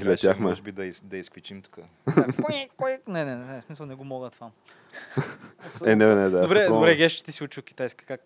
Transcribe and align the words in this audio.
Излетяхме. 0.00 0.46
Може 0.46 0.62
би 0.62 0.72
да, 0.72 0.84
из, 0.84 1.00
да 1.04 1.16
изквичим 1.16 1.62
тук. 1.62 1.78
Кой, 2.42 2.68
кой? 2.76 2.98
Не, 3.08 3.24
не, 3.24 3.36
не, 3.36 3.60
в 3.60 3.64
смисъл 3.64 3.86
не 3.86 3.94
го 3.94 4.04
мога 4.04 4.30
това. 4.30 4.50
Е, 5.86 5.96
не, 5.96 6.14
не, 6.14 6.28
да. 6.28 6.40
добре, 6.40 6.66
добре, 6.66 6.96
Геш, 6.96 7.12
че 7.12 7.24
ти 7.24 7.32
си 7.32 7.44
учил 7.44 7.62
китайски. 7.62 8.04
Как, 8.04 8.20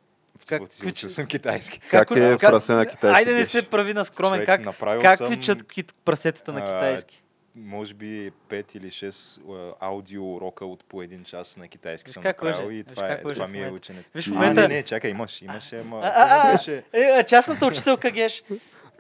Как, 0.48 0.60
как, 0.60 0.70
ти 0.70 0.76
си 0.76 0.86
учил 0.86 1.08
съм 1.08 1.26
китайски. 1.26 1.80
Как 1.90 2.10
е 2.10 2.36
прасе 2.40 2.72
на 2.72 2.86
китайски, 2.86 3.18
Айде 3.18 3.34
не 3.34 3.44
се 3.44 3.62
прави 3.62 3.94
на 3.94 4.04
скромен. 4.04 4.40
Човек, 4.40 4.64
как 4.64 5.00
как 5.02 5.18
съм, 5.18 5.26
квичат 5.26 5.68
кит, 5.68 5.94
прасетата 6.04 6.52
на 6.52 6.60
а, 6.60 6.64
китайски? 6.64 7.22
Може 7.56 7.94
би 7.94 8.32
5 8.50 8.76
или 8.76 8.90
6 8.90 9.74
а, 9.80 9.86
аудио 9.86 10.34
урока 10.34 10.66
от 10.66 10.84
по 10.84 11.02
един 11.02 11.24
час 11.24 11.56
на 11.56 11.68
китайски 11.68 12.08
Виж 12.08 12.14
съм 12.14 12.22
как 12.22 12.42
направил 12.42 12.70
и 12.70 12.84
това, 12.84 13.08
как 13.08 13.20
е, 13.20 13.22
това 13.22 13.48
ми 13.48 13.62
е 13.62 13.70
ученето. 13.70 14.08
Виж 14.14 14.28
А, 14.28 14.52
не, 14.52 14.68
не, 14.68 14.82
чакай, 14.82 15.10
имаш, 15.10 15.42
имаше, 15.42 15.76
ама... 15.76 16.12
Е, 16.92 17.24
частната 17.24 17.66
учителка 17.66 18.10
Геш. 18.10 18.42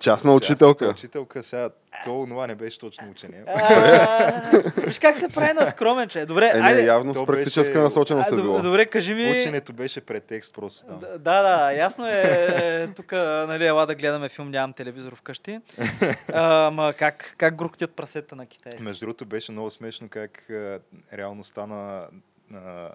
Частна 0.00 0.34
учителка. 0.34 0.86
Учителка, 0.86 1.42
сега, 1.42 1.70
то 2.04 2.26
това 2.28 2.46
не 2.46 2.54
беше 2.54 2.78
точно 2.78 3.10
учене. 3.10 3.42
А, 3.46 4.62
Виж 4.76 4.98
как 4.98 5.16
се 5.16 5.28
прави 5.30 5.52
на 5.52 5.66
скромен, 5.66 6.08
че. 6.08 6.26
Добре, 6.26 6.46
Е, 6.46 6.54
не, 6.54 6.60
айде. 6.62 6.84
явно 6.84 7.14
с 7.14 7.26
практическа 7.26 7.62
беше- 7.64 7.78
насоченост 7.78 8.32
е 8.32 8.34
било. 8.34 8.58
доб- 8.58 8.62
добре, 8.62 8.86
кажи 8.86 9.14
ми... 9.14 9.30
Ученето 9.30 9.72
беше 9.72 10.00
претекст 10.00 10.54
просто 10.54 10.86
там. 10.86 11.00
Да, 11.00 11.42
да, 11.42 11.72
ясно 11.72 12.06
е. 12.08 12.88
Тук, 12.96 13.12
нали, 13.12 13.66
ела 13.66 13.86
да 13.86 13.94
гледаме 13.94 14.28
филм, 14.28 14.50
нямам 14.50 14.72
телевизор 14.72 15.14
вкъщи. 15.14 15.60
Ама 16.32 16.92
как, 16.92 17.34
как 17.36 17.56
груктят 17.56 17.90
прасета 17.92 18.36
на 18.36 18.46
китайски? 18.46 18.82
Между 18.82 19.00
другото 19.00 19.26
беше 19.26 19.52
много 19.52 19.70
смешно 19.70 20.08
как 20.08 20.50
а, 20.50 20.78
реално 21.12 21.44
стана 21.44 22.06
а, 22.54 22.88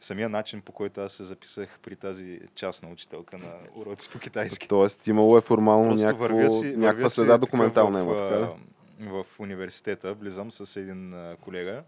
самия 0.00 0.28
начин 0.28 0.62
по 0.62 0.72
който 0.72 1.00
аз 1.00 1.12
се 1.12 1.24
записах 1.24 1.78
при 1.82 1.96
тази 1.96 2.40
частна 2.54 2.88
учителка 2.88 3.38
на 3.38 3.52
уроци 3.74 4.10
по 4.10 4.18
китайски. 4.18 4.68
Тоест, 4.68 5.06
имало 5.06 5.38
е 5.38 5.40
формално 5.40 5.88
Просто 5.88 6.06
някакво, 6.06 6.22
вървя 6.22 6.50
си, 6.50 6.76
някаква 6.76 7.08
следа 7.08 7.38
документална 7.38 8.00
има, 8.00 8.14
в, 8.14 8.16
така 8.16 8.52
а, 9.00 9.22
в 9.22 9.40
университета, 9.40 10.14
влизам 10.14 10.50
с 10.50 10.80
един 10.80 11.14
колега 11.40 11.82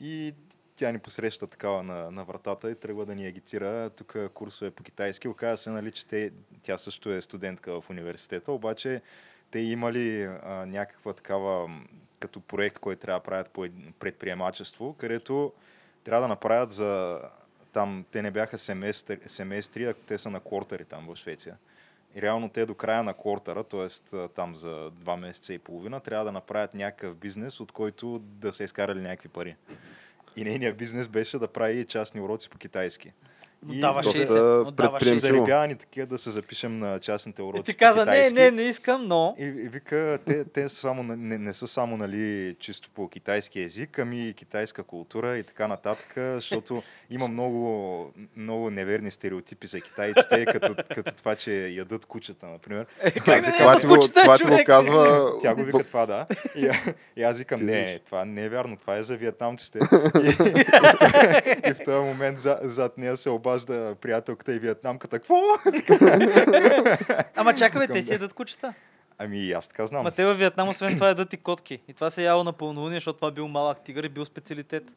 и 0.00 0.34
тя 0.76 0.92
ни 0.92 0.98
посреща 0.98 1.46
такава 1.46 1.82
на, 1.82 2.10
на 2.10 2.24
вратата 2.24 2.70
и 2.70 2.74
тръгва 2.74 3.06
да 3.06 3.14
ни 3.14 3.26
агитира. 3.26 3.90
Тук 3.90 4.16
курсове 4.34 4.70
по 4.70 4.82
китайски. 4.82 5.28
Оказва 5.28 5.56
се, 5.56 5.70
нали, 5.70 5.92
че 5.92 6.06
те, 6.06 6.30
тя 6.62 6.78
също 6.78 7.12
е 7.12 7.20
студентка 7.20 7.80
в 7.80 7.90
университета, 7.90 8.52
обаче 8.52 9.02
те 9.50 9.58
имали 9.58 10.22
а, 10.22 10.66
някаква 10.66 11.12
такава 11.12 11.70
като 12.20 12.40
проект, 12.40 12.78
който 12.78 13.00
трябва 13.00 13.20
да 13.20 13.24
правят 13.24 13.50
по 13.50 13.66
предприемачество, 13.98 14.94
където 14.98 15.52
трябва 16.04 16.22
да 16.22 16.28
направят 16.28 16.72
за 16.72 17.20
там, 17.76 18.04
те 18.10 18.22
не 18.22 18.30
бяха 18.30 18.58
семестри, 18.58 19.18
семестри 19.26 19.84
а 19.84 19.94
те 19.94 20.18
са 20.18 20.30
на 20.30 20.40
квартари 20.40 20.84
там 20.84 21.06
в 21.06 21.16
Швеция. 21.16 21.56
И 22.14 22.22
реално 22.22 22.48
те 22.48 22.66
до 22.66 22.74
края 22.74 23.02
на 23.02 23.14
квартара, 23.14 23.64
т.е. 23.64 24.28
там 24.28 24.54
за 24.54 24.90
два 24.90 25.16
месеца 25.16 25.54
и 25.54 25.58
половина, 25.58 26.00
трябва 26.00 26.24
да 26.24 26.32
направят 26.32 26.74
някакъв 26.74 27.16
бизнес, 27.16 27.60
от 27.60 27.72
който 27.72 28.18
да 28.18 28.52
се 28.52 28.64
изкарали 28.64 29.00
някакви 29.00 29.28
пари. 29.28 29.56
И 30.36 30.44
нейният 30.44 30.76
бизнес 30.76 31.08
беше 31.08 31.38
да 31.38 31.48
прави 31.48 31.84
частни 31.84 32.20
уроци 32.20 32.50
по 32.50 32.58
китайски. 32.58 33.12
И 33.72 33.76
Отдаваше 33.76 34.08
доста 34.08 34.26
се. 34.26 34.38
Отдаваше 34.40 34.92
предприемчиво. 34.92 35.20
се. 35.20 35.26
заребява 35.26 35.66
ни 35.66 35.74
такива 35.74 36.06
да 36.06 36.18
се 36.18 36.30
запишем 36.30 36.78
на 36.78 37.00
частните 37.00 37.42
уроци 37.42 37.60
И 37.60 37.64
ти 37.64 37.72
по 37.72 37.78
каза, 37.78 38.06
не, 38.06 38.30
не, 38.30 38.50
не 38.50 38.62
искам, 38.62 39.06
но... 39.06 39.34
И, 39.38 39.44
и 39.44 39.68
вика, 39.68 40.18
те, 40.26 40.44
те 40.44 40.68
са 40.68 40.76
само, 40.76 41.02
не, 41.02 41.38
не 41.38 41.54
са 41.54 41.68
само 41.68 41.96
нали, 41.96 42.56
чисто 42.60 42.90
по 42.90 43.08
китайски 43.08 43.60
език, 43.60 43.98
ами 43.98 44.28
и 44.28 44.34
китайска 44.34 44.82
култура 44.82 45.38
и 45.38 45.42
така 45.42 45.68
нататък, 45.68 46.12
защото 46.16 46.82
има 47.10 47.28
много, 47.28 48.12
много 48.36 48.70
неверни 48.70 49.10
стереотипи 49.10 49.66
за 49.66 49.80
китайците, 49.80 50.46
като, 50.46 50.74
като 50.94 51.14
това, 51.14 51.36
че 51.36 51.68
ядат 51.68 52.06
кучета, 52.06 52.46
например. 52.46 52.86
Е, 53.00 53.10
как 53.10 53.44
да 53.44 53.52
Това 53.56 53.78
ти 53.78 53.86
го, 53.86 53.98
това 53.98 54.38
ти 54.38 54.64
казва... 54.64 55.32
Тя 55.42 55.54
го 55.54 55.62
вика 55.62 55.84
това, 55.84 56.06
да. 56.06 56.26
И, 56.56 56.70
и 57.16 57.22
аз 57.22 57.38
викам, 57.38 57.58
Ти 57.58 57.64
не, 57.64 57.98
това 57.98 58.24
не 58.24 58.44
е 58.44 58.48
вярно, 58.48 58.76
това 58.76 58.96
е 58.96 59.02
за 59.02 59.16
вьетнамците. 59.16 59.78
И, 60.22 60.26
и, 60.28 60.32
в 60.32 60.70
този- 60.98 61.70
и 61.70 61.74
в 61.74 61.84
този 61.84 62.04
момент 62.04 62.38
за, 62.38 62.58
зад 62.62 62.98
нея 62.98 63.16
се 63.16 63.30
обажда 63.30 63.55
приятелката 64.00 64.54
и 64.54 64.58
вьетнамката. 64.58 65.18
Какво? 65.18 65.34
Ама 67.36 67.54
чакай, 67.54 67.86
бе, 67.86 67.92
те 67.92 68.02
си 68.02 68.12
ядат 68.12 68.32
кучета. 68.32 68.74
Ами 69.18 69.38
и 69.38 69.52
аз 69.52 69.68
така 69.68 69.86
знам. 69.86 70.00
Ама 70.00 70.10
те 70.10 70.24
във 70.24 70.38
Виетнам, 70.38 70.68
освен 70.68 70.94
това, 70.94 71.08
ядат 71.08 71.32
и 71.32 71.36
котки. 71.36 71.80
И 71.88 71.94
това 71.94 72.10
се 72.10 72.22
е 72.22 72.24
яло 72.24 72.44
на 72.44 72.52
пълнолуние, 72.52 72.96
защото 72.96 73.16
това 73.16 73.30
бил 73.30 73.48
малък 73.48 73.80
тигър 73.80 74.04
и 74.04 74.08
бил 74.08 74.24
специалитет. 74.24 74.92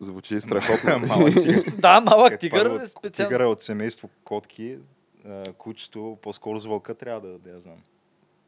Звучи 0.00 0.40
страхотно. 0.40 0.98
Малък 1.06 1.34
тигър. 1.42 1.64
Да, 1.78 2.00
малък 2.00 2.30
Как 2.30 2.40
тигър 2.40 2.80
е 2.80 2.86
специално. 2.86 3.28
Тигъра 3.28 3.48
от 3.48 3.62
семейство 3.62 4.10
котки, 4.24 4.78
кучето, 5.58 6.18
по-скоро 6.22 6.58
с 6.58 6.66
вълка 6.66 6.94
трябва 6.94 7.20
да, 7.20 7.38
да 7.38 7.50
я 7.50 7.60
знам. 7.60 7.76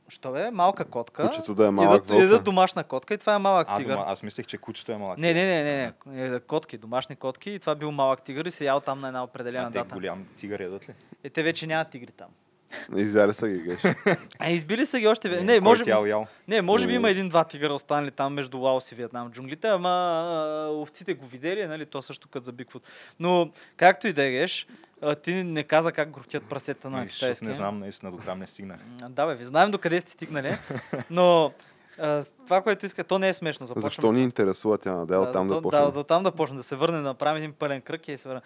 Що 0.09 0.33
бе? 0.33 0.51
Малка 0.51 0.85
котка. 0.85 1.29
Кучето 1.29 1.55
да 1.55 1.67
е 1.67 1.71
малък 1.71 1.91
Ядат, 1.93 2.11
ядат 2.11 2.31
вълка. 2.31 2.45
домашна 2.45 2.85
котка 2.85 3.15
и 3.15 3.19
това 3.19 3.35
е 3.35 3.39
малък 3.39 3.67
А, 3.71 3.77
тигър. 3.77 3.93
дома, 3.93 4.05
аз 4.07 4.23
мислех, 4.23 4.47
че 4.47 4.59
кучето 4.59 4.93
е 4.93 4.97
малък. 4.97 5.19
Не, 5.19 5.35
не, 5.35 5.45
не, 5.45 5.65
не, 5.65 5.95
не. 6.07 6.27
Е, 6.27 6.41
Котки, 6.41 6.79
домашни 6.79 7.17
котки. 7.17 7.51
И 7.51 7.59
това 7.59 7.75
бил 7.75 7.91
малък 7.91 8.23
тигър 8.23 8.45
и 8.45 8.51
се 8.51 8.65
ял 8.65 8.81
там 8.81 9.01
на 9.01 9.07
една 9.09 9.25
определена 9.25 9.65
а 9.65 9.71
те 9.71 9.79
дата. 9.79 9.95
голям 9.95 10.27
тигър 10.37 10.61
ядат 10.61 10.89
ли? 10.89 10.93
Е, 11.25 11.31
те 11.31 11.43
вече 11.43 11.67
нямат 11.67 11.91
тигри 11.91 12.07
там. 12.09 12.29
Изяли 12.97 13.35
са 13.35 13.49
ги, 13.49 13.59
геш. 13.59 13.79
А, 14.39 14.51
избили 14.51 14.87
са 14.87 15.01
ги 15.01 15.09
още. 15.09 15.29
Е, 15.29 15.41
Не, 15.41 15.59
кой 15.59 15.61
може, 15.61 15.85
тял 15.85 16.05
ял? 16.05 16.27
не, 16.49 16.63
може 16.63 16.87
би 16.87 16.95
има 16.95 17.11
един-два 17.11 17.45
тигъра 17.45 17.75
останали 17.75 18.11
там 18.11 18.35
между 18.35 18.59
Лаос 18.59 18.93
и 18.93 18.95
Виетнам 18.95 19.29
в 19.29 19.31
джунглите, 19.31 19.69
ама 19.69 20.69
овците 20.73 21.15
го 21.15 21.27
видели, 21.27 21.67
нали, 21.67 21.87
то 21.87 22.03
също 22.03 22.29
като 22.29 22.45
за 22.45 22.53
Бигфут. 22.53 22.89
Но, 23.21 23.51
както 23.77 24.07
и 24.07 24.13
да 24.13 24.25
еш, 24.25 24.67
а, 25.03 25.15
ти 25.15 25.33
не 25.35 25.63
каза 25.63 25.93
как 25.93 26.11
грухтят 26.11 26.45
прасета 26.45 26.91
на 26.91 26.99
Ами, 26.99 27.09
китайски. 27.09 27.45
Не 27.45 27.55
знам, 27.55 27.79
наистина 27.79 28.11
до 28.11 28.19
там 28.19 28.39
не 28.39 28.47
стигнах. 28.47 28.79
Да, 29.09 29.27
бе, 29.27 29.35
ви 29.35 29.45
знаем 29.45 29.71
до 29.71 29.79
къде 29.79 30.01
сте 30.01 30.13
стигнали, 30.13 30.57
но 31.11 31.53
това, 32.45 32.63
което 32.63 32.87
иска, 32.87 33.05
то 33.05 33.19
не 33.19 33.29
е 33.29 33.33
смешно. 33.35 33.67
Започваме 33.67 33.91
Защо 33.91 34.13
ни 34.13 34.23
интересува 34.23 34.79
тя 34.79 34.93
надел 34.93 35.33
там 35.33 35.49
да 35.49 35.55
да, 35.55 35.63
почнем? 35.63 35.91
да, 35.91 36.05
там 36.05 36.23
да 36.23 36.31
почнем, 36.31 36.57
да 36.57 36.63
се 36.63 36.77
върнем, 36.77 37.03
да 37.03 37.09
направим 37.09 37.37
един 37.37 37.53
пълен 37.53 37.81
кръг 37.81 38.09
и 38.09 38.13
да 38.13 38.19
се 38.19 38.29
върнем. 38.29 38.43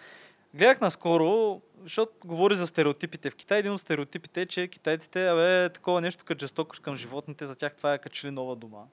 Гледах 0.53 0.81
наскоро, 0.81 1.61
защото 1.83 2.11
говори 2.25 2.55
за 2.55 2.67
стереотипите 2.67 3.29
в 3.29 3.35
Китай. 3.35 3.59
Един 3.59 3.71
от 3.71 3.81
стереотипите 3.81 4.41
е, 4.41 4.45
че 4.45 4.67
китайците, 4.67 5.27
абе, 5.27 5.69
такова 5.69 6.01
нещо 6.01 6.25
като 6.25 6.39
жестокост 6.39 6.81
към 6.81 6.95
животните, 6.95 7.45
за 7.45 7.55
тях 7.55 7.75
това 7.75 7.93
е 7.93 7.97
като 7.97 8.15
че 8.15 8.27
ли 8.27 8.31
нова 8.31 8.55
дума, 8.55 8.83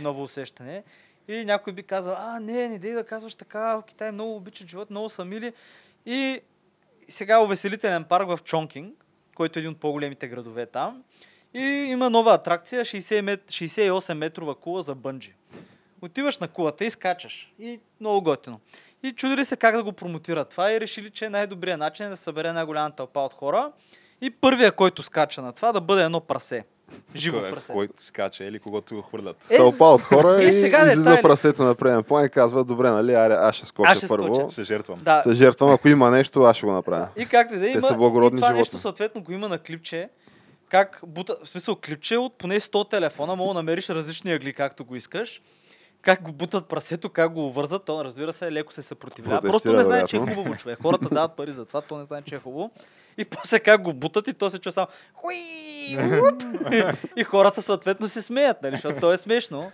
ново 0.00 0.22
усещане. 0.22 0.84
И 1.28 1.44
някой 1.44 1.72
би 1.72 1.82
казал, 1.82 2.14
а, 2.18 2.40
не, 2.40 2.68
не 2.68 2.78
дей 2.78 2.92
да 2.92 3.06
казваш 3.06 3.34
така, 3.34 3.76
в 3.76 3.82
Китай 3.82 4.12
много 4.12 4.36
обичат 4.36 4.68
живот, 4.68 4.90
много 4.90 5.08
са 5.08 5.24
мили. 5.24 5.52
И 6.06 6.40
сега 7.08 7.40
увеселителен 7.40 8.04
парк 8.04 8.28
в 8.28 8.38
Чонкинг, 8.44 9.04
който 9.34 9.58
е 9.58 9.60
един 9.60 9.70
от 9.70 9.80
по-големите 9.80 10.28
градове 10.28 10.66
там. 10.66 11.02
И 11.54 11.60
има 11.62 12.10
нова 12.10 12.34
атракция, 12.34 12.84
60 12.84 13.20
мет... 13.20 13.44
68 13.44 14.14
метрова 14.14 14.54
кула 14.54 14.82
за 14.82 14.94
бънджи. 14.94 15.34
Отиваш 16.02 16.38
на 16.38 16.48
кулата 16.48 16.84
и 16.84 16.90
скачаш. 16.90 17.52
И 17.58 17.80
много 18.00 18.22
готино. 18.22 18.60
И 19.06 19.12
чудили 19.12 19.44
се 19.44 19.56
как 19.56 19.76
да 19.76 19.82
го 19.82 19.92
промотират 19.92 20.48
това 20.48 20.72
и 20.72 20.80
решили, 20.80 21.10
че 21.10 21.28
най-добрият 21.28 21.78
начин 21.78 22.06
е 22.06 22.08
да 22.08 22.16
събере 22.16 22.52
най-голяма 22.52 22.90
тълпа 22.90 23.20
от 23.20 23.34
хора. 23.34 23.72
И 24.20 24.30
първия, 24.30 24.72
който 24.72 25.02
скача 25.02 25.42
на 25.42 25.52
това, 25.52 25.72
да 25.72 25.80
бъде 25.80 26.02
едно 26.02 26.20
прасе. 26.20 26.64
Живо 27.16 27.38
Кой- 27.38 27.50
прасе. 27.50 27.72
Който 27.72 28.02
скача 28.02 28.44
или 28.44 28.58
когато 28.58 28.94
го 28.94 29.02
хвърлят. 29.02 29.36
Е, 29.50 29.56
Тълпа 29.56 29.84
от 29.84 30.02
хора 30.02 30.38
е, 30.42 30.44
и 30.44 30.52
сега 30.52 30.78
излиза 30.80 30.96
детайли. 30.98 31.22
прасето 31.22 31.62
на 31.62 31.74
преден 31.74 32.02
план 32.02 32.24
и 32.24 32.28
казва, 32.28 32.64
добре, 32.64 32.90
нали, 32.90 33.14
аре, 33.14 33.34
аз 33.34 33.56
ще 33.56 33.66
скоча 33.66 33.90
Аз 33.92 33.98
ще 33.98 34.08
първо. 34.08 34.34
скоча. 34.34 34.54
Се 34.54 34.62
жертвам. 34.64 35.00
да, 35.02 35.20
Се 35.20 35.32
жертвам, 35.32 35.70
ако 35.70 35.88
има 35.88 36.10
нещо, 36.10 36.42
аз 36.42 36.56
ще 36.56 36.66
го 36.66 36.72
направя. 36.72 37.08
И 37.16 37.26
както 37.26 37.54
и 37.54 37.58
да 37.58 37.66
е, 37.66 37.72
Те 37.72 37.78
има, 37.78 37.88
са 37.88 37.94
благородни 37.94 38.36
и 38.36 38.38
това 38.38 38.46
животни. 38.46 38.58
нещо 38.60 38.78
съответно 38.78 39.22
го 39.22 39.32
има 39.32 39.48
на 39.48 39.58
клипче. 39.58 40.08
Как 40.68 41.00
бута, 41.06 41.36
в 41.44 41.48
смисъл 41.48 41.76
клипче 41.76 42.16
от 42.16 42.34
поне 42.34 42.60
100 42.60 42.90
телефона, 42.90 43.36
мога 43.36 43.50
да 43.50 43.54
намериш 43.54 43.88
различни 43.88 44.32
ъгли, 44.32 44.52
както 44.52 44.84
го 44.84 44.96
искаш. 44.96 45.42
Как 46.06 46.22
го 46.22 46.32
бутат 46.32 46.66
прасето, 46.66 47.10
как 47.10 47.32
го 47.32 47.46
увързат, 47.46 47.84
то 47.84 48.04
разбира 48.04 48.32
се 48.32 48.52
леко 48.52 48.72
се 48.72 48.82
съпротивлява. 48.82 49.42
Просто 49.42 49.72
не 49.72 49.84
знае, 49.84 50.06
че 50.06 50.16
е 50.16 50.20
хубаво, 50.20 50.56
човек. 50.56 50.78
Хората 50.82 51.08
дават 51.08 51.36
пари 51.36 51.52
за 51.52 51.64
това, 51.64 51.80
то 51.80 51.98
не 51.98 52.04
знае, 52.04 52.22
че 52.22 52.34
е 52.34 52.38
хубаво. 52.38 52.70
И 53.18 53.24
после 53.24 53.60
как 53.60 53.82
го 53.82 53.92
бутат 53.92 54.28
и 54.28 54.34
то 54.34 54.50
се 54.50 54.58
чува 54.58 54.72
само 54.72 54.86
хуи, 55.14 55.36
и 57.16 57.24
хората 57.24 57.62
съответно 57.62 58.08
се 58.08 58.22
смеят, 58.22 58.62
нали, 58.62 58.72
защото 58.76 59.00
то 59.00 59.12
е 59.12 59.16
смешно. 59.16 59.72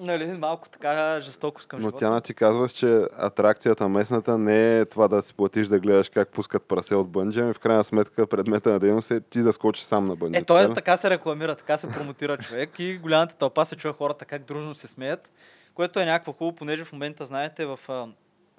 Нали, 0.00 0.26
малко 0.26 0.68
така 0.68 1.20
жестокост 1.20 1.68
към 1.68 1.80
Но. 1.80 1.92
Тяна 1.92 2.20
ти 2.20 2.34
казваш, 2.34 2.72
че 2.72 3.06
атракцията 3.18 3.88
местната 3.88 4.38
не 4.38 4.78
е 4.78 4.84
това 4.84 5.08
да 5.08 5.22
си 5.22 5.34
платиш 5.34 5.66
да 5.66 5.78
гледаш 5.78 6.08
как 6.08 6.28
пускат 6.28 6.62
прасе 6.62 6.94
от 6.94 7.08
бънджи, 7.08 7.40
ами 7.40 7.54
в 7.54 7.58
крайна 7.58 7.84
сметка 7.84 8.26
предмета 8.26 8.70
на 8.70 8.78
дейност 8.78 9.10
е 9.10 9.20
ти 9.20 9.42
да 9.42 9.52
скочиш 9.52 9.84
сам 9.84 10.04
на 10.04 10.16
бънджи. 10.16 10.38
Е, 10.38 10.44
така 10.44 10.68
ли? 10.68 10.74
така 10.74 10.96
се 10.96 11.10
рекламира, 11.10 11.54
така 11.54 11.76
се 11.76 11.88
промотира 11.88 12.38
човек 12.38 12.78
и 12.78 12.98
голямата 12.98 13.34
тълпа 13.34 13.64
се 13.64 13.76
чува 13.76 13.94
хората 13.94 14.24
как 14.24 14.44
дружно 14.44 14.74
се 14.74 14.86
смеят, 14.86 15.30
което 15.74 16.00
е 16.00 16.04
някакво 16.04 16.32
хубаво, 16.32 16.56
понеже 16.56 16.84
в 16.84 16.92
момента, 16.92 17.24
знаете, 17.26 17.66
в, 17.66 17.78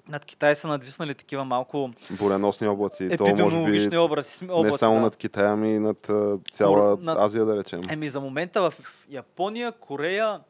над 0.08 0.24
Китай 0.24 0.54
са 0.54 0.68
надвиснали 0.68 1.14
такива 1.14 1.44
малко 1.44 1.90
Буреносни 2.10 2.68
облаци. 2.68 3.08
Епидемиологични 3.10 3.90
би 3.90 3.96
облаци. 3.96 4.44
не 4.44 4.52
облаци 4.52 4.78
само 4.78 4.94
да. 4.94 5.00
над 5.00 5.16
Китай, 5.16 5.46
ами 5.46 5.74
и 5.74 5.78
над 5.78 6.10
цяла 6.52 6.96
Над- 6.96 7.24
Азия, 7.24 7.44
да 7.44 7.56
речем. 7.56 7.80
Еми 7.90 8.08
за 8.08 8.20
момента 8.20 8.70
в 8.70 8.74
Япония, 9.08 9.72
Корея 9.72 10.40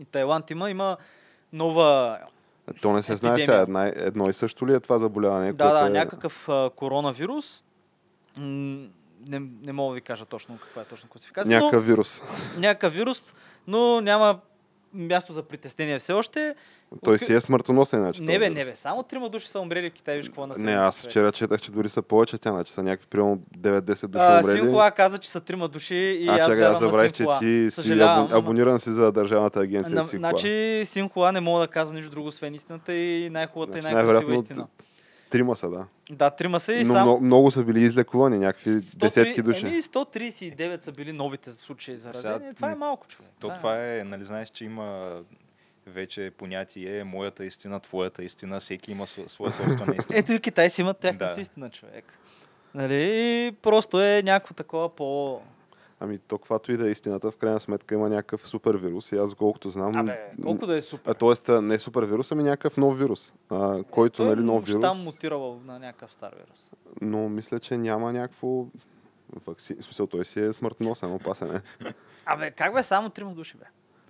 и 0.00 0.04
Тайланд 0.04 0.50
има, 0.50 0.70
има 0.70 0.96
нова... 1.52 2.18
То 2.80 2.92
не 2.92 3.02
се 3.02 3.16
знае 3.16 3.40
сега. 3.40 3.60
Една, 3.60 3.86
едно 3.86 4.28
и 4.28 4.32
също 4.32 4.66
ли 4.66 4.74
е 4.74 4.80
това 4.80 4.98
заболяване? 4.98 5.52
Да, 5.52 5.80
да, 5.80 5.86
е... 5.86 5.90
някакъв 5.90 6.48
а, 6.48 6.70
коронавирус. 6.76 7.64
Не, 8.36 9.40
не 9.62 9.72
мога 9.72 9.92
да 9.92 9.94
ви 9.94 10.00
кажа 10.00 10.24
точно 10.24 10.58
каква 10.58 10.82
е 10.82 10.84
точно 10.84 11.08
класификация, 11.08 11.60
Някакъв 11.60 11.86
вирус. 11.86 12.22
някакъв 12.58 12.94
вирус, 12.94 13.34
но 13.66 14.00
няма 14.00 14.40
място 14.94 15.32
за 15.32 15.42
притеснение 15.42 15.98
все 15.98 16.12
още. 16.12 16.54
Той 17.04 17.18
си 17.18 17.34
е 17.34 17.40
смъртоносен, 17.40 18.00
значи. 18.00 18.22
Не 18.22 18.38
бе, 18.38 18.50
не 18.50 18.64
бе, 18.64 18.76
само 18.76 19.02
трима 19.02 19.28
души 19.28 19.48
са 19.48 19.60
умрели 19.60 19.90
в 19.90 19.92
Китай, 19.92 20.16
виж 20.16 20.26
какво 20.26 20.44
е 20.44 20.48
Не, 20.58 20.72
аз 20.72 21.02
вчера 21.02 21.32
четах, 21.32 21.60
че 21.60 21.70
дори 21.70 21.88
са 21.88 22.02
повече 22.02 22.38
тя, 22.38 22.50
значи 22.50 22.72
са 22.72 22.82
някакви 22.82 23.06
примерно 23.06 23.38
9-10 23.58 24.06
души 24.06 24.22
А, 24.22 24.40
умрели. 24.44 24.60
Синхуа 24.60 24.90
каза, 24.90 25.18
че 25.18 25.30
са 25.30 25.40
трима 25.40 25.68
души 25.68 25.94
и 25.94 26.28
а, 26.28 26.32
аз 26.32 26.46
чакай, 26.46 26.64
аз 26.64 26.78
забравих, 26.78 27.12
че 27.12 27.24
ти 27.38 27.68
си 27.70 27.80
абон- 27.80 28.32
абониран 28.32 28.80
си 28.80 28.90
за 28.90 29.12
Държавната 29.12 29.60
агенция 29.60 29.94
На, 29.94 30.04
Синхуа. 30.04 30.18
значи 30.30 30.82
Синхуа 30.84 31.32
не 31.32 31.40
мога 31.40 31.60
да 31.60 31.68
казва 31.68 31.94
нищо 31.94 32.10
друго, 32.10 32.28
освен 32.28 32.54
истината 32.54 32.94
и 32.94 33.30
най-хубавата 33.30 33.72
Значи 33.72 33.88
и 33.88 33.94
най-красива 33.94 34.34
истина. 34.34 34.66
Трима 35.30 35.56
са, 35.56 35.70
да. 35.70 35.86
Да, 36.10 36.30
трима 36.30 36.60
са 36.60 36.72
и 36.72 36.78
Но 36.78 36.92
сам... 36.94 37.02
много, 37.02 37.20
много 37.20 37.50
са 37.50 37.62
били 37.62 37.80
излекувани, 37.80 38.38
някакви 38.38 38.70
103 38.70 38.96
десетки 38.96 39.42
души. 39.42 39.66
Еми, 39.66 39.82
139 39.82 40.80
са 40.80 40.92
били 40.92 41.12
новите 41.12 41.50
случаи 41.52 41.96
заразени. 41.96 42.34
Сега, 42.36 42.54
Това 42.54 42.70
е 42.70 42.74
малко, 42.74 43.06
човек. 43.06 43.30
То 43.40 43.48
това 43.48 43.86
е, 43.86 44.04
нали 44.04 44.24
знаеш, 44.24 44.48
че 44.48 44.64
има 44.64 45.16
вече 45.86 46.30
понятие 46.30 47.04
моята 47.04 47.44
истина, 47.44 47.80
твоята 47.80 48.24
истина, 48.24 48.60
всеки 48.60 48.92
има 48.92 49.06
сво- 49.06 49.26
своя 49.28 49.52
собствена 49.52 49.94
истина. 49.98 50.18
Ето 50.18 50.32
и 50.32 50.40
Китай 50.40 50.70
си 50.70 50.80
имат 50.80 50.98
тяхната 50.98 51.24
Да. 51.24 51.34
си 51.34 51.40
истина, 51.40 51.70
човек. 51.70 52.04
Нали? 52.74 52.94
И 53.46 53.52
просто 53.52 54.02
е 54.02 54.22
някакво 54.22 54.54
такова 54.54 54.88
по... 54.88 55.40
Ами 56.00 56.18
то, 56.18 56.38
каквато 56.38 56.72
и 56.72 56.76
да 56.76 56.88
е 56.88 56.90
истината, 56.90 57.30
в 57.30 57.36
крайна 57.36 57.60
сметка 57.60 57.94
има 57.94 58.08
някакъв 58.08 58.48
супер 58.48 58.74
вирус 58.74 59.12
и 59.12 59.16
аз 59.16 59.34
колкото 59.34 59.70
знам... 59.70 59.96
Абе, 59.96 60.18
колко 60.42 60.66
да 60.66 60.74
е 60.74 60.78
А, 60.78 60.82
супер. 60.82 61.14
тоест, 61.14 61.48
а, 61.48 61.62
не 61.62 61.78
супер 61.78 62.02
вирус, 62.02 62.32
ами 62.32 62.42
някакъв 62.42 62.76
нов 62.76 62.98
вирус. 62.98 63.34
А, 63.50 63.82
който, 63.82 64.16
Той 64.16 64.26
нали, 64.26 64.44
нов 64.44 64.66
вирус, 64.66 64.80
Там 64.80 64.98
мутирал 65.04 65.60
на 65.66 65.78
някакъв 65.78 66.12
стар 66.12 66.34
вирус. 66.36 66.70
но 67.00 67.28
мисля, 67.28 67.58
че 67.58 67.76
няма 67.76 68.12
някакво... 68.12 68.64
Вакци... 69.46 69.74
В 69.74 69.84
смисъл, 69.84 70.06
той 70.06 70.24
си 70.24 70.40
е 70.40 70.52
смъртоносен, 70.52 71.14
опасен 71.14 71.56
е. 71.56 71.62
Абе, 72.26 72.50
как 72.50 72.74
бе, 72.74 72.82
само 72.82 73.10
трима 73.10 73.34
души 73.34 73.56
бе. 73.56 73.64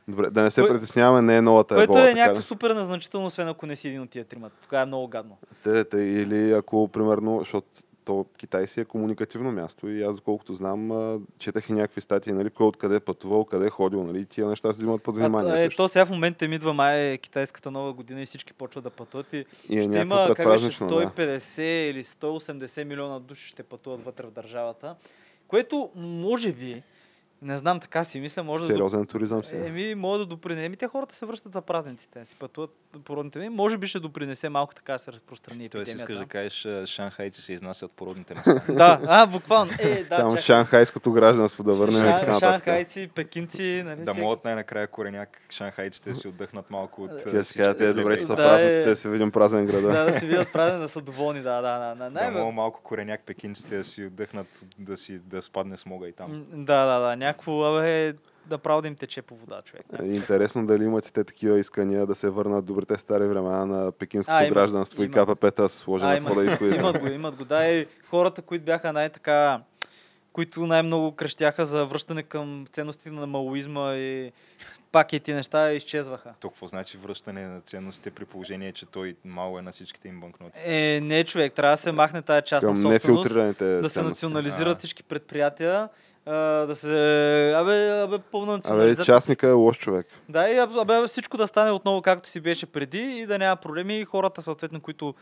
Добре, 0.08 0.31
да 0.31 0.43
не 0.43 0.50
се 0.50 0.61
Кое- 0.62 0.69
притесняваме, 0.69 1.23
не 1.23 1.37
е 1.37 1.43
новата 1.43 1.75
Което 1.75 1.93
ебола, 1.93 2.05
е 2.05 2.08
така 2.08 2.20
някакво 2.20 2.43
супер 2.43 2.70
незначително, 2.70 3.26
освен 3.26 3.49
ако 3.49 3.67
не 3.67 3.76
си 3.76 3.88
един 3.88 4.00
от 4.02 4.11
тия 4.11 4.25
тримата. 4.25 4.56
Тогава 4.62 4.82
е 4.82 4.87
много 4.87 5.08
гадно. 5.08 5.37
Те, 5.64 5.85
те, 5.85 5.99
или 5.99 6.52
ако, 6.52 6.88
примерно, 6.88 7.38
защото 7.38 7.69
то 8.08 8.26
Китай 8.38 8.66
си 8.66 8.81
е 8.81 8.84
комуникативно 8.84 9.52
място 9.52 9.88
и 9.88 10.02
аз, 10.02 10.16
доколкото 10.16 10.55
знам, 10.55 10.90
четах 11.38 11.69
и 11.69 11.72
някакви 11.72 12.00
статии, 12.00 12.32
нали, 12.32 12.50
кой 12.50 12.66
откъде 12.66 12.96
е 12.96 13.00
пътувал, 13.00 13.44
къде 13.44 13.66
е 13.66 13.70
ходил, 13.70 14.05
нали, 14.05 14.26
тия 14.26 14.46
неща 14.46 14.72
се 14.72 14.78
взимат 14.78 15.02
под 15.02 15.16
внимание. 15.16 15.52
а, 15.52 15.60
е, 15.60 15.69
то 15.69 15.88
сега 15.88 16.06
в 16.06 16.10
момента 16.10 16.49
ми 16.49 16.55
идва 16.55 16.72
май 16.72 17.19
китайската 17.19 17.70
нова 17.70 17.93
година 17.93 18.22
и 18.22 18.26
всички 18.26 18.52
почват 18.52 18.84
да 18.84 18.90
пътуват 18.90 19.32
и 19.32 19.44
и 19.69 19.78
е 19.78 19.82
ще 19.82 19.99
има 19.99 20.16
как 20.16 20.26
беше 20.26 20.37
предпразнично, 20.37 20.87
да. 20.87 20.94
150 20.94 21.62
или 21.62 22.05
180 22.05 22.84
милиона 22.84 23.20
души 23.20 23.49
ще 23.49 23.62
пътуват 23.62 24.05
вътре 24.05 24.26
в 24.26 24.31
държавата, 24.31 24.94
което 25.49 25.90
може 25.96 26.52
би, 26.52 26.82
не 27.43 27.58
знам 27.58 27.81
така 27.81 28.05
си 28.05 28.20
мисля, 28.20 28.43
може 28.43 28.62
да... 28.62 28.67
Сериозен 28.67 29.06
туризъм 29.06 29.44
си. 29.44 29.56
Еми, 29.56 29.94
може 29.94 30.19
да 30.19 30.26
допринесе. 30.26 30.64
Еми, 30.64 30.76
те 30.76 30.87
хората 30.87 31.14
се 31.14 31.26
връщат 31.26 31.52
за 31.52 31.61
празниците, 31.61 32.25
си 32.25 32.37
пътуват 32.37 32.70
по 33.05 33.17
родните 33.17 33.38
ми. 33.38 33.49
Може 33.49 33.79
би 33.79 33.87
ще 33.87 34.00
допринесе 34.00 34.49
малко 34.49 34.75
така 34.75 34.93
да 34.93 34.99
се 34.99 35.12
разпространи 35.12 35.69
Тоест 35.69 35.94
искаш 35.94 36.17
да 36.17 36.26
кажеш, 36.26 36.67
шанхайци 36.88 37.43
се 37.43 37.52
изнасят 37.52 37.93
по 37.93 38.06
родните 38.06 38.35
места. 38.35 38.62
Да, 38.73 39.00
а, 39.06 39.26
буквално. 39.26 39.73
Е, 39.79 40.05
да, 40.05 40.17
Там 40.17 40.31
чакай. 40.31 40.43
шанхайското 40.43 41.12
гражданство 41.12 41.64
да 41.64 41.75
върнем 41.75 42.02
Шан-. 42.02 42.38
Шанхайци, 42.38 43.11
пекинци, 43.14 43.82
нали? 43.85 44.02
да 44.02 44.14
могат 44.14 44.44
най-накрая 44.44 44.87
кореняк 44.87 45.40
шанхайците 45.50 46.11
да 46.11 46.17
си 46.17 46.29
отдъхнат 46.29 46.70
малко 46.70 47.02
от... 47.02 47.25
Те 47.25 47.44
си 47.44 47.58
кажат, 47.58 47.81
е, 47.81 47.93
добре, 47.93 48.19
че 48.19 48.25
са 48.25 48.37
Да, 48.37 48.49
празниците, 48.49 48.82
е. 48.82 48.87
да 48.87 48.96
си 48.96 49.08
видим 49.08 49.31
празен 49.31 49.67
града. 49.67 49.88
Да, 49.88 50.05
да 50.05 50.20
си 50.20 50.26
видят 50.26 50.52
празен, 50.52 50.81
да 50.81 50.88
са 50.88 51.00
доволни, 51.00 51.43
да, 51.43 51.61
да, 51.62 51.94
да. 51.94 52.11
да. 52.11 52.31
Да, 52.31 52.44
малко 52.44 52.81
кореняк 52.82 53.20
пекинците 53.26 53.76
да 53.76 53.85
си 53.85 54.05
отдъхнат, 54.05 54.64
да, 54.79 54.96
си, 54.96 55.19
да 55.19 55.43
спадне 55.43 55.76
смога 55.76 56.08
и 56.08 56.12
там. 56.12 56.44
Да, 56.52 56.87
да, 56.87 56.99
да. 56.99 57.17
Някакво, 57.28 57.64
абе, 57.64 58.14
да 58.46 58.58
право 58.58 58.82
да 58.82 58.88
им 58.88 58.94
тече 58.94 59.22
по 59.22 59.36
вода, 59.36 59.62
човек. 59.62 59.86
Е, 60.02 60.06
Интересно 60.06 60.66
дали 60.66 60.84
имат 60.84 61.06
и 61.06 61.12
те 61.12 61.25
такива 61.25 61.58
искания 61.58 62.06
да 62.06 62.14
се 62.14 62.30
върнат 62.30 62.64
добрите 62.64 62.96
стари 62.96 63.26
времена 63.26 63.66
на 63.66 63.92
пекинското 63.92 64.36
А, 64.36 64.44
има- 64.44 64.54
гражданство 64.54 65.02
и 65.02 65.06
има. 65.06 65.14
КПП-та 65.16 65.62
да 65.62 65.69
се 65.69 65.78
сложи 65.78 66.04
на 66.04 66.16
има- 66.16 66.30
входа 66.30 66.44
и 66.44 66.48
изходите. 66.48 66.76
Имат 66.76 66.98
го, 66.98 67.06
имат 67.06 67.34
го. 67.36 67.44
Да, 67.44 67.66
и 67.66 67.86
хората, 68.04 68.42
които 68.42 68.64
бяха 68.64 68.92
най-така 68.92 69.60
които 70.32 70.66
най-много 70.66 71.12
крещяха 71.12 71.66
за 71.66 71.86
връщане 71.86 72.22
към 72.22 72.64
ценности 72.72 73.10
на 73.10 73.26
малоизма 73.26 73.94
и 73.94 74.32
пак 74.92 75.12
и 75.12 75.20
ти 75.20 75.32
неща 75.32 75.72
изчезваха. 75.72 76.34
То 76.40 76.48
какво 76.50 76.66
значи 76.66 76.96
връщане 76.98 77.46
на 77.46 77.60
ценностите 77.60 78.10
при 78.10 78.25
положение, 78.25 78.72
че 78.72 78.86
той 78.86 79.16
мало 79.25 79.58
е 79.58 79.62
на 79.62 79.72
всичките 79.72 80.08
им 80.08 80.20
банкноти? 80.20 80.60
Е, 80.64 81.00
не, 81.00 81.25
човек, 81.25 81.52
трябва 81.52 81.72
да 81.72 81.76
се 81.76 81.92
махне 81.92 82.22
тая 82.22 82.42
част 82.42 82.66
Към 82.66 82.72
на 82.72 82.92
собственост, 82.92 83.58
да 83.58 83.88
се 83.90 84.02
национализират 84.02 84.75
А. 84.75 84.78
всички 84.78 85.02
предприятия, 85.02 85.88
да 86.26 86.72
се... 86.74 86.88
Абе, 87.56 87.90
абе, 87.90 88.18
пълна 88.18 88.52
Абе, 88.52 88.56
национализация. 88.56 89.04
частника 89.14 89.48
е 89.48 89.52
лош 89.52 89.78
човек. 89.78 90.06
Да, 90.28 90.50
и 90.50 90.54
аб- 90.54 90.80
абе, 90.82 91.06
всичко 91.06 91.36
да 91.36 91.46
стане 91.46 91.70
отново 91.70 92.02
както 92.02 92.28
си 92.28 92.40
беше 92.40 92.66
преди 92.66 92.98
и 92.98 93.26
да 93.26 93.38
няма 93.38 93.56
проблеми 93.56 94.00
и 94.00 94.04
хората, 94.04 94.42
съответно, 94.42 94.80
които 94.80 95.14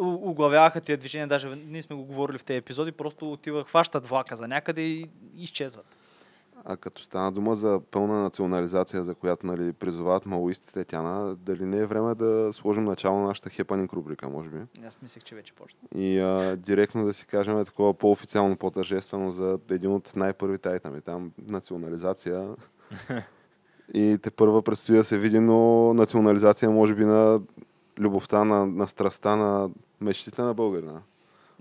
оглавяваха 0.00 0.80
тия 0.80 0.96
движения, 0.96 1.26
даже 1.26 1.48
ние 1.48 1.82
сме 1.82 1.96
го 1.96 2.04
говорили 2.04 2.38
в 2.38 2.44
тези 2.44 2.56
епизоди, 2.58 2.92
просто 2.92 3.32
отивах, 3.32 3.66
хващат 3.66 4.06
влака 4.06 4.36
за 4.36 4.48
някъде 4.48 4.80
и 4.80 5.06
изчезват. 5.38 5.86
А 6.64 6.76
като 6.76 7.02
стана 7.02 7.32
дума 7.32 7.54
за 7.54 7.80
пълна 7.90 8.22
национализация, 8.22 9.04
за 9.04 9.14
която 9.14 9.46
нали, 9.46 9.72
призовават 9.72 10.26
малоистите, 10.26 10.84
Тяна, 10.84 11.36
дали 11.36 11.64
не 11.64 11.78
е 11.78 11.86
време 11.86 12.14
да 12.14 12.52
сложим 12.52 12.84
начало 12.84 13.18
на 13.20 13.26
нашата 13.26 13.50
хепанинг 13.50 13.92
рубрика, 13.92 14.28
може 14.28 14.48
би? 14.48 14.58
Аз 14.86 14.98
мислех, 15.02 15.24
че 15.24 15.34
вече 15.34 15.52
почна. 15.52 15.78
И 15.94 16.18
а, 16.18 16.56
директно 16.56 17.04
да 17.04 17.14
си 17.14 17.26
кажем 17.26 17.64
такова 17.64 17.94
по-официално, 17.94 18.56
по-тържествено 18.56 19.32
за 19.32 19.58
един 19.70 19.92
от 19.92 20.16
най-първите 20.16 20.68
айтами. 20.68 21.00
Там 21.00 21.32
национализация. 21.48 22.48
И 23.94 24.18
те 24.22 24.30
първа 24.30 24.62
предстои 24.62 24.96
да 24.96 25.04
се 25.04 25.18
види, 25.18 25.40
но 25.40 25.94
национализация 25.94 26.70
може 26.70 26.94
би 26.94 27.04
на 27.04 27.40
любовта, 27.98 28.44
на, 28.44 28.66
на 28.66 28.88
страста, 28.88 29.36
на 29.36 29.70
мечтите 30.00 30.42
на 30.42 30.54
българина. 30.54 31.00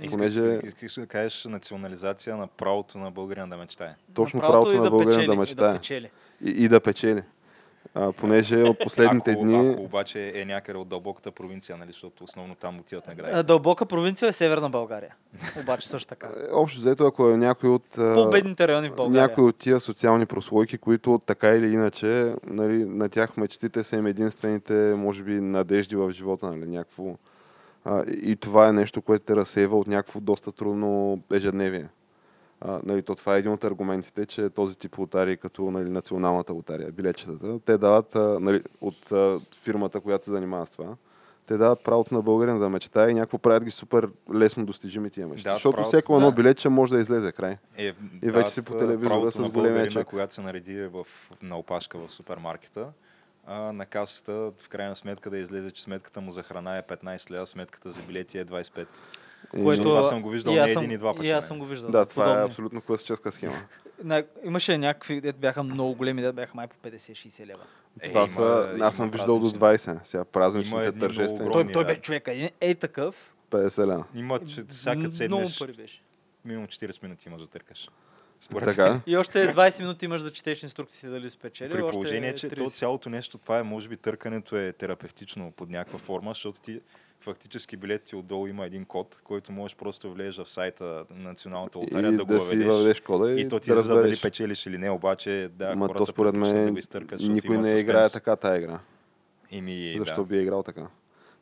Понеже 0.10 0.60
Искаш 0.64 0.94
да 0.94 1.08
кажеш 1.08 1.46
национализация 1.46 2.38
на 2.38 2.48
правото 2.48 2.98
на 2.98 3.12
българина 3.12 3.48
да 3.48 3.58
мечтае. 3.58 3.96
точно 4.14 4.38
Направото 4.38 4.64
правото 4.64 4.82
и 4.82 4.84
на 4.84 4.90
българина 4.90 5.12
печели, 5.16 5.28
да 5.28 5.34
и 5.34 5.38
мечтае. 5.38 5.72
Да 5.72 5.78
печели. 5.78 6.10
И, 6.46 6.50
и 6.50 6.68
да 6.68 6.80
печели. 6.80 7.24
А, 7.96 8.12
понеже 8.12 8.62
от 8.64 8.80
последните 8.80 9.32
ако, 9.32 9.42
дни... 9.42 9.70
ако 9.70 9.82
обаче 9.82 10.32
е 10.36 10.46
някъде 10.46 10.80
от 10.80 10.88
дълбоката 10.88 11.32
провинция, 11.32 11.78
нали, 11.78 11.92
защото 11.92 12.24
основно 12.24 12.56
там 12.56 12.80
отиват 12.80 13.04
А, 13.08 13.10
награди. 13.10 13.44
Дълбока 13.44 13.86
провинция 13.86 14.30
е 14.30 14.32
Северна 14.32 14.70
България. 14.70 15.16
Обаче 15.60 15.90
също 15.90 16.08
така. 16.08 16.28
е, 16.28 16.54
Общо 16.54 16.80
взето, 16.80 17.06
ако 17.08 17.30
е 17.30 17.38
някой 17.38 17.70
от... 17.70 17.84
По-бедните 17.96 18.68
райони 18.68 18.90
в 18.90 18.96
България. 18.96 19.28
Някои 19.28 19.44
от 19.44 19.56
тия 19.56 19.80
социални 19.80 20.26
прослойки, 20.26 20.78
които 20.78 21.22
така 21.26 21.50
или 21.50 21.74
иначе, 21.74 22.34
нали, 22.48 22.86
на 22.86 23.10
тях 23.10 23.38
мечтите 23.38 23.84
са 23.84 23.96
им 23.96 24.06
единствените, 24.08 24.74
може 24.98 25.24
би, 25.24 25.42
надежди 25.42 25.96
в 25.96 26.12
живота, 26.12 26.52
нали, 26.52 26.66
някакво. 26.66 27.16
А, 27.90 28.04
и 28.08 28.36
това 28.36 28.68
е 28.68 28.74
нещо, 28.74 29.02
което 29.02 29.26
те 29.26 29.36
разсейва 29.36 29.80
от 29.80 29.88
някакво 29.88 30.20
доста 30.20 30.52
трудно 30.52 31.20
ежедневие. 31.32 31.88
А, 32.62 32.80
нали, 32.84 33.02
то 33.02 33.16
това 33.16 33.36
е 33.36 33.40
един 33.40 33.52
от 33.52 33.64
аргументите, 33.64 34.26
че 34.26 34.50
този 34.50 34.78
тип 34.78 34.98
лотарии, 34.98 35.38
като 35.38 35.72
нали, 35.72 35.90
националната 35.90 36.54
лотария, 36.54 36.92
билетчетата, 36.92 37.60
те 37.60 37.78
дават 37.78 38.16
а, 38.16 38.40
нали, 38.40 38.64
от 38.82 39.12
а, 39.12 39.40
фирмата, 39.64 40.00
която 40.00 40.26
се 40.26 40.32
занимава 40.32 40.66
с 40.66 40.72
това, 40.72 40.96
те 41.48 41.58
дават 41.58 41.84
правото 41.84 42.14
на 42.14 42.22
българин 42.22 42.60
да 42.60 42.70
мечтае 42.70 43.10
и 43.10 43.14
някакво 43.14 43.38
правят 43.38 43.64
ги 43.64 43.72
супер 43.72 44.10
лесно 44.34 44.66
достижими 44.66 45.10
тия 45.10 45.28
мечти. 45.28 45.44
Да, 45.44 45.54
Защото 45.54 45.76
правото, 45.76 45.98
всеко 45.98 46.16
едно 46.16 46.32
да. 46.32 46.36
билетче 46.36 46.70
може 46.70 46.94
да 46.94 47.00
излезе 47.00 47.32
край. 47.32 47.58
Е, 47.78 47.94
И 48.24 48.32
вече 48.32 48.54
си 48.54 48.66
по 48.66 48.78
телевизора 48.78 49.32
с 49.32 49.50
големия 49.50 49.88
чек. 49.88 50.08
Когато 50.08 50.34
се 50.34 50.42
нареди 50.42 50.82
в, 50.82 51.06
на 51.42 51.58
опашка 51.58 51.98
в 51.98 52.12
супермаркета, 52.12 52.88
а, 53.48 53.74
на 53.74 53.86
касата 53.86 54.32
в 54.58 54.70
крайна 54.70 54.96
сметка 54.96 55.30
да 55.30 55.38
излезе, 55.38 55.72
че 55.72 55.84
сметката 55.84 56.22
му 56.22 56.32
за 56.32 56.44
храна 56.44 56.78
е 56.78 56.82
15 56.82 57.32
лева, 57.32 57.48
сметката 57.48 57.92
за 57.92 58.02
билети 58.02 58.38
е 58.38 58.46
25. 58.46 58.88
И- 59.54 59.64
Което... 59.64 59.84
Това 59.84 60.04
съм 60.04 60.22
го 60.22 60.30
виждал 60.30 60.52
и 60.52 60.56
не 60.56 60.72
един 60.72 60.92
и 60.92 60.98
два 60.98 61.16
пъти, 61.16 61.28
И 61.28 61.32
аз 61.32 61.48
съм 61.48 61.60
го 61.60 61.66
виждал. 61.66 61.92
Да, 61.92 62.06
това 62.06 62.24
е 62.24 62.28
подобни. 62.28 62.46
абсолютно 62.46 62.82
класическа 62.82 63.32
схема. 63.32 63.56
На- 64.04 64.24
Имаше 64.44 64.78
някакви, 64.78 65.22
дето 65.22 65.40
бяха 65.40 65.64
много 65.64 65.96
големи, 65.96 66.22
дето 66.22 66.34
бяха 66.34 66.52
май 66.56 66.68
по 66.68 66.76
50-60 66.80 67.46
лева. 67.46 67.64
Е, 68.00 68.08
Това 68.08 68.20
има- 68.20 68.30
са, 68.30 68.72
има 68.76 68.86
аз 68.86 68.96
съм 68.96 69.10
виждал 69.10 69.40
до 69.40 69.60
празнични. 69.60 69.94
20. 69.94 70.04
Сега 70.04 70.18
Има 70.18 70.26
празничните 70.26 70.92
много 71.34 71.52
Той, 71.54 71.72
той 71.72 71.84
да. 71.84 71.88
бе 71.88 72.02
човека. 72.02 72.32
Ей, 72.32 72.50
ей 72.62 72.76
такъв. 72.76 73.34
50 73.52 73.88
лена. 73.88 74.04
Има, 74.16 74.40
че 74.40 74.64
всяка 74.64 74.98
Много 74.98 75.12
седнеш, 75.12 75.60
пари 75.60 75.74
беше. 75.74 76.02
минимум 76.46 76.68
40 76.68 77.04
минути 77.04 77.30
имаш 77.30 77.42
да 77.42 77.48
търкаш. 77.48 77.90
Според 78.40 78.66
Така. 78.66 79.00
И 79.08 79.18
още 79.18 79.54
20 79.54 79.80
минути 79.80 80.06
имаш 80.06 80.22
да 80.22 80.32
четеш 80.32 80.64
инструкции 80.64 81.10
дали 81.10 81.30
спечели. 81.30 81.72
При 81.72 81.82
още 81.82 81.92
положение, 81.92 82.36
че 82.36 82.50
30. 82.50 82.58
то 82.58 82.70
цялото 82.70 83.10
нещо, 83.10 83.38
това 83.38 83.60
е, 83.60 83.64
може 83.64 83.90
би, 83.90 83.98
търкането 83.98 84.58
е 84.58 84.74
терапевтично 84.74 85.52
под 85.52 85.70
някаква 85.70 86.00
форма, 86.00 86.32
защото 86.32 86.62
ти 86.62 86.82
фактически 87.20 87.78
билет 87.78 88.04
ти 88.04 88.16
отдолу 88.16 88.48
има 88.48 88.66
един 88.66 88.86
код, 88.86 89.22
който 89.24 89.52
можеш 89.52 89.78
просто 89.78 90.14
влезеш 90.14 90.38
в 90.38 90.50
сайта 90.50 90.84
на 91.10 91.30
Националната 91.30 91.80
лотария 91.80 92.12
да 92.12 92.26
го 92.26 92.34
да 92.34 92.40
си 92.40 92.46
въведеш. 92.46 92.68
въведеш 92.74 93.00
кода 93.00 93.32
и, 93.32 93.42
И 93.42 93.50
то 93.50 93.60
ти 93.60 93.70
да 93.70 93.74
излиза 93.80 93.94
дали 93.94 94.20
печелиш 94.22 94.66
или 94.66 94.78
не, 94.78 94.90
обаче 94.90 95.50
да, 95.54 95.76
Ма 95.76 95.88
хората 95.88 95.98
то 95.98 96.06
според 96.06 96.34
предпочитат 96.34 96.60
да 96.60 96.64
мен 96.64 96.74
го 96.74 96.80
изтъркат, 96.80 97.20
защото 97.20 97.34
никой 97.34 97.58
не 97.58 97.64
съспенс. 97.64 97.82
играе 97.82 98.10
така 98.10 98.36
тази 98.36 98.58
игра. 98.60 98.80
Еми, 99.52 99.96
Защо 99.98 100.16
да. 100.22 100.24
би 100.24 100.38
е 100.38 100.42
играл 100.42 100.64
така? 100.64 100.88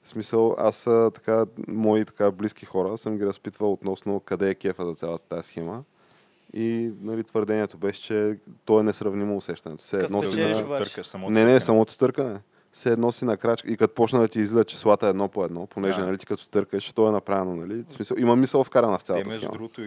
В 0.04 0.10
смисъл, 0.10 0.56
аз 0.58 0.84
така, 1.14 1.46
мои 1.68 2.06
така 2.06 2.32
близки 2.32 2.66
хора 2.66 2.98
съм 2.98 3.18
ги 3.18 3.25
разпитвал 3.25 3.72
относно 3.74 4.20
къде 4.20 4.50
е 4.50 4.56
кефа 4.56 4.86
за 4.86 4.96
цялата 4.96 5.28
тази 5.30 5.48
схема. 5.48 5.84
И 6.56 6.92
нали, 7.02 7.24
твърдението 7.24 7.78
беше, 7.78 8.02
че 8.02 8.38
то 8.66 8.80
е 8.80 8.84
несравнимо 8.84 9.38
усещането. 9.38 9.84
Като 9.92 10.06
едно 10.06 10.24
си 10.24 10.42
на... 10.42 10.78
търкаш 10.78 11.06
самото 11.06 11.32
Не, 11.32 11.46
не, 11.46 11.60
самото 11.60 11.98
търкане. 11.98 12.40
Все 12.72 12.92
едно 12.92 13.12
си 13.12 13.26
на 13.26 13.38
крачка. 13.38 13.72
И 13.72 13.78
като 13.78 13.94
почна 13.94 14.20
да 14.20 14.28
ти 14.28 14.40
излизат 14.40 14.68
числата 14.68 15.08
едно 15.08 15.28
по 15.28 15.46
едно, 15.46 15.68
понеже 15.68 16.00
Да. 16.00 16.06
нали, 16.06 16.18
ти 16.18 16.26
като 16.26 16.48
търкаш, 16.48 16.94
то 16.94 17.08
е 17.08 17.12
направено. 17.12 17.56
Нали? 17.56 17.84
В 17.88 17.92
смисъл, 17.92 18.18
има 18.20 18.36
мисъл 18.36 18.64
вкарана 18.64 18.98
в 18.98 19.02
Те, 19.02 19.06
цялата 19.06 19.26
между 19.26 19.40
схема. 19.40 19.54
другото, 19.54 19.82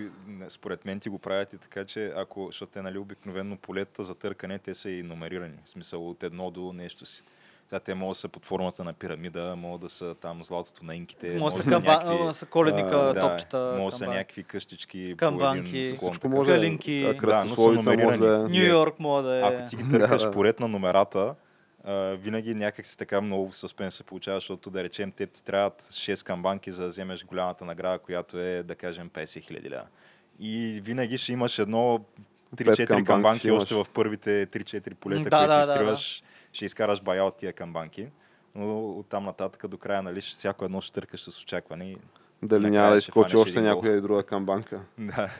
според 0.49 0.85
мен 0.85 1.01
ти 1.01 1.09
го 1.09 1.19
правят 1.19 1.53
и 1.53 1.59
така, 1.59 1.85
че 1.85 2.13
ако, 2.17 2.47
защото 2.47 2.73
те, 2.73 2.83
нали, 2.83 2.99
обикновено 2.99 3.57
полета 3.57 4.05
за 4.05 4.15
търкане, 4.15 4.59
те 4.59 4.75
са 4.75 4.91
и 4.91 5.03
номерирани. 5.03 5.55
В 5.65 5.69
смисъл 5.69 6.11
от 6.11 6.23
едно 6.23 6.51
до 6.51 6.73
нещо 6.73 7.07
си. 7.07 7.23
Сега 7.69 7.81
те 7.81 7.95
могат 7.95 8.11
да 8.11 8.19
са 8.19 8.29
под 8.29 8.45
формата 8.45 8.85
на 8.85 8.93
пирамида, 8.93 9.57
могат 9.57 9.81
да 9.81 9.89
са 9.89 10.15
там 10.15 10.45
златото 10.45 10.85
на 10.85 10.97
инките. 10.97 11.37
Може 11.39 11.57
да 11.57 11.63
са, 11.63 11.69
да 11.69 11.75
камба... 11.75 11.91
някакви- 11.91 12.35
са 12.35 12.47
коледника, 12.47 12.97
а, 12.97 13.15
да, 13.15 13.21
топчета, 13.21 13.75
Може 13.79 13.93
да 13.93 13.97
са 13.97 14.07
някакви 14.07 14.43
къщички 14.43 15.15
камбанки. 15.17 15.83
Всичко 15.83 16.29
може 16.29 16.51
да 16.51 16.57
е. 16.57 16.59
Калинки. 16.59 17.05
А, 17.05 17.27
Да, 17.27 17.45
но 17.45 17.57
са 17.57 17.63
може 17.63 17.81
да 17.81 17.93
е. 17.93 17.97
номерирани. 17.97 18.59
Нью 18.59 18.67
Йорк 18.67 18.99
мога 18.99 19.23
да 19.23 19.37
е. 19.37 19.43
Ако 19.43 19.69
ти 19.71 19.77
ги 19.77 19.89
търкаш 19.91 20.23
Да, 20.23 20.29
да. 20.29 20.33
поред 20.35 20.61
на 20.61 20.69
номерата, 20.69 21.35
а, 21.85 21.95
винаги 21.95 22.55
някак 22.55 22.87
си 22.87 22.99
така 22.99 23.21
много 23.21 23.53
съспенс 23.53 23.95
се 23.95 24.05
получава, 24.05 24.37
защото 24.37 24.71
да 24.71 24.85
речем, 24.85 25.13
теб 25.13 25.31
ти 25.31 25.45
трябват 25.45 25.83
6 25.83 26.27
камбанки, 26.27 26.73
за 26.73 26.83
да 26.83 26.89
вземеш 26.89 27.25
голямата 27.25 27.65
награда, 27.65 27.99
която 27.99 28.39
е, 28.39 28.63
да 28.63 28.75
кажем, 28.75 29.11
50 29.11 29.43
хиляди 29.43 29.71
лева. 29.71 29.87
И 30.41 30.81
винаги 30.85 31.19
ще 31.19 31.33
имаш 31.33 31.59
едно 31.59 32.01
Пет 32.57 32.67
3-4 32.67 32.87
камбанки 32.87 33.05
камбанки, 33.05 33.51
още 33.51 33.75
в 33.75 33.87
първите 33.95 34.47
3-4 34.47 34.95
полета, 34.95 35.19
Да, 35.21 35.31
които 35.31 35.49
да, 35.49 35.57
да, 35.57 35.61
изтриваш, 35.63 36.23
ще 36.59 36.65
изкараш 36.65 37.03
бая 37.03 37.25
от 37.25 37.37
тия 37.37 37.53
камбанки. 37.53 38.09
Но 38.55 38.91
оттам 38.91 39.25
нататък 39.25 39.67
до 39.69 39.79
края, 39.79 40.03
нали, 40.03 40.21
всяко 40.21 40.65
едно 40.65 40.81
ще 40.81 40.93
търкаш 40.93 41.23
с 41.25 41.43
очакване. 41.43 41.97
Дали 42.43 42.71
няма 42.71 42.91
да 42.91 42.97
изкочи 42.97 43.37
още 43.37 43.61
някоя 43.61 43.97
и 43.97 44.01
друга 44.01 44.23
камбанка. 44.23 44.81
Да. 44.99 45.31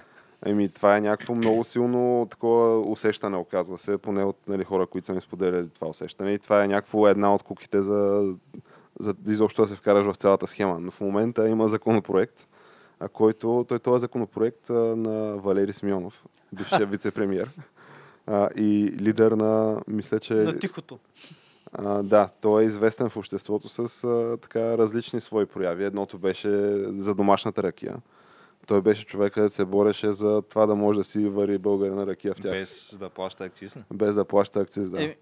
Еми, 0.47 0.69
това 0.69 0.97
е 0.97 1.01
някакво 1.01 1.35
много 1.35 1.65
силно 1.65 2.27
такова 2.31 2.81
усещане, 2.81 3.37
оказва 3.37 3.79
се, 3.79 3.99
поне 3.99 4.25
от 4.25 4.37
нали, 4.49 4.65
хора, 4.65 4.87
които 4.87 5.07
са 5.07 5.13
ми 5.13 5.21
споделяли 5.21 5.69
това 5.69 5.89
усещане. 5.89 6.33
И 6.33 6.39
това 6.39 6.65
е 6.65 6.69
някакво 6.69 7.09
една 7.09 7.35
от 7.35 7.43
куките 7.43 7.83
за, 7.83 8.33
за 9.01 9.15
изобщо 9.29 9.63
да 9.63 9.69
се 9.69 9.77
вкараш 9.77 10.07
в 10.07 10.17
цялата 10.17 10.47
схема. 10.47 10.81
Но 10.81 10.91
в 10.91 11.01
момента 11.01 11.49
има 11.49 11.69
законопроект, 11.69 12.47
а 13.01 13.09
който, 13.09 13.67
той, 13.83 13.97
е 13.97 13.99
законопроект 13.99 14.71
а, 14.71 14.73
на 14.75 15.37
Валери 15.37 15.73
Смионов, 15.73 16.25
бившия 16.53 16.87
вице-премьер. 16.89 17.49
А, 18.31 18.49
и 18.57 18.93
лидер 19.01 19.33
на, 19.33 19.83
мисля, 19.89 20.21
че... 20.21 20.35
На 20.35 20.59
тихото. 20.59 20.99
А, 21.73 22.03
да, 22.03 22.29
той 22.41 22.63
е 22.63 22.67
известен 22.67 23.09
в 23.09 23.17
обществото 23.17 23.69
с 23.69 24.05
а, 24.05 24.37
така 24.43 24.79
различни 24.79 25.21
свои 25.21 25.47
прояви. 25.47 25.85
Едното 25.85 26.19
беше 26.19 26.51
за 26.87 27.15
домашната 27.15 27.63
ракия. 27.63 27.97
Той 28.67 28.83
беше 28.83 29.07
човек, 29.07 29.33
където 29.33 29.55
се 29.55 29.65
бореше 29.65 30.13
за 30.13 30.43
това 30.43 30.67
да 30.67 30.75
може 30.75 30.99
да 30.99 31.05
си 31.05 31.29
вари 31.29 31.59
българина 31.59 32.07
ракия 32.07 32.35
в 32.35 32.41
тях. 32.41 32.53
Без, 32.53 32.97
да 33.01 33.09
плаща 33.09 33.45
акциз. 33.45 33.77
не? 33.77 33.83
без 33.93 34.15
да 34.15 34.25
плаща 34.25 34.61
акциз, 34.61 34.91
да. 34.91 35.03
Еми, 35.03 35.17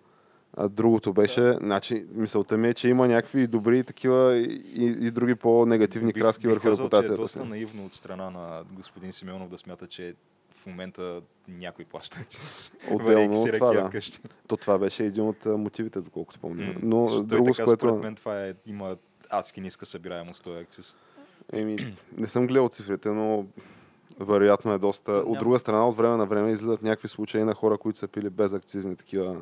А 0.57 0.69
другото 0.69 1.13
беше, 1.13 1.53
значи, 1.53 2.07
мисълта 2.13 2.57
ми 2.57 2.69
е, 2.69 2.75
че 2.75 2.89
има 2.89 3.09
някакви 3.09 3.47
добри 3.47 3.85
такива 3.85 4.37
и, 4.37 5.07
и, 5.07 5.11
други 5.11 5.35
по-негативни 5.35 6.13
Бих- 6.13 6.23
краски 6.23 6.47
бих 6.47 6.51
върху 6.51 6.63
казал, 6.63 6.77
че 6.77 6.83
е 6.83 6.85
репутацията 6.85 7.23
доста 7.23 7.45
наивно 7.45 7.87
от 7.87 7.95
страна 7.95 8.31
на 8.31 8.65
господин 8.71 9.13
Симеонов 9.13 9.49
да 9.49 9.59
смята, 9.59 9.87
че 9.87 10.15
в 10.67 10.69
момента 10.69 11.23
някой 11.49 11.85
плаща. 11.85 12.19
Отделно 12.91 13.43
от 13.43 13.53
това, 13.53 13.73
да. 13.73 13.91
То 14.49 14.57
това 14.57 14.79
беше 14.79 15.05
един 15.05 15.25
от 15.25 15.45
мотивите, 15.45 16.01
доколкото 16.01 16.41
помня. 16.41 16.67
М, 16.67 16.75
Но 16.83 17.23
друго, 17.23 17.55
с 17.55 17.57
така, 17.57 17.65
което... 17.65 17.87
Според 17.87 18.03
мен 18.03 18.15
това 18.15 18.47
е, 18.47 18.55
има 18.67 18.97
адски 19.31 19.61
ниска 19.61 19.87
събираемост 19.87 20.45
този 20.45 20.59
акциз. 20.59 20.97
Еми, 21.53 21.97
не 22.17 22.27
съм 22.27 22.47
гледал 22.47 22.69
цифрите, 22.69 23.09
но 23.09 23.47
вероятно 24.21 24.73
е 24.73 24.79
доста. 24.79 25.13
От 25.13 25.39
друга 25.39 25.59
страна, 25.59 25.89
от 25.89 25.97
време 25.97 26.17
на 26.17 26.27
време 26.27 26.53
излизат 26.53 26.83
някакви 26.83 27.09
случаи 27.09 27.45
на 27.45 27.55
хора, 27.55 27.79
които 27.79 27.99
са 27.99 28.09
пили 28.09 28.31
безакцизни 28.31 28.97
такива 28.97 29.41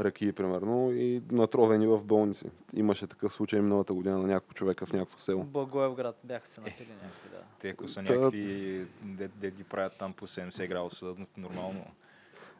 ръки, 0.00 0.32
примерно, 0.32 0.92
и 0.92 1.22
натровени 1.30 1.86
в 1.86 1.98
болници. 2.00 2.44
Имаше 2.74 3.06
такъв 3.06 3.32
случай 3.32 3.60
миналата 3.60 3.94
година 3.94 4.18
на 4.18 4.26
няколко 4.26 4.54
човека 4.54 4.86
в 4.86 4.92
някакво 4.92 5.18
село. 5.18 5.44
Благоевград 5.44 6.16
бяха 6.24 6.46
се 6.48 6.60
напили 6.60 6.88
някакви, 7.02 7.28
да. 7.30 7.42
Те 7.60 7.68
ако 7.68 7.88
са 7.88 8.04
Та- 8.04 8.14
някакви, 8.14 8.84
де, 9.02 9.28
де 9.28 9.50
ги 9.50 9.64
правят 9.64 9.92
там 9.98 10.12
по 10.12 10.26
70 10.26 10.68
градуса, 10.68 11.14
нормално. 11.36 11.84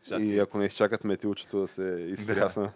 Сега 0.02 0.22
И 0.22 0.38
ако 0.38 0.58
не 0.58 0.64
изчакат 0.64 1.04
метилчето 1.04 1.60
да 1.60 1.68
се 1.68 1.82
изпрясна. 2.08 2.72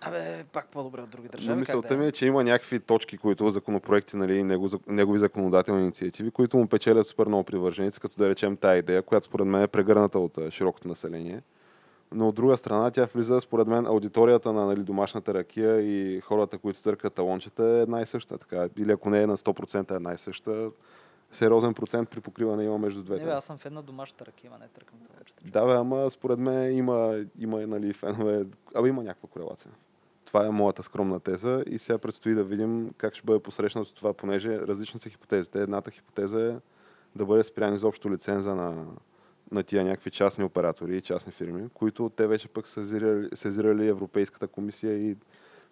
Абе, 0.00 0.44
пак 0.52 0.68
по-добре 0.68 1.00
от 1.00 1.10
други 1.10 1.28
Но 1.28 1.32
държави. 1.32 1.48
как 1.48 1.58
мисълта 1.58 1.88
да 1.88 1.96
ми 1.96 2.06
е, 2.06 2.12
че 2.12 2.26
има 2.26 2.44
някакви 2.44 2.80
точки, 2.80 3.18
които 3.18 3.50
законопроекти, 3.50 4.16
нали, 4.16 4.42
него, 4.42 4.68
негови 4.86 5.18
законодателни 5.18 5.82
инициативи, 5.82 6.30
които 6.30 6.56
му 6.56 6.66
печелят 6.66 7.06
супер 7.06 7.26
много 7.26 7.44
привърженици, 7.44 8.00
като 8.00 8.14
да 8.18 8.28
речем 8.28 8.56
тая 8.56 8.78
идея, 8.78 9.02
която 9.02 9.26
според 9.26 9.46
мен 9.46 9.62
е 9.62 9.68
прегърната 9.68 10.18
от 10.18 10.38
широкото 10.50 10.88
население. 10.88 11.42
Но 12.14 12.28
от 12.28 12.34
друга 12.34 12.56
страна, 12.56 12.90
тя 12.90 13.08
влиза, 13.14 13.40
според 13.40 13.66
мен, 13.66 13.86
аудиторията 13.86 14.52
на 14.52 14.66
нали, 14.66 14.82
домашната 14.82 15.34
ракия 15.34 15.80
и 15.80 16.20
хората, 16.20 16.58
които 16.58 16.82
търкат 16.82 17.14
талончета 17.14 17.64
е 17.64 17.82
една 17.82 18.00
и 18.00 18.06
съща. 18.06 18.38
Така. 18.38 18.68
Или 18.78 18.92
ако 18.92 19.10
не 19.10 19.22
е 19.22 19.26
на 19.26 19.36
100% 19.36 19.96
една 19.96 20.14
и 20.14 20.18
съща, 20.18 20.70
сериозен 21.32 21.74
процент 21.74 22.10
при 22.10 22.20
покриване 22.20 22.64
има 22.64 22.78
между 22.78 23.00
Не, 23.00 23.04
двете. 23.04 23.24
бе, 23.24 23.30
аз 23.30 23.44
съм 23.44 23.58
в 23.58 23.66
една 23.66 23.82
домашната 23.82 24.26
ракия, 24.26 24.50
ама 24.54 24.64
не 24.64 24.68
търкам 24.68 24.98
това. 24.98 25.60
Да, 25.60 25.66
бе, 25.66 25.72
ама 25.72 26.10
според 26.10 26.38
мен 26.38 26.76
има, 26.76 27.24
има 27.38 27.66
нали, 27.66 27.92
фенове. 27.92 28.44
Абе, 28.74 28.88
има 28.88 29.02
някаква 29.02 29.28
корелация. 29.28 29.70
Това 30.24 30.46
е 30.46 30.50
моята 30.50 30.82
скромна 30.82 31.20
теза 31.20 31.64
и 31.66 31.78
сега 31.78 31.98
предстои 31.98 32.34
да 32.34 32.44
видим 32.44 32.90
как 32.96 33.14
ще 33.14 33.26
бъде 33.26 33.42
посрещнато 33.42 33.94
това, 33.94 34.12
понеже 34.12 34.58
различни 34.58 35.00
са 35.00 35.10
хипотезите. 35.10 35.62
Едната 35.62 35.90
хипотеза 35.90 36.46
е 36.46 36.56
да 37.16 37.26
бъде 37.26 37.44
спрян 37.44 37.74
изобщо 37.74 38.10
лиценза 38.10 38.54
на, 38.54 38.86
на 39.50 39.62
тия 39.62 39.84
някакви 39.84 40.10
частни 40.10 40.44
оператори 40.44 40.96
и 40.96 41.00
частни 41.00 41.32
фирми, 41.32 41.68
които 41.68 42.10
те 42.10 42.26
вече 42.26 42.48
пък 42.48 42.68
сезирали, 42.68 43.28
сезирали 43.34 43.88
Европейската 43.88 44.46
комисия 44.48 44.94
и 45.00 45.16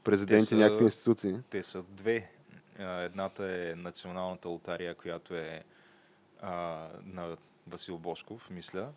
президенти, 0.05 0.47
са- 0.47 0.57
някакви 0.57 0.85
институции. 0.85 1.37
Те 1.51 1.63
са 1.63 1.83
две. 1.83 2.31
Едната 2.79 3.45
е 3.47 3.75
националната 3.77 4.49
лотария, 4.49 4.95
която 4.95 5.35
е 5.35 5.63
а, 6.43 6.53
на 7.05 7.37
Васил 7.67 7.99
Бошков, 7.99 8.51
мисля. 8.51 8.89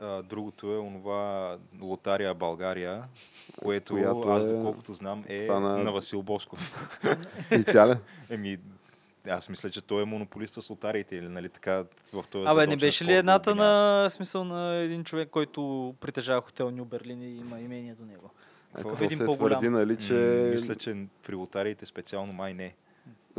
А, 0.00 0.22
другото 0.22 0.74
е 0.74 0.78
онова 0.78 1.56
лотария 1.80 2.34
България, 2.34 3.04
което 3.56 3.92
Която 3.94 4.20
аз 4.20 4.44
е- 4.44 4.48
доколкото 4.48 4.94
знам 4.94 5.24
е 5.28 5.46
на- 5.46 5.60
на... 5.60 5.92
Васил 5.92 6.22
Бошков. 6.22 6.90
И 7.50 7.64
тя 7.64 7.88
ли? 7.88 7.94
Еми, 8.30 8.58
аз 9.28 9.48
мисля, 9.48 9.70
че 9.70 9.80
той 9.80 10.02
е 10.02 10.04
монополиста 10.04 10.62
с 10.62 10.70
лотариите 10.70 11.16
или 11.16 11.28
нали 11.28 11.48
така 11.48 11.84
в 12.12 12.24
този 12.30 12.46
Абе, 12.48 12.66
не 12.66 12.76
беше 12.76 13.04
ли 13.04 13.12
едната 13.12 13.54
на 13.54 14.08
смисъл 14.10 14.44
на 14.44 14.74
един 14.74 15.04
човек, 15.04 15.28
който 15.30 15.94
притежава 16.00 16.40
хотел 16.40 16.70
Нью 16.70 16.84
Берлин 16.84 17.22
и 17.22 17.36
има 17.36 17.60
имение 17.60 17.94
до 17.94 18.04
него? 18.04 18.30
Какво? 18.74 18.92
Ето 18.92 19.04
Един 19.04 19.18
се 19.18 19.24
по-голям. 19.26 19.58
твърди, 19.58 19.68
нали, 19.68 19.96
че 19.96 20.14
Мисля, 20.52 20.74
че 20.74 20.96
при 21.22 21.34
лотариите 21.34 21.86
специално 21.86 22.32
май 22.32 22.54
не. 22.54 22.74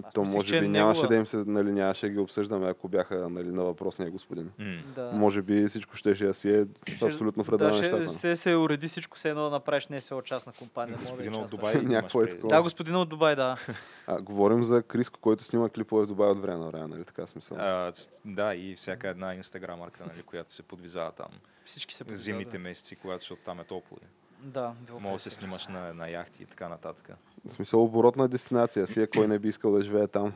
Аз 0.06 0.14
то 0.14 0.22
мислех, 0.22 0.36
може 0.36 0.48
че 0.48 0.58
е 0.58 0.62
би 0.62 0.68
нямаше 0.68 1.02
негова. 1.02 1.08
да 1.08 1.16
им 1.16 1.26
се, 1.26 1.38
нали, 1.38 1.72
нямаше 1.72 2.06
да 2.06 2.12
ги 2.12 2.20
обсъждаме, 2.20 2.70
ако 2.70 2.88
бяха 2.88 3.30
нали, 3.30 3.52
на 3.52 3.64
въпросния 3.64 4.12
господин. 4.12 4.52
М. 4.60 4.82
Да. 4.96 5.12
Може 5.14 5.42
би 5.42 5.68
всичко 5.68 5.96
ще 5.96 6.14
да 6.14 6.34
си 6.34 6.50
е 6.50 6.66
Ще- 6.96 7.06
абсолютно 7.06 7.44
в 7.44 7.50
реда 7.50 7.64
на 7.64 7.70
да, 7.70 7.82
нещата. 7.82 8.06
ще 8.06 8.14
се, 8.14 8.36
се 8.36 8.56
уреди 8.56 8.88
всичко, 8.88 9.18
все 9.18 9.30
едно 9.30 9.44
да 9.44 9.50
направиш 9.50 9.88
не 9.88 10.02
СО 10.02 10.22
частна 10.22 10.54
компания. 10.60 10.98
Мога 10.98 11.04
да 11.06 11.12
Господина 11.12 11.38
от. 11.40 11.52
Дубай. 11.52 11.76
Някакво 11.84 12.22
е 12.22 12.30
такова. 12.30 12.56
Да, 12.56 12.62
господина 12.62 13.00
от 13.02 13.10
Дубай, 13.10 13.36
да. 13.36 13.58
А, 14.08 14.22
говорим 14.22 14.64
за 14.64 14.84
Криско, 14.84 15.20
който 15.20 15.44
снима 15.44 15.70
клипове 15.70 16.04
в 16.04 16.08
Дубай 16.08 16.30
от 16.30 16.42
време 16.42 16.58
на 16.58 16.68
време, 16.68 16.88
нали 16.88 17.04
така 17.04 17.28
смисъл? 17.28 17.58
А, 17.60 17.94
да, 18.26 18.56
и 18.56 18.76
всяка 18.76 19.08
една 19.10 19.36
инстаграмърка, 19.36 20.04
нали, 20.06 20.24
която 20.24 20.54
се 20.54 20.64
подвизава 20.64 21.12
там. 21.12 21.28
Всички 21.66 21.94
се 21.96 22.04
подвизават, 22.04 22.26
Зимните 22.26 22.58
да. 22.58 22.60
месеци, 22.60 22.96
когато 22.96 23.20
защото 23.20 23.42
там 23.46 23.60
е 23.60 23.64
топло. 23.64 23.98
Да, 24.44 24.74
било 24.88 25.00
Може 25.00 25.14
да 25.14 25.20
се 25.20 25.30
50 25.30 25.34
снимаш 25.34 25.68
на, 25.68 25.94
на 25.94 26.10
яхти 26.10 26.44
и 26.44 26.46
така 26.46 26.70
нататък. 26.70 27.10
В 27.46 27.54
смисъл 27.54 27.84
оборотна 27.84 28.28
дестинация 28.28 28.88
си, 28.88 29.02
е, 29.02 29.08
кой 29.08 29.28
не 29.28 29.40
би 29.40 29.48
искал 29.48 29.72
да 29.72 29.82
живее 29.82 30.08
там. 30.08 30.34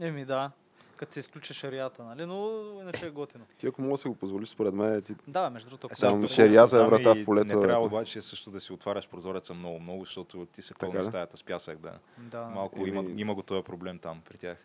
Еми 0.00 0.24
да. 0.24 0.50
Като 0.96 1.12
се 1.12 1.20
изключи 1.20 1.54
шарията, 1.54 2.04
нали? 2.04 2.26
Но 2.26 2.50
иначе 2.80 3.06
е 3.06 3.10
готино. 3.10 3.44
Ти 3.58 3.66
ако 3.66 3.82
мога 3.82 3.94
да 3.94 3.98
си 3.98 4.08
го 4.08 4.14
позволиш, 4.14 4.48
според 4.48 4.74
мен, 4.74 5.02
ти 5.02 5.14
Да, 5.28 5.50
между 5.50 5.68
другото, 5.68 5.88
сам 5.94 6.22
ще- 6.22 6.34
шерията 6.34 6.76
е 6.76 6.86
врата 6.86 7.14
в 7.14 7.24
полето, 7.24 7.56
Не 7.56 7.62
трябва 7.62 7.86
обаче 7.86 8.22
също 8.22 8.50
да 8.50 8.60
си 8.60 8.72
отваряш 8.72 9.08
прозореца 9.08 9.54
много, 9.54 9.80
много, 9.80 10.04
защото 10.04 10.46
ти 10.46 10.62
се 10.62 10.74
пълни 10.74 11.02
стаята 11.02 11.36
с 11.36 11.42
пясък. 11.42 11.78
Да. 11.78 11.92
Да, 12.18 12.42
Малко 12.44 12.78
Еми- 12.78 12.88
има, 12.88 13.04
има 13.16 13.34
го 13.34 13.42
този 13.42 13.62
проблем 13.62 13.98
там 13.98 14.20
при 14.24 14.38
тях. 14.38 14.58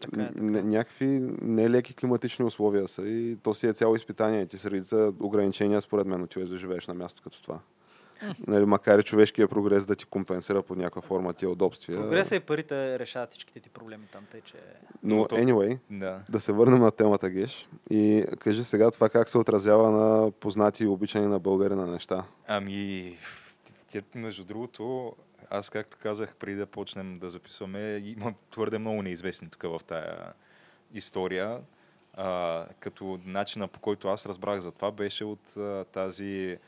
така 0.00 0.22
е. 0.22 0.26
Така. 0.26 0.42
н- 0.42 0.62
някакви 0.62 1.06
нелеки 1.42 1.94
климатични 1.94 2.44
условия 2.44 2.88
са 2.88 3.02
и 3.02 3.36
то 3.36 3.54
си 3.54 3.66
е 3.66 3.72
цяло 3.72 3.94
изпитание. 3.96 4.46
Ти 4.46 4.58
са 4.58 4.70
редица 4.70 5.12
ограничения, 5.20 5.82
според 5.82 6.06
мен, 6.06 6.22
отиваш 6.22 6.48
да 6.48 6.58
живееш 6.58 6.86
на 6.86 6.94
място 6.94 7.22
като 7.22 7.42
това. 7.42 7.58
Нали, 8.46 8.64
макар 8.64 8.98
и 8.98 9.02
човешкия 9.02 9.48
прогрес 9.48 9.86
да 9.86 9.96
ти 9.96 10.04
компенсира 10.04 10.62
под 10.62 10.78
някаква 10.78 11.02
форма 11.02 11.32
тия 11.32 11.50
удобствия. 11.50 11.98
Прогреса 11.98 12.36
и 12.36 12.40
парите 12.40 12.98
решават 12.98 13.30
всичките 13.30 13.60
ти 13.60 13.68
проблеми 13.70 14.06
там, 14.12 14.26
тъй 14.30 14.40
че... 14.40 14.54
Но, 15.02 15.16
Но 15.16 15.24
anyway, 15.24 15.78
Да. 15.90 16.20
да 16.28 16.40
се 16.40 16.52
върнем 16.52 16.80
на 16.80 16.90
темата, 16.90 17.30
Геш. 17.30 17.68
И 17.90 18.24
кажи 18.38 18.64
сега 18.64 18.90
това 18.90 19.08
как 19.08 19.28
се 19.28 19.38
отразява 19.38 19.90
на 19.90 20.30
познати 20.30 20.84
и 20.84 20.86
обичани 20.86 21.26
на 21.26 21.38
българина 21.38 21.86
неща. 21.86 22.24
Ами, 22.46 23.16
между 24.14 24.44
другото, 24.44 25.16
аз 25.50 25.70
както 25.70 25.96
казах 26.02 26.36
преди 26.36 26.56
да 26.56 26.66
почнем 26.66 27.18
да 27.18 27.30
записваме, 27.30 28.02
има 28.04 28.34
твърде 28.50 28.78
много 28.78 29.02
неизвестни 29.02 29.48
тук 29.50 29.62
в 29.62 29.80
тая 29.86 30.32
история. 30.94 31.60
А, 32.14 32.66
като 32.80 33.20
начина 33.24 33.68
по 33.68 33.80
който 33.80 34.08
аз 34.08 34.26
разбрах 34.26 34.60
за 34.60 34.72
това 34.72 34.90
беше 34.90 35.24
от 35.24 35.56
а, 35.56 35.84
тази 35.84 36.58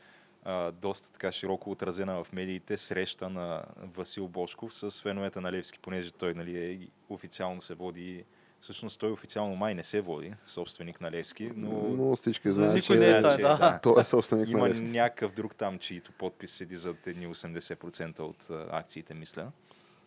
а, 0.45 0.71
доста 0.71 1.11
така 1.11 1.31
широко 1.31 1.71
отразена 1.71 2.23
в 2.23 2.33
медиите 2.33 2.77
среща 2.77 3.29
на 3.29 3.63
Васил 3.77 4.27
Бошков 4.27 4.73
с 4.73 5.01
феновете 5.01 5.39
на 5.39 5.51
Левски, 5.51 5.79
понеже 5.79 6.11
той 6.11 6.33
нали, 6.33 6.65
е, 6.65 6.87
официално 7.09 7.61
се 7.61 7.73
води 7.73 8.23
Всъщност 8.63 8.99
той 8.99 9.11
официално 9.11 9.55
май 9.55 9.75
не 9.75 9.83
се 9.83 10.01
води, 10.01 10.33
собственик 10.45 11.01
на 11.01 11.11
Левски, 11.11 11.51
но, 11.55 11.69
Но 11.69 12.15
всички 12.15 12.49
знаят, 12.49 12.83
че 12.83 12.93
е 12.93 13.21
той, 13.21 13.35
че 13.35 13.41
да. 13.41 13.79
той 13.83 14.01
е 14.01 14.03
собственик 14.03 14.49
има 14.49 14.59
на 14.59 14.69
Левски. 14.69 14.85
някакъв 14.85 15.33
друг 15.33 15.55
там, 15.55 15.79
чието 15.79 16.11
подпис 16.11 16.51
седи 16.51 16.75
зад 16.75 17.07
едни 17.07 17.27
80% 17.27 18.19
от 18.19 18.49
а, 18.49 18.67
акциите, 18.71 19.13
мисля. 19.13 19.51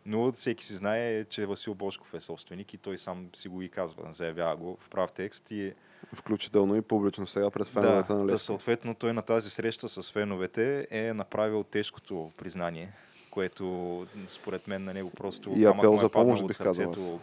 Но 0.06 0.32
всеки 0.32 0.64
си 0.64 0.74
знае, 0.74 1.24
че 1.24 1.46
Васил 1.46 1.74
Бошков 1.74 2.14
е 2.14 2.20
собственик 2.20 2.74
и 2.74 2.78
той 2.78 2.98
сам 2.98 3.28
си 3.36 3.48
го 3.48 3.62
и 3.62 3.68
казва, 3.68 4.12
заявява 4.12 4.56
го 4.56 4.78
в 4.80 4.88
прав 4.90 5.12
текст 5.12 5.50
и 5.50 5.72
Включително 6.14 6.76
и 6.76 6.82
публично 6.82 7.26
сега 7.26 7.50
пред 7.50 7.68
феновете 7.68 8.08
да, 8.08 8.14
на 8.14 8.26
да, 8.26 8.32
Левски. 8.32 8.46
съответно 8.46 8.94
той 8.94 9.12
на 9.12 9.22
тази 9.22 9.50
среща 9.50 9.88
с 9.88 10.12
феновете 10.12 10.86
е 10.90 11.12
направил 11.12 11.62
тежкото 11.62 12.32
признание, 12.36 12.92
което 13.30 14.06
според 14.28 14.68
мен 14.68 14.84
на 14.84 14.94
него 14.94 15.10
просто 15.10 15.52
И 15.56 15.64
апел 15.64 15.94
е 15.94 15.96
за 15.96 16.08
помощ, 16.08 16.42
от 16.42 16.48
бих 16.48 16.56
сърцето, 16.56 17.20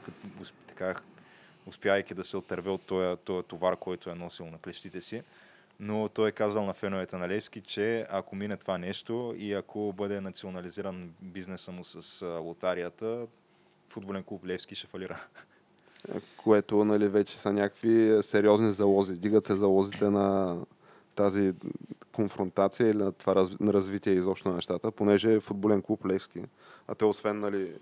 така, 0.68 0.96
успявайки 1.66 2.14
да 2.14 2.24
се 2.24 2.38
отърве 2.38 2.70
от 2.70 2.82
този, 2.82 3.18
този 3.18 3.48
товар, 3.48 3.76
който 3.76 4.10
е 4.10 4.16
носил 4.16 4.46
на 4.46 4.58
плещите 4.58 5.02
си. 5.02 5.22
Но 5.80 6.10
той 6.10 6.30
е 6.30 6.32
казал 6.32 6.66
на 6.66 6.74
феновете 6.74 7.18
на 7.18 7.30
Левски, 7.30 7.62
че 7.62 8.06
ако 8.10 8.36
мине 8.36 8.58
това 8.58 8.78
нещо 8.78 9.36
и 9.38 9.54
ако 9.54 9.94
бъде 9.94 10.22
национализиран 10.22 11.14
бизнеса 11.22 11.72
му 11.72 11.84
с 11.84 12.26
лотарията, 12.26 13.28
футболен 13.90 14.24
клуб 14.24 14.46
Левски 14.46 14.76
ще 14.76 14.88
фалира. 14.88 15.20
Което 16.38 16.86
нали, 16.86 17.08
вече 17.08 17.40
са 17.40 17.54
някакви 17.54 18.18
сериозни 18.22 18.72
залози. 18.72 19.20
Дигат 19.20 19.46
се 19.46 19.56
залозите 19.56 20.10
на 20.10 20.58
тази 21.16 21.54
конфронтация 22.16 22.90
или 22.90 22.98
на 22.98 23.12
това 23.12 23.48
на 23.60 23.74
развитие 23.74 24.14
изобщо 24.14 24.50
на 24.50 24.56
нещата, 24.56 24.92
понеже 24.92 25.34
е 25.34 25.40
футболен 25.40 25.82
клуб 25.82 26.06
Левски. 26.06 26.46
А 26.88 26.96
те 26.96 27.06
освен 27.06 27.40
нали, 27.40 27.74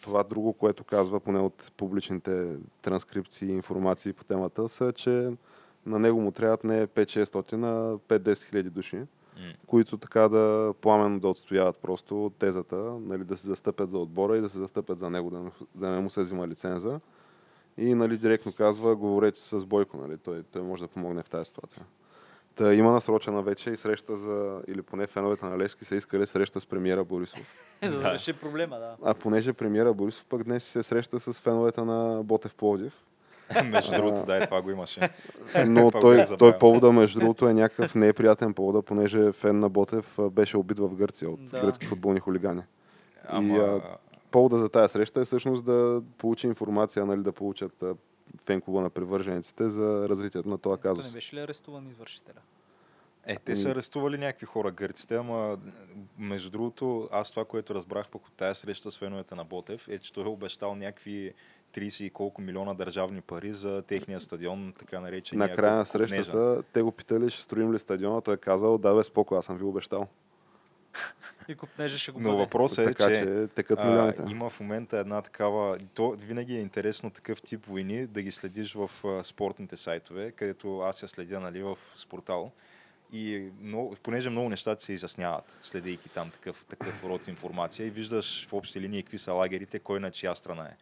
това 0.00 0.22
друго, 0.22 0.52
което 0.52 0.84
казва 0.84 1.20
поне 1.20 1.38
от 1.38 1.72
публичните 1.76 2.56
транскрипции 2.82 3.48
и 3.48 3.52
информации 3.52 4.12
по 4.12 4.24
темата, 4.24 4.68
са, 4.68 4.92
че 4.92 5.30
на 5.86 5.98
него 5.98 6.20
му 6.20 6.32
трябват 6.32 6.64
не 6.64 6.86
5-600, 6.86 7.52
а 7.52 7.98
5-10 8.18 8.44
хиляди 8.44 8.70
души, 8.70 9.02
Които 9.66 9.96
така 9.96 10.20
да 10.20 10.74
пламенно 10.80 11.20
да 11.20 11.28
отстояват 11.28 11.76
просто 11.76 12.32
тезата, 12.38 12.76
нали, 13.00 13.24
да 13.24 13.36
се 13.36 13.46
застъпят 13.46 13.90
за 13.90 13.98
отбора 13.98 14.36
и 14.36 14.40
да 14.40 14.48
се 14.48 14.58
застъпят 14.58 14.98
за 14.98 15.10
него, 15.10 15.30
да, 15.30 15.38
не- 15.38 15.50
да 15.74 15.88
не 15.88 16.00
му 16.00 16.10
се 16.10 16.20
взима 16.20 16.48
лиценза. 16.48 17.00
И 17.76 17.94
нали, 17.94 18.18
директно 18.18 18.52
казва, 18.52 18.96
говорете 18.96 19.40
с 19.40 19.66
Бойко, 19.66 19.96
нали, 19.96 20.16
той, 20.18 20.42
той 20.42 20.62
може 20.62 20.82
да 20.82 20.88
помогне 20.88 21.22
в 21.22 21.30
тази 21.30 21.44
ситуация. 21.44 21.82
Та 22.54 22.74
има 22.74 22.92
насрочена 22.92 23.42
вече 23.42 23.70
и 23.70 23.76
среща 23.76 24.16
за, 24.16 24.62
или 24.68 24.82
поне 24.82 25.06
феновете 25.06 25.46
на 25.46 25.58
Левски 25.58 25.84
са 25.84 25.96
искали 25.96 26.26
среща 26.26 26.60
с 26.60 26.66
премиера 26.66 27.04
Борисов. 27.04 27.40
За 27.82 27.90
да 27.92 27.98
Да. 27.98 28.14
реши 28.14 28.32
проблема, 28.32 28.76
да. 28.76 28.96
А 29.04 29.14
понеже 29.14 29.52
премиера 29.52 29.94
Борисов 29.94 30.24
пък 30.24 30.44
днес 30.44 30.64
се 30.64 30.82
среща 30.82 31.20
с 31.20 31.32
феновете 31.32 31.82
на 31.82 32.22
Ботев 32.24 32.54
Пловдив. 32.54 32.92
Между 33.64 33.92
другото, 33.92 34.26
да, 34.26 34.36
и 34.36 34.44
това 34.44 34.62
го 34.62 34.70
имаше. 34.70 35.10
Но 35.66 35.90
той, 36.00 36.26
той 36.38 36.58
повода, 36.58 36.92
между 36.92 37.20
другото, 37.20 37.48
е 37.48 37.54
някакъв 37.54 37.94
неприятен 37.94 38.54
повода, 38.54 38.82
понеже 38.82 39.32
фен 39.32 39.58
на 39.58 39.68
Ботев 39.68 40.18
беше 40.30 40.56
убит 40.56 40.78
в 40.78 40.94
Гърция 40.94 41.30
от 41.30 41.44
Да. 41.44 41.60
гръцки 41.60 41.86
футболни 41.86 42.20
хулигани. 42.20 42.62
Ама, 43.28 43.58
а, 43.58 43.80
повода 44.30 44.58
за 44.58 44.68
тази 44.68 44.92
среща 44.92 45.20
е 45.20 45.24
всъщност 45.24 45.64
да 45.64 46.02
получи 46.18 46.46
информация, 46.46 47.06
нали, 47.06 47.22
да 47.22 47.32
получат 47.32 47.82
а, 47.82 47.94
фен 48.44 48.60
клуба 48.60 48.80
на 48.80 48.90
привържениците 48.90 49.68
за 49.68 50.08
развитието 50.08 50.48
на 50.48 50.58
този 50.58 50.80
Той 50.82 50.92
не 50.92 50.98
казус. 50.98 51.12
беше 51.12 51.36
ли 51.36 51.40
арестуван 51.40 51.88
извършителя? 51.88 52.40
Е, 53.26 53.36
те 53.36 53.56
са 53.56 53.70
арестували 53.70 54.18
някакви 54.18 54.46
хора 54.46 54.70
гърците, 54.70 55.16
ама 55.16 55.58
между 56.18 56.50
другото, 56.50 57.08
аз 57.12 57.30
това, 57.30 57.44
което 57.44 57.74
разбрах 57.74 58.08
пък 58.08 58.26
от 58.26 58.32
тази 58.32 58.60
среща 58.60 58.90
с 58.90 58.98
феновете 58.98 59.34
на 59.34 59.44
Ботев, 59.44 59.88
е, 59.88 59.98
че 59.98 60.12
той 60.12 60.24
е 60.24 60.28
обещал 60.28 60.74
някакви 60.74 61.32
30 61.74 62.04
и 62.04 62.10
колко 62.10 62.40
милиона 62.40 62.74
държавни 62.74 63.20
пари 63.20 63.52
за 63.52 63.82
техния 63.82 64.20
стадион, 64.20 64.74
така 64.78 65.00
наречения 65.00 65.48
На 65.48 65.56
края 65.56 65.76
на 65.76 65.86
срещата 65.86 66.62
те 66.72 66.82
го 66.82 66.92
питали, 66.92 67.30
ще 67.30 67.42
строим 67.42 67.72
ли 67.72 67.78
стадиона. 67.78 68.20
Той 68.20 68.34
е 68.34 68.36
казал, 68.36 68.78
да 68.78 68.94
бе, 68.94 69.04
споко, 69.04 69.34
аз 69.34 69.44
съм 69.44 69.58
ви 69.58 69.64
обещал. 69.64 70.08
И 71.48 71.54
купнежа 71.54 71.98
ще 71.98 72.12
го 72.12 72.20
Но 72.20 72.36
въпросът 72.36 72.78
е, 72.78 72.84
така 72.84 73.08
че, 73.08 73.14
че 73.14 73.48
текат 73.54 73.78
а, 73.78 74.14
има 74.30 74.50
в 74.50 74.60
момента 74.60 74.98
една 74.98 75.22
такава... 75.22 75.78
То 75.94 76.10
винаги 76.10 76.56
е 76.56 76.60
интересно 76.60 77.10
такъв 77.10 77.42
тип 77.42 77.66
войни 77.66 78.06
да 78.06 78.22
ги 78.22 78.32
следиш 78.32 78.74
в 78.74 78.90
а, 79.04 79.24
спортните 79.24 79.76
сайтове, 79.76 80.30
където 80.30 80.80
аз 80.80 81.02
я 81.02 81.08
следя 81.08 81.40
нали, 81.40 81.62
в 81.62 81.76
спортал. 81.94 82.52
И 83.12 83.50
много, 83.60 83.96
понеже 84.02 84.30
много 84.30 84.48
нещата 84.48 84.82
се 84.82 84.92
изясняват, 84.92 85.58
следейки 85.62 86.08
там 86.08 86.30
такъв, 86.30 86.64
такъв 86.64 87.04
род 87.04 87.28
информация 87.28 87.86
и 87.86 87.90
виждаш 87.90 88.48
в 88.48 88.52
общи 88.52 88.80
линии 88.80 89.02
какви 89.02 89.18
са 89.18 89.32
лагерите, 89.32 89.78
кой 89.78 90.00
на 90.00 90.10
чия 90.10 90.34
страна 90.34 90.64
е. 90.64 90.76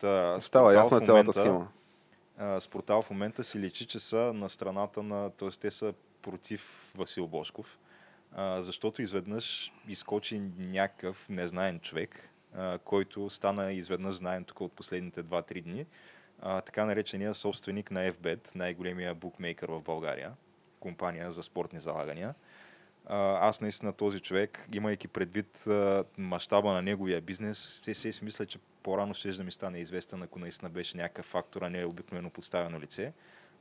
Та, 0.00 0.40
Става 0.40 0.74
ясна 0.74 1.00
цялата 1.00 1.32
схема. 1.32 1.68
а, 2.38 2.60
Спортал 2.60 3.02
в 3.02 3.10
момента 3.10 3.44
си 3.44 3.58
личи, 3.58 3.86
че 3.86 3.98
са 3.98 4.32
на 4.34 4.48
страната 4.48 5.02
на... 5.02 5.30
т.е. 5.30 5.48
те 5.48 5.70
са 5.70 5.94
против 6.22 6.92
Васил 6.96 7.26
Бошков, 7.26 7.78
а, 8.32 8.62
защото 8.62 9.02
изведнъж 9.02 9.72
изкочи 9.88 10.42
някакъв 10.58 11.28
незнаен 11.28 11.80
човек, 11.80 12.30
а, 12.54 12.78
който 12.78 13.30
стана 13.30 13.72
изведнъж 13.72 14.16
знаем 14.16 14.44
тук 14.44 14.60
от 14.60 14.72
последните 14.72 15.24
2-3 15.24 15.62
дни, 15.62 15.86
а, 16.42 16.60
така 16.60 16.84
наречения 16.84 17.34
собственик 17.34 17.90
на 17.90 18.12
FBET, 18.12 18.54
най-големия 18.54 19.14
букмейкър 19.14 19.68
в 19.68 19.80
България, 19.82 20.32
компания 20.80 21.32
за 21.32 21.42
спортни 21.42 21.80
залагания. 21.80 22.34
Аз 23.40 23.60
наистина 23.60 23.92
този 23.92 24.20
човек, 24.20 24.68
имайки 24.72 25.08
предвид 25.08 25.64
мащаба 26.18 26.72
на 26.72 26.82
неговия 26.82 27.20
бизнес, 27.20 27.82
се 27.84 28.12
си 28.12 28.24
мисля, 28.24 28.46
че 28.46 28.58
по-рано 28.82 29.14
ще 29.14 29.32
да 29.32 29.44
ми 29.44 29.52
стане 29.52 29.78
известен, 29.78 30.22
ако 30.22 30.38
наистина 30.38 30.70
беше 30.70 30.96
някакъв 30.96 31.26
фактор, 31.26 31.62
а 31.62 31.70
не 31.70 31.80
е 31.80 31.86
обикновено 31.86 32.30
подставено 32.30 32.80
лице. 32.80 33.12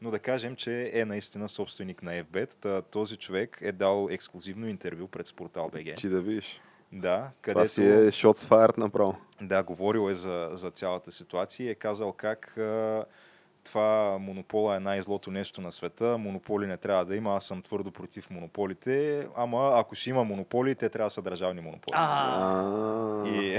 Но 0.01 0.11
да 0.11 0.19
кажем, 0.19 0.55
че 0.55 0.91
е 0.93 1.05
наистина 1.05 1.49
собственик 1.49 2.03
на 2.03 2.23
FBET. 2.23 2.81
Този 2.81 3.17
човек 3.17 3.57
е 3.61 3.71
дал 3.71 4.07
ексклюзивно 4.11 4.67
интервю 4.67 5.07
пред 5.07 5.27
Спортал 5.27 5.69
БГ. 5.69 5.95
Ти 5.95 6.09
да 6.09 6.21
видиш. 6.21 6.61
Да, 6.91 7.17
Това 7.17 7.31
където... 7.41 7.69
си 7.69 7.83
е 7.85 8.11
shots 8.11 8.49
fired 8.49 8.77
направо. 8.77 9.15
Да, 9.41 9.63
говорил 9.63 10.09
е 10.09 10.13
за, 10.13 10.49
за 10.53 10.71
цялата 10.71 11.11
ситуация 11.11 11.67
и 11.67 11.69
е 11.69 11.75
казал 11.75 12.13
как 12.13 12.57
това 13.63 14.17
монопола 14.17 14.75
е 14.75 14.79
най-злото 14.79 15.31
нещо 15.31 15.61
на 15.61 15.71
света, 15.71 16.17
монополи 16.17 16.67
не 16.67 16.77
трябва 16.77 17.05
да 17.05 17.15
има, 17.15 17.35
аз 17.35 17.45
съм 17.45 17.61
твърдо 17.61 17.91
против 17.91 18.29
монополите, 18.29 19.27
ама 19.35 19.71
ако 19.75 19.95
ще 19.95 20.09
има 20.09 20.23
монополи, 20.23 20.75
те 20.75 20.89
трябва 20.89 21.07
да 21.07 21.13
са 21.13 21.21
държавни 21.21 21.61
монополи. 21.61 21.97
И, 23.35 23.57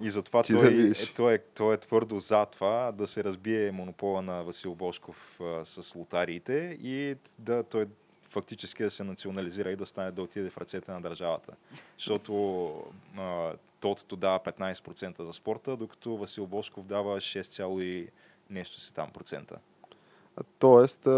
и 0.06 0.10
затова 0.10 0.42
да 0.42 0.60
той, 0.60 0.74
видиш. 0.74 1.02
е, 1.02 1.14
той, 1.14 1.34
е, 1.34 1.38
той 1.38 1.74
е 1.74 1.76
твърдо 1.76 2.18
за 2.18 2.46
това 2.46 2.92
да 2.92 3.06
се 3.06 3.24
разбие 3.24 3.72
монопола 3.72 4.22
на 4.22 4.42
Васил 4.42 4.74
Бошков 4.74 5.40
а, 5.40 5.64
с 5.64 5.94
лотариите 5.94 6.78
и 6.82 7.16
да 7.38 7.62
той 7.62 7.86
фактически 8.28 8.82
да 8.82 8.90
се 8.90 9.04
национализира 9.04 9.70
и 9.70 9.76
да 9.76 9.86
стане 9.86 10.10
да 10.10 10.22
отиде 10.22 10.50
в 10.50 10.58
ръцете 10.58 10.92
на 10.92 11.00
държавата. 11.00 11.52
Защото 11.98 12.72
а, 13.18 13.52
Тотото 13.82 14.16
дава 14.16 14.40
15% 14.40 15.22
за 15.22 15.32
спорта, 15.32 15.76
докато 15.76 16.16
Васил 16.16 16.46
Бошков 16.46 16.86
дава 16.86 17.16
6, 17.16 17.42
цяло 17.42 17.80
и 17.80 18.08
нещо 18.52 18.80
си 18.80 18.94
там 18.94 19.08
процента. 19.10 19.56
Тоест, 20.58 21.08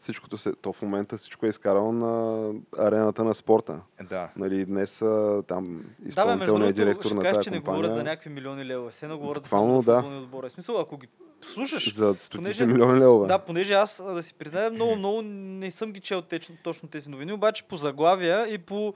всичкото 0.00 0.38
се, 0.38 0.52
то 0.52 0.72
в 0.72 0.82
момента 0.82 1.18
всичко 1.18 1.46
е 1.46 1.48
изкарало 1.48 1.92
на 1.92 2.52
арената 2.78 3.24
на 3.24 3.34
спорта. 3.34 3.80
Да. 4.02 4.28
Нали, 4.36 4.64
днес 4.64 4.98
там 4.98 5.64
Да, 5.64 6.08
изпълнителният 6.08 6.46
другото, 6.46 6.72
директор 6.74 7.04
ще 7.04 7.14
на 7.14 7.22
кажеш, 7.22 7.34
тази 7.34 7.44
че 7.44 7.50
не 7.50 7.56
компания 7.56 7.76
говорят 7.76 7.94
за 7.94 8.04
някакви 8.04 8.30
милиони 8.30 8.64
лева. 8.64 8.90
Все 8.90 9.06
едно 9.06 9.18
говорят 9.18 9.42
Буквално, 9.42 9.82
да. 9.82 9.98
отбори. 9.98 10.48
В 10.48 10.52
смисъл, 10.52 10.80
ако 10.80 10.96
ги 10.96 11.08
слушаш, 11.44 11.94
за 11.94 12.04
стотици 12.08 12.30
понеже- 12.30 12.66
милиони 12.66 12.98
лева. 13.00 13.26
Да, 13.26 13.38
понеже 13.38 13.74
аз, 13.74 14.02
да 14.04 14.22
си 14.22 14.34
призная, 14.34 14.70
много, 14.70 14.96
много 14.96 15.22
не 15.22 15.70
съм 15.70 15.92
ги 15.92 16.00
чел 16.00 16.22
теч- 16.22 16.62
точно 16.62 16.88
тези 16.88 17.08
новини, 17.08 17.32
обаче 17.32 17.62
по 17.62 17.76
заглавия 17.76 18.46
и 18.46 18.58
по 18.58 18.94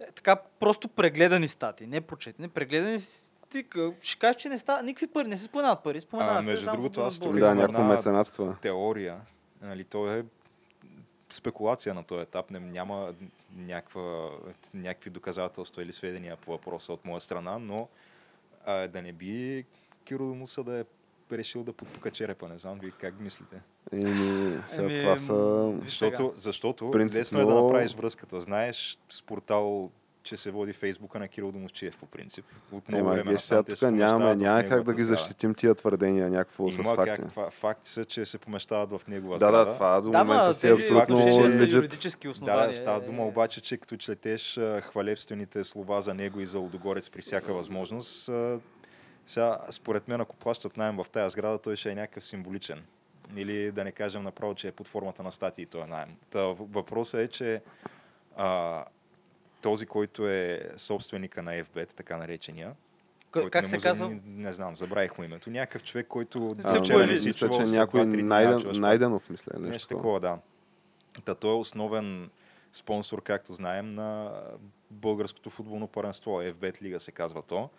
е, 0.00 0.12
така 0.12 0.36
просто 0.60 0.88
прегледани 0.88 1.48
стати, 1.48 1.86
не 1.86 2.00
прочетени, 2.00 2.48
прегледани 2.48 2.98
стика. 3.56 3.92
Ще 4.00 4.18
кажеш, 4.18 4.36
че 4.36 4.48
не 4.48 4.58
става, 4.58 4.82
никакви 4.82 5.06
пари, 5.06 5.28
не 5.28 5.36
се 5.36 5.44
споменават 5.44 5.82
пари, 5.82 6.00
споменават 6.00 6.36
А, 6.36 6.40
се 6.40 6.50
между 6.50 6.64
само 6.64 6.76
другото, 6.76 7.00
аз 7.00 7.20
тук 7.20 7.36
да, 7.36 7.54
някакво 7.54 7.82
меценатство. 7.82 8.56
теория. 8.62 9.20
Нали, 9.62 9.84
то 9.84 10.12
е 10.12 10.24
спекулация 11.30 11.94
на 11.94 12.04
този 12.04 12.22
етап. 12.22 12.50
Не, 12.50 12.60
няма 12.60 13.14
някаква, 13.56 14.28
някакви 14.74 15.10
доказателства 15.10 15.82
или 15.82 15.92
сведения 15.92 16.36
по 16.36 16.50
въпроса 16.50 16.92
от 16.92 17.04
моя 17.04 17.20
страна, 17.20 17.58
но 17.58 17.88
а, 18.66 18.88
да 18.88 19.02
не 19.02 19.12
би 19.12 19.64
Киро 20.04 20.24
Муса 20.24 20.64
да 20.64 20.78
е 20.78 20.84
решил 21.32 21.64
да 21.64 21.72
подпука 21.72 22.10
черепа. 22.10 22.48
Не 22.48 22.58
знам 22.58 22.78
вие 22.78 22.90
как 22.90 23.20
мислите. 23.20 23.60
Еми, 23.92 24.58
сега 24.66 24.84
Еми, 24.84 24.94
това 24.94 25.16
са... 25.16 25.72
Защото, 25.84 26.32
защото 26.36 26.90
Принципно- 26.90 27.20
лесно 27.20 27.40
е 27.40 27.44
да 27.44 27.54
направиш 27.54 27.94
връзката. 27.94 28.40
Знаеш 28.40 28.98
с 29.10 29.22
портал, 29.22 29.90
че 30.26 30.36
се 30.36 30.50
води 30.50 30.72
Фейсбука 30.72 31.18
на 31.18 31.28
Кирил 31.28 31.52
Домовчиев 31.52 31.96
по 31.96 32.06
принцип. 32.06 32.44
От 32.72 32.88
много 32.88 33.00
Ема, 33.00 33.14
време 33.14 33.32
виж, 33.32 33.40
сега 33.42 33.56
насам 33.58 33.64
те 33.64 33.80
тук 33.80 33.90
нямаме, 33.90 34.36
няма 34.36 34.64
как 34.64 34.82
да 34.82 34.94
ги 34.94 35.04
защитим 35.04 35.54
тия 35.54 35.74
твърдения 35.74 36.30
някакво 36.30 36.70
с 36.70 36.74
Има 36.74 36.94
факти. 36.94 37.10
как, 37.12 37.32
фа- 37.32 37.50
факти 37.50 37.90
са, 37.90 38.04
че 38.04 38.24
се 38.24 38.38
помещават 38.38 38.90
в 38.92 39.06
негова 39.08 39.34
Да, 39.34 39.46
сграда. 39.46 39.64
да, 39.64 39.74
това 39.74 40.00
до 40.00 40.10
Да, 40.10 40.24
момента 40.24 40.54
си 40.54 40.68
абсолютно 40.68 41.20
юридически 41.68 42.26
Да, 42.26 42.30
основания. 42.30 42.68
да, 42.68 42.74
става 42.74 43.00
дума 43.00 43.22
е. 43.22 43.26
обаче, 43.26 43.60
че 43.60 43.76
като 43.76 43.96
четеш 43.96 44.60
хвалебствените 44.82 45.64
слова 45.64 46.00
за 46.02 46.14
него 46.14 46.40
и 46.40 46.46
за 46.46 46.58
Лудогорец 46.58 47.10
при 47.10 47.22
всяка 47.22 47.54
възможност, 47.54 48.30
сега, 49.26 49.58
според 49.70 50.08
мен, 50.08 50.20
ако 50.20 50.36
плащат 50.36 50.76
найем 50.76 50.96
в 50.96 51.06
тази 51.12 51.32
сграда, 51.32 51.58
той 51.58 51.76
ще 51.76 51.90
е 51.90 51.94
някакъв 51.94 52.24
символичен. 52.24 52.82
Или 53.36 53.72
да 53.72 53.84
не 53.84 53.92
кажем 53.92 54.22
направо, 54.22 54.54
че 54.54 54.68
е 54.68 54.72
под 54.72 54.88
формата 54.88 55.22
на 55.22 55.32
статии 55.32 55.66
този 55.66 55.90
найем. 55.90 56.16
Та, 56.30 56.40
въпросът 56.46 57.20
е, 57.20 57.28
че 57.28 57.62
а, 58.36 58.84
този, 59.66 59.86
който 59.86 60.28
е 60.28 60.68
собственика 60.76 61.42
на 61.42 61.50
FBET, 61.52 61.88
така 61.88 62.16
наречения, 62.16 62.72
който 63.32 63.50
Как 63.50 63.62
не 63.62 63.68
се 63.68 63.76
му 63.76 63.82
казва? 63.82 64.08
Не, 64.08 64.20
не 64.26 64.52
знам, 64.52 64.76
забравих 64.76 65.18
му 65.18 65.24
името. 65.24 65.50
Някакъв 65.50 65.82
човек, 65.82 66.06
който 66.06 66.54
А, 66.64 66.80
вчера 66.80 67.06
не 67.06 67.18
си 67.18 67.28
мисля, 67.28 67.48
чувал, 67.48 67.66
че 67.66 67.72
някой 67.72 68.06
Найден. 68.06 68.80
Найденов, 68.80 69.30
мисля. 69.30 69.52
Нещо, 69.54 69.72
Нещо 69.72 69.88
такова. 69.88 70.20
да. 70.20 70.38
Та 71.24 71.34
той 71.34 71.50
е 71.50 71.54
основен 71.54 72.30
спонсор, 72.72 73.22
както 73.22 73.54
знаем, 73.54 73.94
на 73.94 74.32
българското 74.90 75.50
футболно 75.50 75.86
паренство. 75.88 76.30
FBET 76.30 76.82
Лига 76.82 77.00
се 77.00 77.12
казва 77.12 77.42
то. 77.42 77.70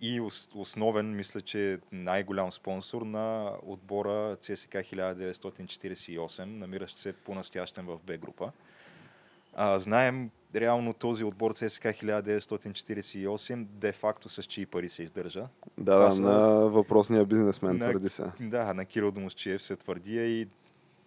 И 0.00 0.20
ос- 0.20 0.50
основен, 0.54 1.16
мисля, 1.16 1.40
че 1.40 1.78
най-голям 1.92 2.52
спонсор 2.52 3.02
на 3.02 3.52
отбора 3.62 4.36
CSK 4.36 4.82
1948, 4.84 6.44
намиращ 6.44 6.96
се 6.98 7.12
по-настоящен 7.12 7.86
в 7.86 7.98
Б 7.98 8.16
група. 8.16 8.52
А, 9.56 9.78
знаем 9.78 10.30
реално 10.54 10.92
този 10.92 11.24
отбор 11.24 11.52
CSK 11.52 11.94
1948 11.94 13.64
де-факто 13.64 14.28
с 14.28 14.42
чии 14.42 14.66
пари 14.66 14.88
се 14.88 15.02
издържа. 15.02 15.46
Да, 15.78 15.92
Това 15.92 16.04
да, 16.04 16.10
са- 16.10 16.22
на 16.22 16.38
въпросния 16.68 17.24
бизнесмен, 17.24 17.76
На- 17.76 17.90
твърди 17.90 18.08
се. 18.08 18.24
Да, 18.40 18.74
на 18.74 18.84
Кирил 18.84 19.10
Домосчиев 19.10 19.62
се 19.62 19.76
твърди 19.76 20.40
и 20.40 20.48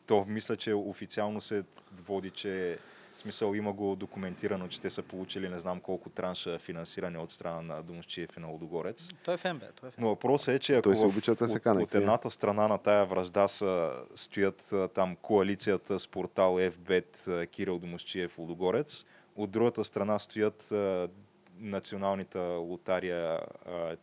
то 0.05 0.25
мисля, 0.27 0.55
че 0.55 0.73
официално 0.73 1.41
се 1.41 1.63
води, 1.99 2.29
че 2.29 2.77
в 3.17 3.21
смисъл 3.21 3.53
има 3.53 3.73
го 3.73 3.95
документирано, 3.95 4.67
че 4.67 4.81
те 4.81 4.89
са 4.89 5.03
получили 5.03 5.49
не 5.49 5.59
знам 5.59 5.79
колко 5.79 6.09
транша 6.09 6.59
финансиране 6.59 7.17
от 7.17 7.31
страна 7.31 7.61
на 7.63 7.83
Домосчиев 7.83 8.37
и 8.37 8.39
на 8.39 8.47
Лудогорец. 8.47 9.07
Той 9.23 9.33
е 9.33 9.37
фен, 9.37 9.57
бе. 9.59 9.65
Той 9.71 9.89
е 9.89 9.91
фен. 9.91 10.03
Но 10.03 10.09
въпросът 10.09 10.55
е, 10.55 10.59
че 10.59 10.75
ако 10.75 10.81
Той 10.81 10.97
се 10.97 11.03
в- 11.03 11.07
обича 11.07 11.35
да 11.35 11.49
се 11.49 11.55
от, 11.57 11.65
от 11.65 11.89
тия. 11.89 11.99
едната 12.01 12.31
страна 12.31 12.67
на 12.67 12.77
тая 12.77 13.05
връжда 13.05 13.47
са, 13.47 13.93
стоят 14.15 14.73
там 14.93 15.15
коалицията 15.15 15.99
с 15.99 16.07
портал 16.07 16.55
FBET 16.55 17.47
Кирил 17.47 17.79
Домосчиев 17.79 18.37
Лудогорец, 18.37 19.05
от 19.35 19.51
другата 19.51 19.83
страна 19.83 20.19
стоят 20.19 20.71
а, 20.71 21.09
националната 21.59 22.39
лотария 22.41 23.39
а, 23.65 23.95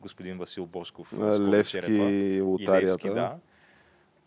господин 0.00 0.38
Васил 0.38 0.66
Бошков. 0.66 1.12
Левски 1.40 1.92
и 1.92 2.40
лотарията. 2.40 2.84
Левски, 2.84 3.08
да. 3.08 3.36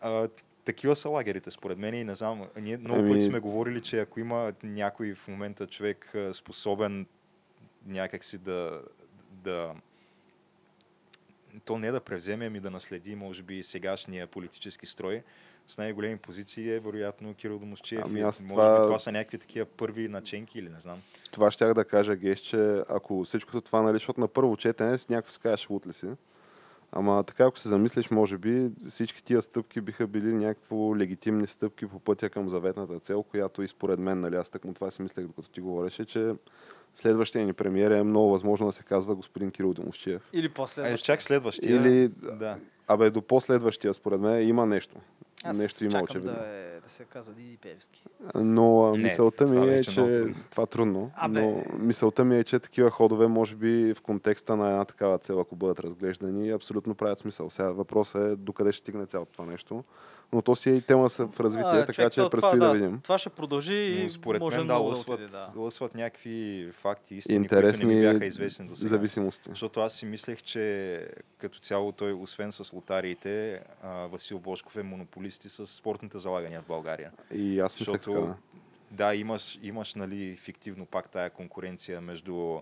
А, 0.00 0.28
такива 0.64 0.96
са 0.96 1.08
лагерите, 1.08 1.50
според 1.50 1.78
мен. 1.78 1.94
И 1.94 2.04
не 2.04 2.14
знам, 2.14 2.48
ние 2.56 2.76
много 2.76 3.00
Еми- 3.00 3.12
пъти 3.12 3.24
сме 3.24 3.40
говорили, 3.40 3.80
че 3.82 4.00
ако 4.00 4.20
има 4.20 4.52
някой 4.62 5.14
в 5.14 5.28
момента 5.28 5.66
човек 5.66 6.12
способен 6.32 7.06
някакси 7.86 8.38
да, 8.38 8.80
да 9.30 9.74
то 11.64 11.78
не 11.78 11.90
да 11.90 12.00
превземе, 12.00 12.46
ами 12.46 12.60
да 12.60 12.70
наследи, 12.70 13.14
може 13.14 13.42
би, 13.42 13.62
сегашния 13.62 14.26
политически 14.26 14.86
строй, 14.86 15.22
с 15.66 15.78
най-големи 15.78 16.16
позиции 16.16 16.70
е 16.72 16.80
вероятно 16.80 17.34
Кирил 17.34 17.58
Домосчиев. 17.58 18.02
Ами 18.04 18.20
аз 18.20 18.40
може 18.40 18.48
това- 18.48 18.78
би 18.80 18.82
това 18.82 18.98
са 18.98 19.12
някакви 19.12 19.38
такива 19.38 19.66
първи 19.66 20.08
наченки 20.08 20.58
или 20.58 20.68
не 20.68 20.80
знам. 20.80 21.02
Това 21.30 21.50
щях 21.50 21.74
да 21.74 21.84
кажа, 21.84 22.16
Геш, 22.16 22.40
че 22.40 22.82
ако 22.88 23.24
всичкото 23.24 23.60
това, 23.60 23.82
нали, 23.82 23.92
защото 23.96 24.20
на 24.20 24.28
първо 24.28 24.56
четене 24.56 24.98
с 24.98 25.08
някакво 25.08 25.32
си 25.32 25.38
кажеш 25.40 25.70
лут 25.70 25.86
ли 25.86 25.92
си. 25.92 26.06
Ама 26.92 27.24
така, 27.24 27.44
ако 27.44 27.58
се 27.58 27.68
замислиш, 27.68 28.10
може 28.10 28.38
би 28.38 28.70
всички 28.88 29.24
тия 29.24 29.42
стъпки 29.42 29.80
биха 29.80 30.06
били 30.06 30.34
някакво 30.34 30.96
легитимни 30.96 31.46
стъпки 31.46 31.86
по 31.86 31.98
пътя 31.98 32.30
към 32.30 32.48
заветната 32.48 33.00
цел, 33.00 33.22
която 33.22 33.62
и 33.62 33.68
според 33.68 33.98
мен, 33.98 34.20
нали, 34.20 34.36
аз 34.36 34.48
тъкмо 34.48 34.74
това 34.74 34.90
си 34.90 35.02
мислех, 35.02 35.26
докато 35.26 35.50
ти 35.50 35.60
говореше, 35.60 36.04
че 36.04 36.34
следващия 36.94 37.46
ни 37.46 37.52
премиер 37.52 37.90
е 37.90 38.02
много 38.02 38.30
възможно 38.30 38.66
да 38.66 38.72
се 38.72 38.82
казва 38.82 39.14
господин 39.14 39.50
Кирил 39.50 39.72
Домовчиев. 39.72 40.22
Или 40.32 40.48
после. 40.48 40.92
Е, 40.92 40.98
чак 40.98 41.22
следващия. 41.22 41.76
Или, 41.76 42.08
Да. 42.08 42.58
абе, 42.88 43.10
до 43.10 43.22
последващия, 43.22 43.94
според 43.94 44.20
мен, 44.20 44.48
има 44.48 44.66
нещо. 44.66 44.96
Аз 45.44 45.58
нещо 45.58 45.84
има 45.84 45.90
чакам 45.92 46.04
очевидно. 46.04 46.32
да, 46.32 46.46
е, 46.46 46.80
да 46.80 46.88
се 46.88 47.04
казва 47.04 47.34
Диди 47.34 47.56
Певски. 47.56 48.04
Но 48.34 48.84
а, 48.86 48.90
Не, 48.90 49.02
мисълта 49.02 49.52
ми 49.52 49.56
е, 49.56 49.66
вече 49.66 49.90
че 49.90 50.00
много 50.00 50.34
това 50.50 50.62
е 50.62 50.66
трудно, 50.66 51.10
Абе. 51.16 51.40
но 51.40 51.64
мисълта 51.78 52.24
ми 52.24 52.38
е, 52.38 52.44
че 52.44 52.58
такива 52.58 52.90
ходове, 52.90 53.26
може 53.26 53.54
би 53.54 53.94
в 53.94 54.00
контекста 54.00 54.56
на 54.56 54.70
една 54.70 54.84
такава 54.84 55.18
цел, 55.18 55.40
ако 55.40 55.56
бъдат 55.56 55.80
разглеждани, 55.80 56.50
абсолютно 56.50 56.94
правят 56.94 57.18
смисъл. 57.18 57.50
Сега 57.50 57.70
въпросът 57.70 58.32
е 58.32 58.36
докъде 58.36 58.72
ще 58.72 58.80
стигне 58.80 59.06
цялото 59.06 59.32
това 59.32 59.44
нещо. 59.46 59.84
Но 60.34 60.42
то 60.42 60.56
си 60.56 60.70
е 60.70 60.74
и 60.74 60.80
тема 60.80 61.08
в 61.08 61.40
развитие, 61.40 61.70
А, 61.70 61.80
така 61.80 61.92
човек, 61.92 62.12
че 62.12 62.20
то- 62.20 62.30
предстои 62.30 62.52
това, 62.52 62.66
да 62.66 62.72
видим. 62.72 63.00
Това 63.02 63.18
ще 63.18 63.30
продължи 63.30 63.74
и 63.74 64.10
според 64.10 64.40
може 64.40 64.58
мен 64.58 64.66
да, 64.66 64.72
да 64.72 64.78
лъсват, 64.78 65.20
да. 65.22 65.52
лъсват 65.56 65.94
някакви 65.94 66.68
факти, 66.72 67.14
истини, 67.14 67.36
Интересни 67.36 67.84
които 67.84 67.94
не 67.94 68.06
ми 68.06 68.12
бяха 68.12 68.26
известни 68.26 68.66
до 68.66 68.76
сега. 68.76 68.88
зависимости. 68.88 69.48
Защото 69.48 69.80
аз 69.80 69.94
си 69.94 70.06
мислех, 70.06 70.42
че 70.42 71.08
като 71.38 71.58
цяло 71.58 71.92
той, 71.92 72.12
освен 72.12 72.52
с 72.52 72.72
лотариите, 72.72 73.60
Васил 73.84 74.38
Бошков 74.38 74.76
е 74.76 74.82
монополист 74.82 75.44
и 75.44 75.48
с 75.48 75.66
спортните 75.66 76.18
залагания 76.18 76.62
в 76.62 76.66
България. 76.66 77.10
И 77.34 77.60
аз 77.60 77.74
мислех 77.74 77.86
Защото, 77.94 78.14
така. 78.14 78.26
да. 78.26 78.34
да, 79.06 79.14
имаш, 79.14 79.58
имаш 79.62 79.94
нали, 79.94 80.36
фиктивно 80.36 80.86
пак 80.86 81.10
тая 81.10 81.30
конкуренция 81.30 82.00
между 82.00 82.60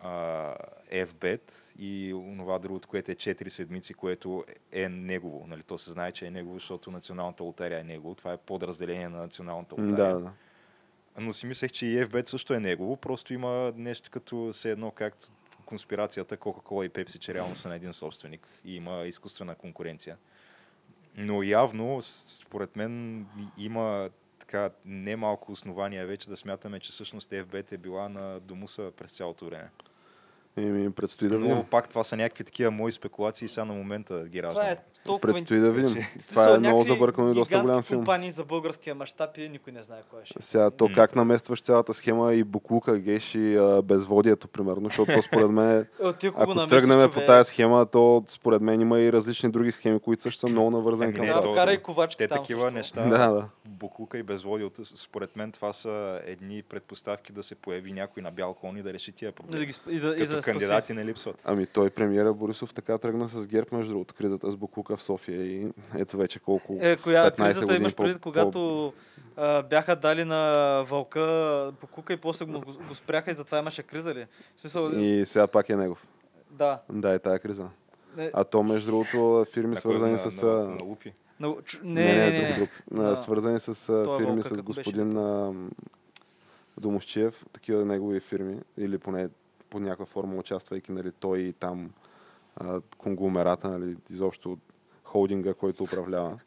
а, 0.00 0.54
FBET 0.92 1.52
и 1.78 2.14
онова 2.14 2.58
другото, 2.58 2.88
което 2.88 3.12
е 3.12 3.14
4 3.14 3.48
седмици, 3.48 3.94
което 3.94 4.44
е 4.72 4.88
негово. 4.88 5.46
Нали, 5.46 5.62
то 5.62 5.78
се 5.78 5.90
знае, 5.90 6.12
че 6.12 6.26
е 6.26 6.30
негово, 6.30 6.58
защото 6.58 6.90
националната 6.90 7.42
лотария 7.44 7.80
е 7.80 7.84
негово. 7.84 8.14
Това 8.14 8.32
е 8.32 8.36
подразделение 8.36 9.08
на 9.08 9.18
националната 9.18 9.74
лотария. 9.74 10.14
Да, 10.14 10.20
да. 10.20 10.32
Но 11.18 11.32
си 11.32 11.46
мислех, 11.46 11.72
че 11.72 11.86
и 11.86 12.04
FBET 12.04 12.28
също 12.28 12.54
е 12.54 12.60
негово, 12.60 12.96
просто 12.96 13.34
има 13.34 13.72
нещо 13.76 14.10
като 14.10 14.50
все 14.52 14.70
едно, 14.70 14.90
както 14.90 15.28
конспирацията 15.66 16.36
Coca-Cola 16.36 16.86
и 16.86 16.90
Pepsi, 16.90 17.18
че 17.18 17.34
реално 17.34 17.54
са 17.54 17.68
на 17.68 17.76
един 17.76 17.92
собственик 17.92 18.48
и 18.64 18.76
има 18.76 19.04
изкуствена 19.06 19.54
конкуренция. 19.54 20.16
Но 21.16 21.42
явно, 21.42 22.02
според 22.02 22.76
мен, 22.76 23.26
има 23.58 24.10
така 24.38 24.70
немалко 24.84 25.52
основания 25.52 26.06
вече 26.06 26.28
да 26.28 26.36
смятаме, 26.36 26.80
че 26.80 26.92
всъщност 26.92 27.30
FBET 27.30 27.72
е 27.72 27.76
била 27.76 28.08
на 28.08 28.40
Домуса 28.40 28.92
през 28.96 29.12
цялото 29.12 29.46
време. 29.46 29.70
Еми, 30.62 30.92
предстои 30.92 31.28
да 31.28 31.38
Но 31.38 31.48
видим. 31.48 31.64
пак 31.70 31.88
това 31.88 32.04
са 32.04 32.16
някакви 32.16 32.44
такива 32.44 32.70
мои 32.70 32.92
спекулации, 32.92 33.48
сега 33.48 33.64
на 33.64 33.72
момента 33.72 34.24
ги 34.28 34.38
Това 34.38 34.48
раждам. 34.48 34.66
е 34.66 34.76
толкова... 35.08 35.32
Предстои 35.32 35.58
да 35.58 35.70
видим. 35.70 36.04
Това 36.28 36.54
е 36.54 36.58
много 36.58 36.84
забъркано 36.84 37.30
и 37.30 37.34
доста 37.34 37.60
голям 37.60 37.82
филм. 37.82 37.98
компании 38.00 38.30
за 38.30 38.44
българския 38.44 38.94
мащаб 38.94 39.38
и 39.38 39.48
никой 39.48 39.72
не 39.72 39.82
знае 39.82 40.00
кой 40.10 40.20
ще. 40.24 40.42
Сега 40.42 40.70
то 40.70 40.88
как 40.94 41.16
наместваш 41.16 41.62
цялата 41.62 41.94
схема 41.94 42.34
и 42.34 42.44
буклука, 42.44 42.98
геш 42.98 43.34
и 43.34 43.56
а, 43.56 43.82
безводието, 43.82 44.48
примерно, 44.48 44.84
защото 44.84 45.12
то 45.12 45.22
според 45.22 45.50
мен 45.50 45.86
ако, 46.36 46.66
тръгнем 46.66 47.10
по 47.10 47.20
тази 47.20 47.48
схема, 47.48 47.86
то 47.86 48.24
според 48.28 48.62
мен 48.62 48.80
има 48.80 49.00
и 49.00 49.12
различни 49.12 49.50
други 49.50 49.72
схеми, 49.72 50.00
които 50.00 50.22
също 50.22 50.40
са 50.40 50.48
много 50.48 50.70
навързани 50.70 51.04
Ами 51.08 51.16
към 51.16 51.26
не, 51.26 51.32
това. 51.32 51.40
Да, 51.42 51.52
вкарай 51.52 51.78
ковачки 51.78 52.18
Те 52.18 52.28
там 52.28 52.38
такива 52.38 52.70
неща, 52.70 53.06
Да, 53.08 53.28
да. 53.28 53.48
буклука 53.66 54.18
и 54.18 54.22
безводието, 54.22 54.84
според 54.84 55.36
мен 55.36 55.52
това 55.52 55.72
са 55.72 56.20
едни 56.26 56.62
предпоставки 56.62 57.32
да 57.32 57.42
се 57.42 57.54
появи 57.54 57.92
някой 57.92 58.22
на 58.22 58.30
бял 58.30 58.54
кон 58.54 58.76
и 58.76 58.82
да 58.82 58.92
реши 58.92 59.12
тия 59.12 59.28
И 59.28 59.30
да, 59.30 59.34
проблеми. 59.36 59.66
ги, 59.66 59.72
сп- 59.72 59.90
и 59.90 60.00
да, 60.00 60.08
и 60.08 60.10
Като 60.12 60.24
да 60.26 60.32
спаси. 60.32 60.44
кандидати 60.44 60.94
не 60.94 61.04
липсват. 61.04 61.42
Ами 61.44 61.66
той 61.66 61.90
премиера 61.90 62.34
Борисов 62.34 62.74
така 62.74 62.98
тръгна 62.98 63.28
с 63.28 63.46
ГЕРБ, 63.46 63.66
между 63.72 63.92
другото, 63.92 64.14
кризата 64.14 64.50
с 64.50 64.56
Буклука 64.56 64.96
в 64.98 65.02
София 65.02 65.42
и 65.44 65.68
ето 65.94 66.16
вече 66.16 66.38
колко... 66.38 66.78
Е, 66.80 66.96
коя 66.96 67.24
15 67.26 67.36
кризата 67.36 67.60
години 67.60 67.78
имаш 67.78 67.94
по- 67.94 68.02
предвид, 68.02 68.22
когато 68.22 68.92
а, 69.36 69.62
бяха 69.62 69.96
дали 69.96 70.24
на 70.24 70.42
вълка 70.82 71.22
покука 71.80 72.12
и 72.12 72.16
после 72.16 72.44
му 72.44 72.60
го, 72.60 72.72
го 72.78 72.94
спряха 72.94 73.30
и 73.30 73.34
затова 73.34 73.58
имаше 73.58 73.82
криза 73.82 74.14
ли? 74.14 74.26
В 74.56 74.60
смисъл, 74.60 74.88
И 74.88 75.26
сега 75.26 75.46
пак 75.46 75.68
е 75.68 75.76
негов. 75.76 76.06
да. 76.50 76.80
Да, 76.90 77.10
е 77.10 77.18
тая 77.18 77.38
криза. 77.38 77.68
Не, 78.16 78.30
А 78.34 78.44
то, 78.44 78.62
между 78.62 78.90
другото, 78.90 79.46
фирми 79.52 79.68
На 79.68 79.74
кой? 79.74 79.80
свързани 79.80 80.12
на, 80.12 80.18
с... 80.20 80.42
На, 80.42 80.52
на, 80.52 80.84
лупи. 80.84 81.12
но, 81.40 81.48
чу- 81.54 81.80
не, 81.82 82.04
не, 82.06 82.30
не, 82.30 82.40
друг, 82.40 82.48
не. 82.50 82.56
друг. 82.56 82.70
Да. 82.92 83.10
А, 83.10 83.16
Свързани 83.16 83.60
с 83.60 83.68
а, 83.88 84.04
Той 84.04 84.14
е 84.14 84.18
фирми 84.18 84.32
вълка, 84.34 84.56
с 84.56 84.62
господин 84.62 85.16
а, 85.16 85.52
Домощиев, 86.78 87.44
такива 87.52 87.84
негови 87.84 88.20
фирми, 88.20 88.56
или 88.76 88.98
поне 88.98 89.28
по 89.70 89.80
някаква 89.80 90.06
форма 90.06 90.36
участвайки, 90.36 90.92
нали, 90.92 91.12
той 91.12 91.38
и 91.38 91.52
там 91.52 91.90
а, 92.56 92.80
конгломерата, 92.98 93.68
нали, 93.68 93.96
изобщо 94.10 94.58
холдинга, 95.08 95.54
който 95.54 95.82
управлява. 95.82 96.38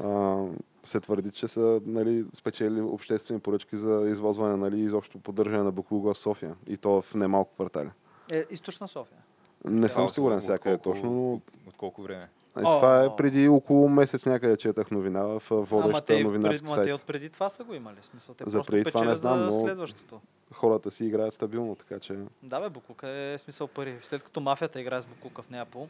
А, 0.00 0.44
се 0.84 1.00
твърди, 1.00 1.30
че 1.30 1.48
са 1.48 1.80
нали, 1.86 2.24
спечели 2.34 2.80
обществени 2.80 3.40
поръчки 3.40 3.76
за 3.76 4.08
извозване, 4.08 4.56
нали, 4.56 4.80
изобщо 4.80 5.18
поддържане 5.18 5.62
на 5.62 5.72
буклуга 5.72 6.14
в 6.14 6.18
София. 6.18 6.54
И 6.66 6.76
то 6.76 7.02
в 7.02 7.14
немалко 7.14 7.54
квартали. 7.54 7.90
Е, 8.32 8.44
източна 8.50 8.88
София. 8.88 9.18
Не 9.64 9.88
Цялото, 9.88 10.12
съм 10.12 10.14
сигурен 10.14 10.40
сега 10.40 10.58
къде 10.58 10.78
точно, 10.78 11.10
но 11.10 11.32
От, 11.32 11.42
от 11.68 11.76
колко 11.76 12.02
време? 12.02 12.28
Е, 12.56 12.62
това 12.62 13.04
е 13.04 13.16
преди 13.16 13.48
около 13.48 13.88
месец 13.88 14.26
някъде 14.26 14.56
четах 14.56 14.90
новина 14.90 15.22
в 15.22 15.42
а, 15.50 15.54
Ама 15.54 16.02
новинарски 16.22 16.64
пред, 16.64 16.74
те 16.74 16.84
сайт. 16.84 16.94
от 16.94 17.02
преди 17.02 17.30
това 17.30 17.48
са 17.48 17.64
го 17.64 17.74
имали. 17.74 17.96
Смисъл, 18.02 18.34
те 18.34 18.44
За 18.46 18.62
преди 18.62 18.84
това 18.84 19.04
не 19.04 19.16
знам, 19.16 19.44
но- 19.44 19.52
следващото. 19.52 20.20
Хората 20.52 20.90
си 20.90 21.04
играят 21.04 21.34
стабилно, 21.34 21.74
така 21.74 22.00
че... 22.00 22.16
Да, 22.42 22.60
бе, 22.60 22.68
Букука 22.68 23.08
е 23.08 23.38
смисъл 23.38 23.66
пари. 23.66 23.96
След 24.02 24.22
като 24.22 24.40
мафията 24.40 24.80
играе 24.80 25.00
с 25.00 25.06
Букука 25.06 25.42
в 25.42 25.50
Неапол 25.50 25.88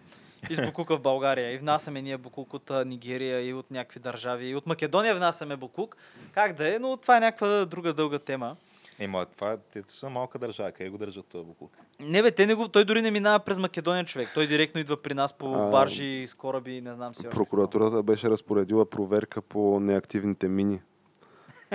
и 0.51 0.55
с 0.55 0.67
Букука 0.67 0.97
в 0.97 1.01
България 1.01 1.53
и 1.53 1.59
внасяме 1.59 2.03
ние 2.03 2.17
Букук 2.17 2.55
от 2.55 2.71
Нигерия 2.87 3.49
и 3.49 3.55
от 3.55 3.71
някакви 3.71 4.01
държави 4.01 4.47
и 4.47 4.55
от 4.57 4.67
Македония 4.67 5.15
внасяме 5.17 5.57
Букук. 5.57 5.97
Как 6.33 6.53
да 6.53 6.75
е, 6.75 6.79
но 6.79 6.97
това 6.97 7.17
е 7.17 7.21
някаква 7.21 7.65
друга 7.65 7.93
дълга 7.93 8.19
тема. 8.19 8.57
Ема, 8.99 9.27
това 9.27 9.57
те 9.73 9.83
са 9.87 10.11
малка 10.11 10.39
държава. 10.39 10.73
Къде 10.73 10.91
го 10.91 10.99
държат 10.99 11.27
този 11.27 11.45
буклук? 11.47 11.77
Не 12.01 12.23
бе, 12.23 12.31
те 12.31 12.47
не 12.47 12.55
го, 12.55 12.69
той 12.69 12.85
дори 12.85 13.03
не 13.03 13.11
минава 13.11 13.41
през 13.41 13.59
Македония 13.59 14.05
човек. 14.05 14.29
Той 14.35 14.47
директно 14.47 14.81
идва 14.81 15.03
при 15.03 15.15
нас 15.15 15.33
по 15.33 15.55
А, 15.55 15.71
баржи, 15.71 16.27
с 16.29 16.35
кораби, 16.35 16.81
не 16.81 16.95
знам 16.95 17.15
си. 17.15 17.27
още 17.27 17.37
Прокуратурата 17.37 18.03
беше 18.03 18.31
разпоредила 18.31 18.91
проверка 18.91 19.43
по 19.43 19.81
неактивните 19.81 20.49
мини. 20.49 20.81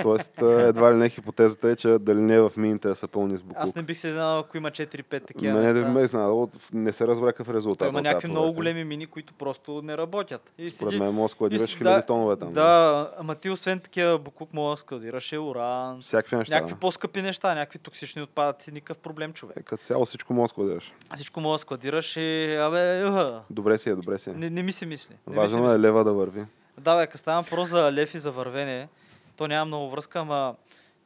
Тоест, 0.02 0.42
едва 0.42 0.92
ли 0.92 0.96
не 0.96 1.08
хипотезата 1.08 1.70
е, 1.70 1.76
че 1.76 1.88
дали 1.88 2.20
не 2.20 2.34
е 2.34 2.40
в 2.40 2.52
мините 2.56 2.88
да 2.88 2.94
са 2.94 3.08
пълни 3.08 3.36
с 3.36 3.42
буклук. 3.42 3.64
Аз 3.64 3.74
не 3.74 3.82
бих 3.82 3.98
се 3.98 4.08
изненадал, 4.08 4.38
ако 4.38 4.56
има 4.56 4.70
4-5 4.70 5.26
такива 5.26 5.60
Мене 5.60 5.72
не 5.72 5.88
ме 5.88 6.00
е 6.00 6.04
изненадало, 6.04 6.48
не 6.72 6.92
се 6.92 7.06
разбра 7.06 7.26
какъв 7.26 7.54
резултат. 7.54 7.78
Той 7.78 7.88
има 7.88 8.02
някакви 8.02 8.28
много 8.28 8.52
големи 8.52 8.84
мини, 8.84 9.06
които 9.06 9.34
просто 9.34 9.82
не 9.82 9.96
работят. 9.96 10.52
И 10.58 10.70
Според 10.70 10.90
седи... 10.90 11.02
мен 11.02 11.14
може 11.14 11.30
да 11.30 11.34
складираш 11.34 11.78
хиляди 11.78 11.96
да, 12.00 12.06
тонове 12.06 12.36
там. 12.36 12.52
Да, 12.52 13.10
ама 13.18 13.34
ти 13.34 13.50
освен 13.50 13.80
такива 13.80 14.18
буклук 14.18 14.54
мога 14.54 14.70
да 14.70 14.76
складираш 14.76 15.32
уран, 15.32 16.00
Всякакви 16.02 16.36
неща. 16.36 16.54
някакви 16.54 16.74
да. 16.74 16.80
по-скъпи 16.80 17.22
неща, 17.22 17.54
някакви 17.54 17.78
токсични 17.78 18.22
отпадъци, 18.22 18.72
никакъв 18.72 18.98
проблем, 18.98 19.32
човек. 19.32 19.56
Е, 19.56 19.62
като 19.62 19.84
цяло 19.84 20.06
всичко 20.06 20.34
може 20.34 20.44
да 20.44 20.48
складираш. 20.48 20.92
Всичко 21.14 21.40
мога 21.40 21.54
да 21.54 21.58
складираш 21.58 22.16
и, 22.16 22.56
абе, 22.56 23.04
уха, 23.08 23.42
Добре 23.50 23.78
си 23.78 23.90
е, 23.90 23.94
добре 23.94 24.18
си 24.18 24.30
е. 24.30 24.32
не, 24.32 24.50
не 24.50 24.62
ми 24.62 24.72
се 24.72 24.86
мисли. 24.86 25.14
Ми 25.26 25.36
Важно 25.36 25.62
мисли. 25.62 25.74
е 25.74 25.78
лева 25.78 26.04
да 26.04 26.12
върви. 26.12 26.44
Да, 26.78 26.96
бе, 26.96 27.06
като 27.06 27.18
става 27.18 27.42
въпрос 27.42 27.68
за 27.68 27.92
лев 27.92 28.14
и 28.14 28.18
за 28.18 28.30
вървене, 28.30 28.88
то 29.38 29.48
няма 29.48 29.64
много 29.64 29.90
връзка, 29.90 30.18
ама 30.18 30.56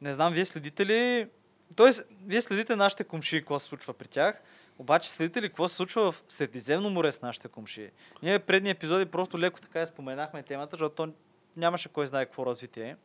не 0.01 0.13
знам, 0.13 0.33
вие 0.33 0.45
следите 0.45 0.85
ли... 0.85 1.29
Тоест, 1.75 2.07
вие 2.25 2.41
следите 2.41 2.75
нашите 2.75 3.03
комши, 3.03 3.39
какво 3.39 3.59
се 3.59 3.65
случва 3.65 3.93
при 3.93 4.07
тях, 4.07 4.41
обаче 4.77 5.11
следите 5.11 5.41
ли 5.41 5.47
какво 5.47 5.67
се 5.67 5.75
случва 5.75 6.11
в 6.11 6.23
Средиземно 6.29 6.89
море 6.89 7.11
с 7.11 7.21
нашите 7.21 7.47
комши? 7.47 7.91
Ние 8.23 8.39
предни 8.39 8.69
епизоди 8.69 9.05
просто 9.05 9.39
леко 9.39 9.61
така 9.61 9.79
я 9.79 9.87
споменахме 9.87 10.43
темата, 10.43 10.69
защото 10.71 10.95
то 10.95 11.13
нямаше 11.57 11.89
кой 11.89 12.07
знае 12.07 12.25
какво 12.25 12.45
развитие. 12.45 12.97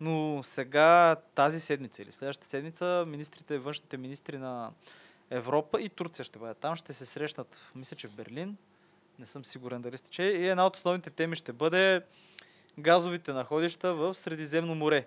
Но 0.00 0.40
сега, 0.42 1.16
тази 1.34 1.60
седмица 1.60 2.02
или 2.02 2.12
следващата 2.12 2.48
седмица, 2.48 3.04
министрите, 3.06 3.58
външните 3.58 3.96
министри 3.96 4.38
на 4.38 4.70
Европа 5.30 5.80
и 5.80 5.88
Турция 5.88 6.24
ще 6.24 6.38
бъдат 6.38 6.58
там. 6.58 6.76
Ще 6.76 6.92
се 6.92 7.06
срещнат, 7.06 7.60
мисля, 7.74 7.96
че 7.96 8.08
в 8.08 8.12
Берлин. 8.12 8.56
Не 9.18 9.26
съм 9.26 9.44
сигурен 9.44 9.82
дали 9.82 9.98
сте 9.98 10.10
че. 10.10 10.22
И 10.22 10.48
една 10.48 10.66
от 10.66 10.76
основните 10.76 11.10
теми 11.10 11.36
ще 11.36 11.52
бъде 11.52 12.02
газовите 12.78 13.32
находища 13.32 13.94
в 13.94 14.14
Средиземно 14.14 14.74
море, 14.74 15.06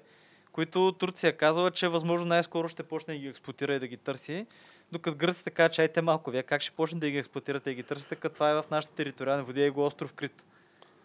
които 0.51 0.91
Турция 0.91 1.38
казала, 1.38 1.71
че 1.71 1.88
възможно 1.88 2.25
най-скоро 2.25 2.67
ще 2.67 2.84
почне 2.84 3.13
да 3.13 3.19
ги 3.19 3.27
експлуатира 3.27 3.75
и 3.75 3.79
да 3.79 3.88
ги 3.88 3.97
търси. 3.97 4.45
Докато 4.91 5.17
гърците 5.17 5.43
така, 5.43 5.69
чайте 5.69 6.01
малко, 6.01 6.31
вие 6.31 6.43
как 6.43 6.62
ще 6.62 6.71
почне 6.71 6.99
да 6.99 7.10
ги 7.10 7.17
експлуатирате 7.17 7.71
и 7.71 7.75
ги 7.75 7.84
търсите, 7.84 8.15
като 8.15 8.34
това 8.34 8.49
е 8.49 8.53
в 8.53 8.65
нашите 8.71 8.93
териториални 8.93 9.43
води 9.43 9.65
и 9.65 9.69
го 9.69 9.86
остров 9.86 10.13
Крит. 10.13 10.43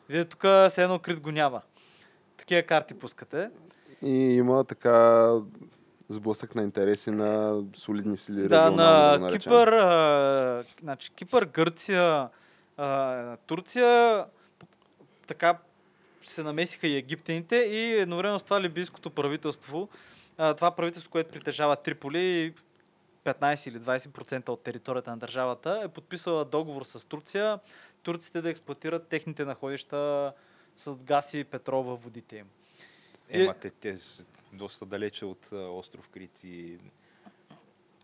Вие 0.09 0.25
тук 0.25 0.45
все 0.69 0.83
едно 0.83 0.99
Крит 0.99 1.21
го 1.21 1.31
няма. 1.31 1.63
Такива 2.37 2.63
карти 2.63 2.95
пускате. 2.95 3.51
И 4.03 4.13
има 4.13 4.65
така 4.65 5.31
сблъсък 6.09 6.55
на 6.55 6.63
интереси 6.63 7.11
на 7.11 7.63
солидни 7.77 8.19
сили. 8.19 8.49
Да, 8.49 8.71
на 8.71 9.19
наречем. 9.19 9.39
Кипър, 9.39 9.69
а, 9.69 10.65
значи, 10.81 11.11
Кипър, 11.11 11.45
Гърция, 11.45 12.29
а, 12.77 13.37
Турция, 13.37 14.25
така 15.27 15.59
се 16.31 16.43
намесиха 16.43 16.87
и 16.87 16.97
египтяните 16.97 17.57
и 17.57 18.01
едновременно 18.01 18.39
с 18.39 18.43
това 18.43 18.61
либийското 18.61 19.11
правителство, 19.11 19.89
а, 20.39 20.55
това 20.55 20.71
правителство, 20.71 21.11
което 21.11 21.31
притежава 21.31 21.77
Триполи, 21.77 22.55
15 23.25 23.71
или 23.71 23.79
20% 23.79 24.49
от 24.49 24.63
територията 24.63 25.11
на 25.11 25.17
държавата, 25.17 25.81
е 25.85 25.89
подписала 25.89 26.45
договор 26.45 26.85
с 26.85 27.09
Турция, 27.09 27.59
турците 28.03 28.43
да 28.43 28.51
експлуатират 28.51 29.09
техните 29.09 29.45
находища 29.45 30.33
с 30.77 30.95
газ 30.95 31.35
и 31.35 31.45
петрол 31.45 31.83
във 31.83 32.03
водите 32.03 32.37
им. 32.37 32.47
Ема, 33.31 33.55
те, 33.55 33.71
те 33.71 33.97
са 33.97 34.25
доста 34.53 34.87
далече 34.87 35.25
от 35.25 35.53
а, 35.53 35.57
остров 35.57 36.09
Крит 36.09 36.45
и 36.45 36.79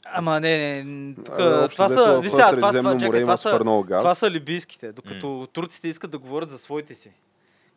Ама 0.04 0.40
не, 0.40 0.84
не, 0.84 1.14
тук, 1.14 1.28
Абе, 1.28 1.64
общо 1.64 1.76
това 1.76 1.86
взето 1.86 2.02
са, 2.02 2.18
в 2.18 2.20
виж 2.20 2.32
сега, 2.32 2.56
това, 2.56 2.72
това, 2.72 2.98
чакай, 2.98 3.20
това 3.20 3.36
са. 3.36 3.58
Това 3.88 4.14
са 4.14 4.30
либийските, 4.30 4.92
докато 4.92 5.48
турците 5.52 5.88
искат 5.88 6.10
да 6.10 6.18
говорят 6.18 6.50
за 6.50 6.58
своите 6.58 6.94
си, 6.94 7.10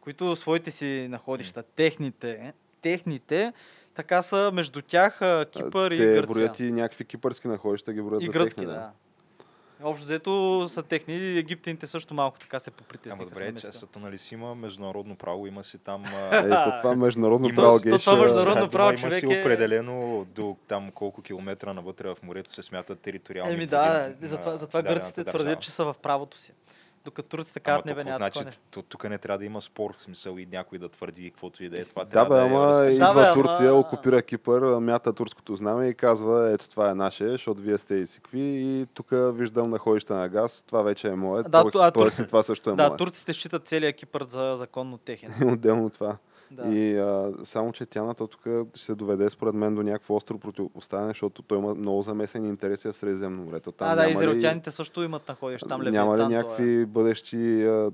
които 0.05 0.35
своите 0.35 0.71
си 0.71 1.07
находища, 1.09 1.63
техните, 1.65 2.53
техните, 2.81 3.53
така 3.95 4.21
са 4.21 4.51
между 4.53 4.81
тях 4.81 5.21
а, 5.21 5.45
Кипър 5.47 5.91
и 5.91 5.97
Те 5.97 6.05
Гърция. 6.05 6.21
броят 6.23 6.59
и 6.59 6.71
някакви 6.71 7.05
кипърски 7.05 7.47
находища, 7.47 7.93
ги 7.93 8.01
броят 8.01 8.23
и 8.23 8.25
за 8.25 8.31
гръцки, 8.31 8.55
техни, 8.55 8.65
да. 8.67 8.91
Общо 9.83 10.05
взето 10.05 10.65
са 10.69 10.83
техни. 10.83 11.37
Египтяните 11.37 11.87
също 11.87 12.13
малко 12.13 12.39
така 12.39 12.59
се 12.59 12.69
Ама 12.69 12.77
попритесниха. 12.77 13.23
добре, 13.25 13.35
се 13.35 13.45
намесиха. 13.45 13.71
честата, 13.71 13.99
нали 13.99 14.17
си 14.17 14.33
има 14.33 14.55
международно 14.55 15.15
право, 15.15 15.47
има 15.47 15.63
си 15.63 15.77
там... 15.77 16.03
Ето 16.33 16.71
това 16.77 16.95
международно 16.95 17.47
Има- 17.47 17.55
право 17.55 17.79
геш. 17.79 18.01
това 18.01 18.13
а, 18.13 18.17
международно 18.17 18.61
Да, 18.61 18.69
право, 18.69 18.89
има 18.89 19.11
си 19.11 19.21
човек 19.21 19.37
е- 19.37 19.41
определено 19.41 20.25
до 20.25 20.57
там 20.67 20.91
колко 20.91 21.21
километра 21.21 21.73
навътре 21.73 22.07
в 22.07 22.17
морето 22.23 22.53
се 22.53 22.61
смятат 22.61 22.99
териториални 22.99 23.53
Еми 23.53 23.65
да, 23.65 23.83
на 24.21 24.27
затова, 24.27 24.57
затова 24.57 24.81
гърците 24.83 25.23
твърдят, 25.23 25.59
че 25.61 25.71
са 25.71 25.85
в 25.85 25.95
правото 25.97 26.37
си. 26.37 26.51
Докато 27.05 27.29
турците 27.29 27.59
Ама 27.59 27.63
казват, 27.65 27.85
не 27.85 27.93
бе, 27.93 28.03
няма 28.03 28.17
значи, 28.17 28.39
тук 28.81 29.03
не 29.03 29.17
трябва 29.17 29.37
да 29.37 29.45
има 29.45 29.61
спор, 29.61 29.93
в 29.93 29.99
смисъл 29.99 30.33
и 30.33 30.45
някой 30.45 30.77
да 30.77 30.89
твърди 30.89 31.29
каквото 31.31 31.63
и 31.63 31.69
да 31.69 31.81
е. 31.81 31.85
Това 31.85 32.03
Да, 32.03 32.09
трябва 32.09 32.29
бе, 32.29 32.35
да 32.35 32.41
е 32.41 32.49
ама. 32.49 32.75
Да, 32.75 32.87
идва 32.87 33.05
ама- 33.07 33.33
Турция, 33.33 33.75
окупира 33.75 34.21
Кипър, 34.21 34.79
мята 34.79 35.13
турското 35.13 35.55
знаме 35.55 35.87
и 35.87 35.93
казва, 35.93 36.51
ето 36.51 36.69
това 36.69 36.89
е 36.89 36.95
наше, 36.95 37.27
защото 37.27 37.61
вие 37.61 37.77
сте 37.77 37.95
и 37.95 38.07
сикви 38.07 38.39
и 38.41 38.85
тук 38.85 39.07
виждам 39.11 39.69
находища 39.69 40.15
на 40.15 40.29
газ, 40.29 40.63
това 40.63 40.81
вече 40.81 41.07
е 41.07 41.15
мое, 41.15 41.43
Да, 41.43 41.63
ту- 41.63 41.79
а, 41.79 41.91
това 42.17 42.43
също 42.43 42.69
е 42.69 42.73
Да, 42.73 42.87
мое. 42.87 42.97
турците 42.97 43.33
считат 43.33 43.65
целият 43.65 43.95
Кипър 43.95 44.23
за 44.23 44.53
законно 44.55 44.97
техен. 44.97 45.33
Отделно 45.53 45.89
това. 45.89 46.17
Да. 46.55 46.67
И 46.69 46.97
а, 46.97 47.33
само, 47.43 47.71
че 47.71 47.85
тя 47.85 48.03
на 48.03 48.13
то 48.13 48.27
тук 48.27 48.41
ще 48.73 48.83
се 48.83 48.95
доведе 48.95 49.29
според 49.29 49.53
мен 49.55 49.75
до 49.75 49.83
някакво 49.83 50.15
остро 50.15 50.37
противопоставяне, 50.37 51.07
защото 51.07 51.41
той 51.41 51.57
има 51.57 51.75
много 51.75 52.01
замесени 52.01 52.49
интереси 52.49 52.87
в 52.87 52.93
Средиземно 52.93 53.43
море. 53.43 53.59
Там 53.59 53.73
а, 53.79 53.89
да, 53.89 53.95
няма 53.95 54.07
ли- 54.07 54.11
израелтяните 54.13 54.71
също 54.71 55.03
имат 55.03 55.27
находища. 55.27 55.67
Там 55.67 55.81
няма 55.81 56.13
ли 56.13 56.17
Левиатан, 56.17 56.29
то 56.29 56.33
е. 56.33 56.37
някакви 56.37 56.85
бъдещи 56.85 57.63
а, 57.63 57.91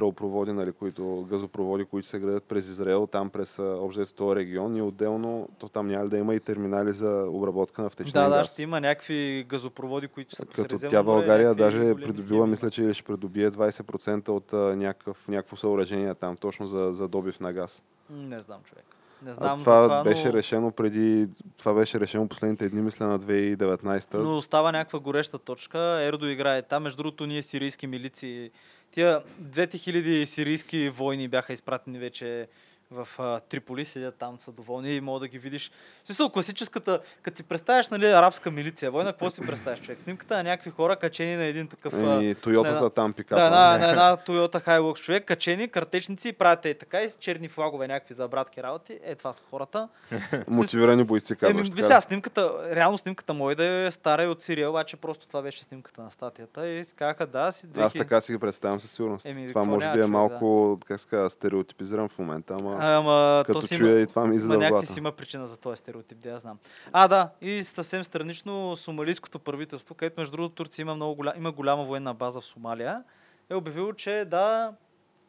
тръбопроводи, 0.00 0.52
нали, 0.52 0.72
които, 0.72 1.26
газопроводи, 1.30 1.84
които 1.84 2.08
се 2.08 2.18
градят 2.18 2.44
през 2.44 2.68
Израел, 2.68 3.06
там 3.06 3.30
през 3.30 3.58
а, 3.58 3.62
общо 3.62 4.06
този 4.06 4.36
регион 4.36 4.76
и 4.76 4.82
отделно, 4.82 5.48
то 5.58 5.68
там 5.68 5.88
няма 5.88 6.08
да 6.08 6.18
има 6.18 6.34
и 6.34 6.40
терминали 6.40 6.92
за 6.92 7.26
обработка 7.28 7.82
на 7.82 7.90
втечнен 7.90 8.22
Да, 8.22 8.28
да, 8.28 8.36
газ. 8.36 8.52
ще 8.52 8.62
има 8.62 8.80
някакви 8.80 9.46
газопроводи, 9.48 10.08
които 10.08 10.36
са 10.36 10.46
Като 10.46 10.78
тя 10.78 11.02
България 11.02 11.54
даже 11.54 11.94
придобила, 11.94 12.46
мисля, 12.46 12.70
че 12.70 12.94
ще 12.94 13.02
придобие 13.02 13.50
20% 13.50 14.28
от 14.28 14.52
а, 14.52 14.56
някакъв, 14.56 15.28
някакво 15.28 15.56
съоръжение 15.56 16.14
там, 16.14 16.36
точно 16.36 16.66
за, 16.66 16.90
за 16.92 17.08
добив 17.08 17.40
на 17.40 17.52
газ. 17.52 17.82
Не 18.10 18.38
знам, 18.38 18.58
човек. 18.64 18.84
Не 19.22 19.30
А 19.30 19.34
знам 19.34 19.58
това, 19.58 19.82
за 19.82 19.88
това, 19.88 20.04
беше 20.04 20.26
но... 20.26 20.32
решено 20.32 20.70
преди, 20.70 21.28
това 21.58 21.74
беше 21.74 22.00
решено 22.00 22.28
последните 22.28 22.68
дни, 22.68 22.82
мисля, 22.82 23.06
на 23.06 23.18
2019. 23.18 24.14
Но 24.14 24.36
остава 24.36 24.72
някаква 24.72 24.98
гореща 24.98 25.38
точка. 25.38 25.78
Ердо 26.02 26.26
играе 26.26 26.62
там. 26.62 26.82
Между 26.82 26.96
другото, 26.96 27.26
ние 27.26 27.42
сирийски 27.42 27.86
милици. 27.86 28.50
Тия 28.90 29.22
двете 29.38 29.78
хиляди 29.78 30.26
сирийски 30.26 30.88
войни 30.88 31.28
бяха 31.28 31.52
изпратени 31.52 31.98
вече 31.98 32.48
в 32.90 33.08
а, 33.18 33.40
Триполи, 33.40 33.84
седят 33.84 34.14
там, 34.14 34.38
са 34.38 34.52
доволни 34.52 34.96
и 34.96 35.00
мога 35.00 35.20
да 35.20 35.28
ги 35.28 35.38
видиш. 35.38 35.70
В 36.04 36.06
смисъл, 36.06 36.30
класическата, 36.30 37.00
като 37.22 37.36
си 37.36 37.42
представяш, 37.42 37.88
нали, 37.88 38.06
арабска 38.06 38.50
милиция, 38.50 38.90
война, 38.90 39.12
какво 39.12 39.30
си 39.30 39.40
представяш, 39.46 39.80
човек? 39.80 40.00
Снимката 40.00 40.36
на 40.36 40.42
някакви 40.42 40.70
хора, 40.70 40.96
качени 40.96 41.36
на 41.36 41.44
един 41.44 41.68
такъв... 41.68 41.94
а, 41.94 42.14
Еми, 42.14 42.34
Тойотата 42.34 42.90
там 42.90 43.12
пикапа. 43.12 43.42
да, 43.42 43.50
на, 43.50 43.78
на 43.78 43.90
една 43.90 44.16
Toyota 44.16 44.66
Hilux 44.66 45.00
човек, 45.00 45.24
качени, 45.24 45.68
картечници 45.68 46.28
и 46.28 46.32
правят 46.32 46.64
и 46.64 46.74
така, 46.74 47.02
и 47.02 47.08
с 47.08 47.16
черни 47.16 47.48
флагове, 47.48 47.88
някакви 47.88 48.14
за 48.14 48.28
братки 48.28 48.62
работи. 48.62 48.98
Е, 49.04 49.14
това 49.14 49.32
са 49.32 49.42
хората. 49.50 49.88
Мотивирани 50.48 51.04
бойци, 51.04 51.32
Еми, 51.32 51.38
казваш. 51.38 51.70
така. 51.70 51.82
сега, 51.82 52.00
снимката, 52.00 52.52
реално 52.76 52.98
снимката 52.98 53.34
може 53.34 53.54
да 53.56 53.64
е 53.64 53.90
стара 53.90 54.24
и 54.24 54.26
от 54.26 54.42
Сирия, 54.42 54.70
обаче 54.70 54.96
просто 54.96 55.26
това 55.26 55.42
беше 55.42 55.64
снимката 55.64 56.02
на 56.02 56.10
статията 56.10 56.68
и 56.68 56.84
казаха, 56.96 57.26
да, 57.26 57.52
си 57.52 57.66
Аз 57.78 57.92
2000 57.94 57.98
така 57.98 58.20
си 58.20 58.32
ги 58.32 58.38
представям 58.38 58.80
със 58.80 58.90
сигурност. 58.90 59.26
Еми, 59.26 59.48
това 59.48 59.64
може 59.64 59.92
би 59.92 60.00
е 60.00 60.06
малко, 60.06 60.78
как 60.86 61.00
се 61.00 61.30
стереотипизиран 61.30 62.08
в 62.08 62.18
момента, 62.18 62.56
ама 62.60 62.79
Ама, 62.80 63.42
като 63.46 63.60
то 63.60 63.66
си 63.66 63.76
чуя 63.76 63.90
има, 63.92 64.00
и 64.00 64.06
това 64.06 64.26
ми 64.26 64.36
излиза 64.36 64.58
някакси 64.58 64.86
си 64.86 64.98
има 64.98 65.12
причина 65.12 65.46
за 65.46 65.56
този 65.56 65.76
стереотип, 65.76 66.18
да 66.18 66.28
я 66.28 66.38
знам. 66.38 66.58
А, 66.92 67.08
да, 67.08 67.30
и 67.40 67.62
съвсем 67.64 68.04
странично 68.04 68.76
сомалийското 68.76 69.38
правителство, 69.38 69.94
където 69.94 70.20
между 70.20 70.36
другото 70.36 70.54
Турция 70.54 70.82
има, 70.82 70.94
много 70.94 71.14
голя... 71.14 71.32
има 71.36 71.52
голяма 71.52 71.84
военна 71.84 72.14
база 72.14 72.40
в 72.40 72.44
Сомалия, 72.44 73.02
е 73.50 73.54
обявило, 73.54 73.92
че 73.92 74.24
да, 74.30 74.72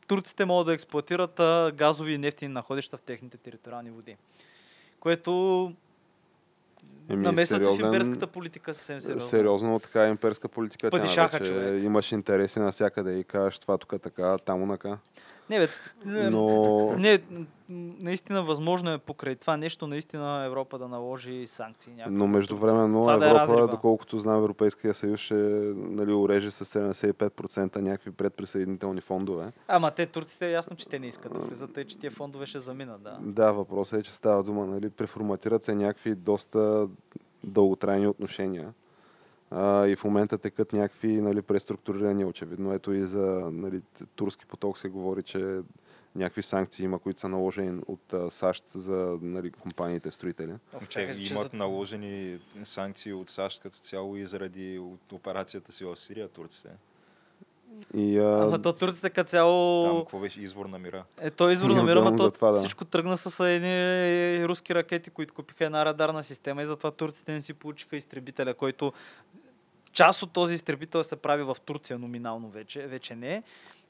турците 0.07 0.45
могат 0.45 0.65
да 0.67 0.73
експлуатират 0.73 1.35
газови 1.75 2.13
и 2.13 2.17
нефтини 2.17 2.53
находища 2.53 2.97
в 2.97 3.01
техните 3.01 3.37
териториални 3.37 3.91
води. 3.91 4.17
Което 4.99 5.73
Еми, 7.09 7.23
намесват 7.23 7.63
се 7.63 7.69
в 7.69 7.71
сериозен- 7.73 7.85
имперската 7.85 8.27
политика 8.27 8.73
съвсем 8.73 9.01
сериозно. 9.01 9.29
Сериозно 9.29 9.79
така 9.79 10.05
е 10.05 10.09
имперска 10.09 10.47
политика. 10.47 10.89
Тя, 10.89 10.97
Падишаха, 10.97 11.39
вече 11.39 11.51
човек. 11.51 11.83
имаш 11.83 12.11
интереси 12.11 12.59
навсякъде 12.59 13.13
и 13.19 13.23
кажеш 13.23 13.59
това 13.59 13.77
тук 13.77 13.93
така, 14.03 14.37
там 14.37 14.61
онака. 14.63 14.97
Не, 15.51 15.59
бе, 15.59 15.67
Но 16.29 16.95
не, 16.97 17.19
наистина 18.01 18.43
възможно 18.43 18.91
е 18.91 18.97
покрай 18.97 19.35
това 19.35 19.57
нещо 19.57 19.87
наистина 19.87 20.45
Европа 20.45 20.77
да 20.77 20.87
наложи 20.87 21.47
санкции. 21.47 21.93
някакви 21.93 22.15
Но 22.17 22.27
на 22.27 22.31
междувременно 22.31 23.03
Турция. 23.03 23.19
Това 23.19 23.35
да 23.35 23.41
е 23.41 23.43
Европа, 23.43 23.71
доколкото 23.71 24.19
знам, 24.19 24.37
Европейския 24.37 24.93
съюз 24.93 25.19
ще 25.19 25.35
нали, 25.75 26.13
уреже 26.13 26.51
с 26.51 26.65
75% 26.65 27.77
някакви 27.77 28.11
предприсъединителни 28.11 29.01
фондове. 29.01 29.51
Ама 29.67 29.91
те 29.91 30.05
турците 30.05 30.47
е 30.47 30.51
ясно, 30.51 30.75
че 30.75 30.87
те 30.87 30.99
не 30.99 31.07
искат 31.07 31.33
да 31.33 31.39
влизат, 31.39 31.73
тъй 31.73 31.85
че 31.85 31.97
тия 31.97 32.11
фондове 32.11 32.45
ще 32.45 32.59
заминат, 32.59 33.01
да. 33.01 33.17
Да, 33.21 33.51
въпросът 33.51 33.99
е, 33.99 34.03
че 34.03 34.13
става 34.13 34.43
дума, 34.43 34.65
нали, 34.65 34.89
преформатират 34.89 35.63
се 35.63 35.75
някакви 35.75 36.15
доста 36.15 36.87
дълготрайни 37.43 38.07
отношения. 38.07 38.73
А, 39.51 39.87
и 39.87 39.95
в 39.95 40.03
момента 40.03 40.37
текат 40.37 40.73
някакви 40.73 41.21
нали, 41.21 41.41
преструктурирания, 41.41 42.27
очевидно. 42.27 42.73
Ето 42.73 42.93
и 42.93 43.05
за 43.05 43.49
нали, 43.51 43.81
турски 44.15 44.45
поток 44.45 44.77
се 44.77 44.89
говори, 44.89 45.23
че 45.23 45.59
някакви 46.15 46.41
санкции 46.41 46.85
има, 46.85 46.99
които 46.99 47.19
са 47.19 47.29
наложени 47.29 47.81
от 47.87 48.13
а, 48.13 48.31
САЩ 48.31 48.63
за 48.73 49.17
нали, 49.21 49.51
компаниите 49.51 50.11
строители. 50.11 50.53
Те 50.93 51.17
имат 51.31 51.53
наложени 51.53 52.39
санкции 52.63 53.13
от 53.13 53.29
САЩ 53.29 53.61
като 53.61 53.77
цяло 53.77 54.17
и 54.17 54.25
заради 54.25 54.81
операцията 55.11 55.71
си 55.71 55.85
в 55.85 55.95
Сирия, 55.95 56.27
турците. 56.27 56.69
И, 57.97 58.19
а, 58.19 58.43
Ама 58.43 58.61
то 58.61 58.73
турците 58.73 59.09
като 59.09 59.29
цяло... 59.29 59.85
Там 59.85 59.99
какво 59.99 60.19
беше 60.19 60.41
извор 60.41 60.65
на 60.65 60.79
мира? 60.79 61.03
Е, 61.21 61.29
то 61.29 61.49
извор 61.49 61.69
ама 61.69 61.93
дума 61.93 62.15
то 62.15 62.23
за 62.23 62.31
това, 62.31 62.51
да. 62.51 62.57
всичко 62.57 62.85
тръгна 62.85 63.17
с 63.17 63.45
едни 63.45 64.47
руски 64.47 64.75
ракети, 64.75 65.09
които 65.09 65.33
купиха 65.33 65.65
една 65.65 65.85
радарна 65.85 66.23
система 66.23 66.61
и 66.61 66.65
затова 66.65 66.91
турците 66.91 67.31
не 67.31 67.41
си 67.41 67.53
получиха 67.53 67.97
изтребителя, 67.97 68.53
който 68.53 68.93
част 69.93 70.23
от 70.23 70.31
този 70.31 70.53
изтребител 70.53 71.03
се 71.03 71.15
прави 71.15 71.43
в 71.43 71.57
Турция 71.65 71.99
номинално 71.99 72.49
вече, 72.49 72.87
вече 72.87 73.15
не. 73.15 73.43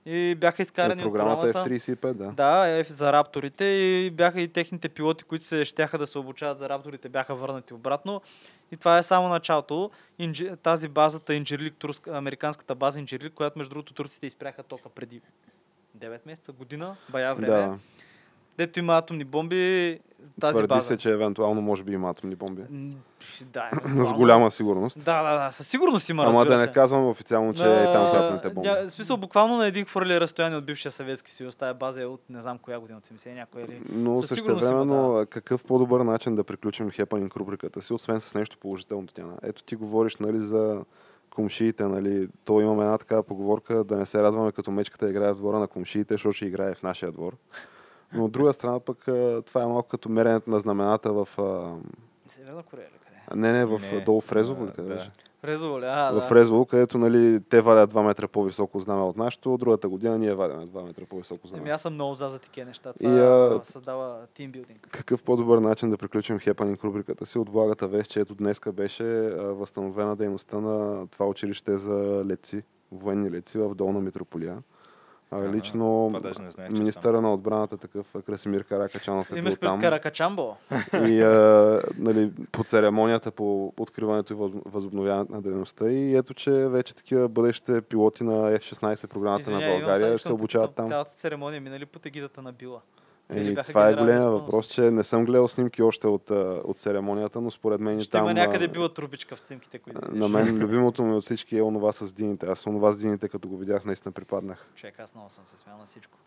И 0.05 0.35
бяха 0.35 0.61
изкарани 0.61 1.05
от 1.05 1.13
програмата 1.13 1.49
е 1.49 1.51
програмата. 1.51 1.69
в 1.69 1.79
35, 1.79 2.13
да. 2.13 2.31
Да, 2.31 2.67
е 2.67 2.83
за 2.83 3.13
рапторите 3.13 3.65
и 3.65 4.11
бяха 4.11 4.41
и 4.41 4.47
техните 4.47 4.89
пилоти, 4.89 5.23
които 5.23 5.45
се 5.45 5.65
щяха 5.65 5.97
да 5.97 6.07
се 6.07 6.19
обучават 6.19 6.59
за 6.59 6.69
рапторите, 6.69 7.09
бяха 7.09 7.35
върнати 7.35 7.73
обратно. 7.73 8.21
И 8.71 8.77
това 8.77 8.97
е 8.97 9.03
само 9.03 9.29
началото. 9.29 9.91
Инджи, 10.19 10.49
тази 10.63 10.87
базата, 10.87 11.35
Инджирлик, 11.35 11.75
турска, 11.77 12.17
американската 12.17 12.75
база 12.75 12.99
Инджирлик, 12.99 13.33
която 13.33 13.57
между 13.57 13.69
другото 13.69 13.93
турците 13.93 14.27
изпряха 14.27 14.63
тока 14.63 14.89
преди 14.89 15.21
9 15.97 16.19
месеца, 16.25 16.51
година, 16.51 16.95
бая 17.09 17.35
време. 17.35 17.47
да. 17.47 17.77
Дето 18.61 18.79
има 18.79 18.93
атомни 18.93 19.23
бомби, 19.23 19.99
тази 20.41 20.53
Твърди 20.53 20.67
база. 20.67 20.87
се, 20.87 20.97
че 20.97 21.11
евентуално 21.11 21.61
може 21.61 21.83
би 21.83 21.93
има 21.93 22.09
атомни 22.09 22.35
бомби. 22.35 22.61
Да, 23.43 23.69
С 23.73 23.83
евентуално. 23.83 24.17
голяма 24.17 24.51
сигурност. 24.51 24.97
Да, 24.97 25.23
да, 25.23 25.45
да, 25.45 25.51
със 25.51 25.67
сигурност 25.67 26.09
има, 26.09 26.23
Ама 26.25 26.45
да 26.45 26.57
не 26.57 26.65
се. 26.65 26.71
казвам 26.71 27.07
официално, 27.07 27.53
че 27.53 27.63
и 27.63 27.93
там 27.93 28.09
са 28.09 28.15
атомните 28.17 28.49
бомби. 28.49 28.69
ня- 28.69 28.87
В 28.87 28.91
смисъл, 28.91 29.17
буквално 29.17 29.57
на 29.57 29.67
един 29.67 29.85
хвърли 29.85 30.19
разстояние 30.19 30.57
от 30.57 30.65
бившия 30.65 30.91
Съветски 30.91 31.31
съюз. 31.31 31.55
Тая 31.55 31.73
база 31.73 32.01
е 32.01 32.05
от 32.05 32.21
не 32.29 32.39
знам 32.39 32.57
коя 32.57 32.79
година, 32.79 32.97
от 32.97 33.07
70 33.09 33.33
някоя 33.33 33.65
или... 33.65 33.81
Но 33.89 34.17
Със 34.17 34.29
също 34.29 34.55
времено, 34.57 35.25
какъв 35.29 35.65
по-добър 35.65 36.01
начин 36.01 36.35
да 36.35 36.43
приключим 36.43 36.91
хепанинг 36.91 37.35
рубриката 37.35 37.81
си, 37.81 37.93
освен 37.93 38.19
с 38.19 38.35
нещо 38.35 38.57
положително, 38.57 39.07
Тяна? 39.07 39.33
Ето 39.43 39.63
ти 39.63 39.75
говориш 39.75 40.15
нали, 40.17 40.39
за 40.39 40.81
комшиите, 41.29 41.83
нали? 41.85 42.27
То 42.45 42.61
имаме 42.61 42.83
една 42.83 42.97
такава 42.97 43.23
поговорка 43.23 43.83
да 43.83 43.97
не 43.97 44.05
се 44.05 44.23
радваме 44.23 44.51
като 44.51 44.71
мечката 44.71 45.09
играе 45.09 45.31
в 45.31 45.37
двора 45.37 45.59
на 45.59 45.67
комшиите, 45.67 46.13
защото 46.13 46.33
ще 46.33 46.45
играе 46.45 46.73
в 46.73 46.83
нашия 46.83 47.11
двор. 47.11 47.33
Но 48.13 48.25
от 48.25 48.31
друга 48.31 48.53
страна 48.53 48.79
пък 48.79 48.97
това 49.45 49.63
е 49.63 49.65
малко 49.65 49.89
като 49.89 50.09
меренето 50.09 50.49
на 50.49 50.59
знамената 50.59 51.13
в... 51.13 51.27
Северна 52.29 52.63
Корея 52.63 52.87
или 52.91 52.99
къде? 53.05 53.11
не, 53.41 53.51
не, 53.51 53.65
в 53.65 53.81
Не, 53.91 53.99
долу 53.99 54.21
в 54.21 54.31
Резово, 54.31 54.65
ли 54.65 54.71
къде 54.75 54.89
да. 54.89 54.95
беше? 54.95 55.11
Резово 55.45 55.79
ли? 55.79 55.85
А, 55.85 56.11
в 56.11 56.29
да. 56.29 56.35
Резово, 56.35 56.65
където 56.65 56.97
нали, 56.97 57.41
те 57.49 57.61
валят 57.61 57.93
2 57.93 58.01
метра 58.01 58.27
по-високо 58.27 58.79
знаме 58.79 59.01
от 59.01 59.17
нашото, 59.17 59.57
другата 59.57 59.89
година 59.89 60.17
ние 60.17 60.33
валяме 60.33 60.67
2 60.67 60.83
метра 60.83 61.05
по-високо 61.05 61.47
знаме. 61.47 61.61
Еми, 61.61 61.69
аз 61.69 61.81
съм 61.81 61.93
много 61.93 62.15
за 62.15 62.27
за 62.27 62.39
такива 62.39 62.67
неща. 62.67 62.93
И, 62.99 63.03
Това 63.03 63.59
а, 63.61 63.63
създава 63.63 64.27
тимбилдинг. 64.33 64.87
Какъв 64.91 65.23
по-добър 65.23 65.57
начин 65.57 65.89
да 65.89 65.97
приключим 65.97 66.39
хепанинг 66.39 66.83
рубриката 66.83 67.25
си 67.25 67.39
от 67.39 67.49
благата 67.49 67.87
вест, 67.87 68.11
че 68.11 68.19
ето 68.19 68.35
днеска 68.35 68.71
беше 68.71 69.03
възстановена 69.35 70.15
дейността 70.15 70.59
на 70.59 71.07
това 71.07 71.25
училище 71.25 71.77
за 71.77 72.25
леци, 72.25 72.63
военни 72.91 73.31
леци 73.31 73.57
в 73.57 73.75
Долна 73.75 73.99
Митрополия. 73.99 74.57
А, 75.33 75.49
лично 75.49 76.09
не 76.09 76.19
знаех, 76.51 76.55
че 76.55 76.61
е 76.65 76.69
министъра 76.69 77.21
на 77.21 77.33
отбраната 77.33 77.77
такъв 77.77 78.15
а, 78.15 78.21
Красимир 78.21 78.63
Каракачанов 78.63 79.31
е 79.31 79.33
бил 79.33 79.39
Имаш 79.39 79.55
там. 79.59 79.79
Каракачамбо. 79.81 80.55
И 81.07 81.21
а, 81.21 81.81
нали, 81.97 82.31
по 82.51 82.63
церемонията 82.63 83.31
по 83.31 83.73
откриването 83.79 84.33
и 84.33 84.35
въз- 84.35 84.61
възобновяването 84.65 85.33
на 85.33 85.41
дейността. 85.41 85.91
И 85.91 86.15
ето, 86.15 86.33
че 86.33 86.51
вече 86.51 86.95
такива 86.95 87.29
бъдещите 87.29 87.81
пилоти 87.81 88.23
на 88.23 88.57
F-16 88.59 89.07
програмата 89.07 89.41
Извиняй, 89.41 89.73
на 89.73 89.79
България 89.79 90.13
ще 90.17 90.27
се 90.27 90.33
обучават 90.33 90.75
там. 90.75 90.87
Цялата 90.87 91.11
церемония 91.15 91.61
минали 91.61 91.85
под 91.85 92.05
егидата 92.05 92.41
на 92.41 92.51
Била. 92.53 92.81
Еми, 93.29 93.53
бяха 93.53 93.67
това 93.67 93.89
е 93.89 93.93
големия 93.93 94.29
въпрос, 94.29 94.67
че 94.67 94.81
не 94.81 95.03
съм 95.03 95.25
гледал 95.25 95.47
снимки 95.47 95.81
още 95.81 96.07
от, 96.07 96.29
от 96.63 96.79
церемонията, 96.79 97.41
но 97.41 97.51
според 97.51 97.81
мен 97.81 98.01
Ще 98.01 98.11
там... 98.11 98.23
има 98.23 98.33
някъде 98.33 98.67
била 98.67 98.93
трубичка 98.93 99.35
в 99.35 99.39
снимките, 99.39 99.79
които. 99.79 100.11
На 100.11 100.27
мен 100.27 100.57
любимото 100.61 101.03
ми 101.03 101.13
от 101.15 101.23
всички 101.23 101.57
е 101.57 101.61
онова 101.61 101.91
с 101.91 102.13
дините. 102.13 102.45
Аз 102.45 102.67
онова 102.67 102.91
с 102.91 102.97
дините, 102.97 103.29
като 103.29 103.47
го 103.47 103.57
видях, 103.57 103.85
наистина 103.85 104.11
припаднах. 104.11 104.67
Човек, 104.75 104.99
аз 104.99 105.15
много 105.15 105.29
съм 105.29 105.45
се 105.45 105.57
смял 105.57 105.77
на 105.77 105.85
всичко. 105.85 106.17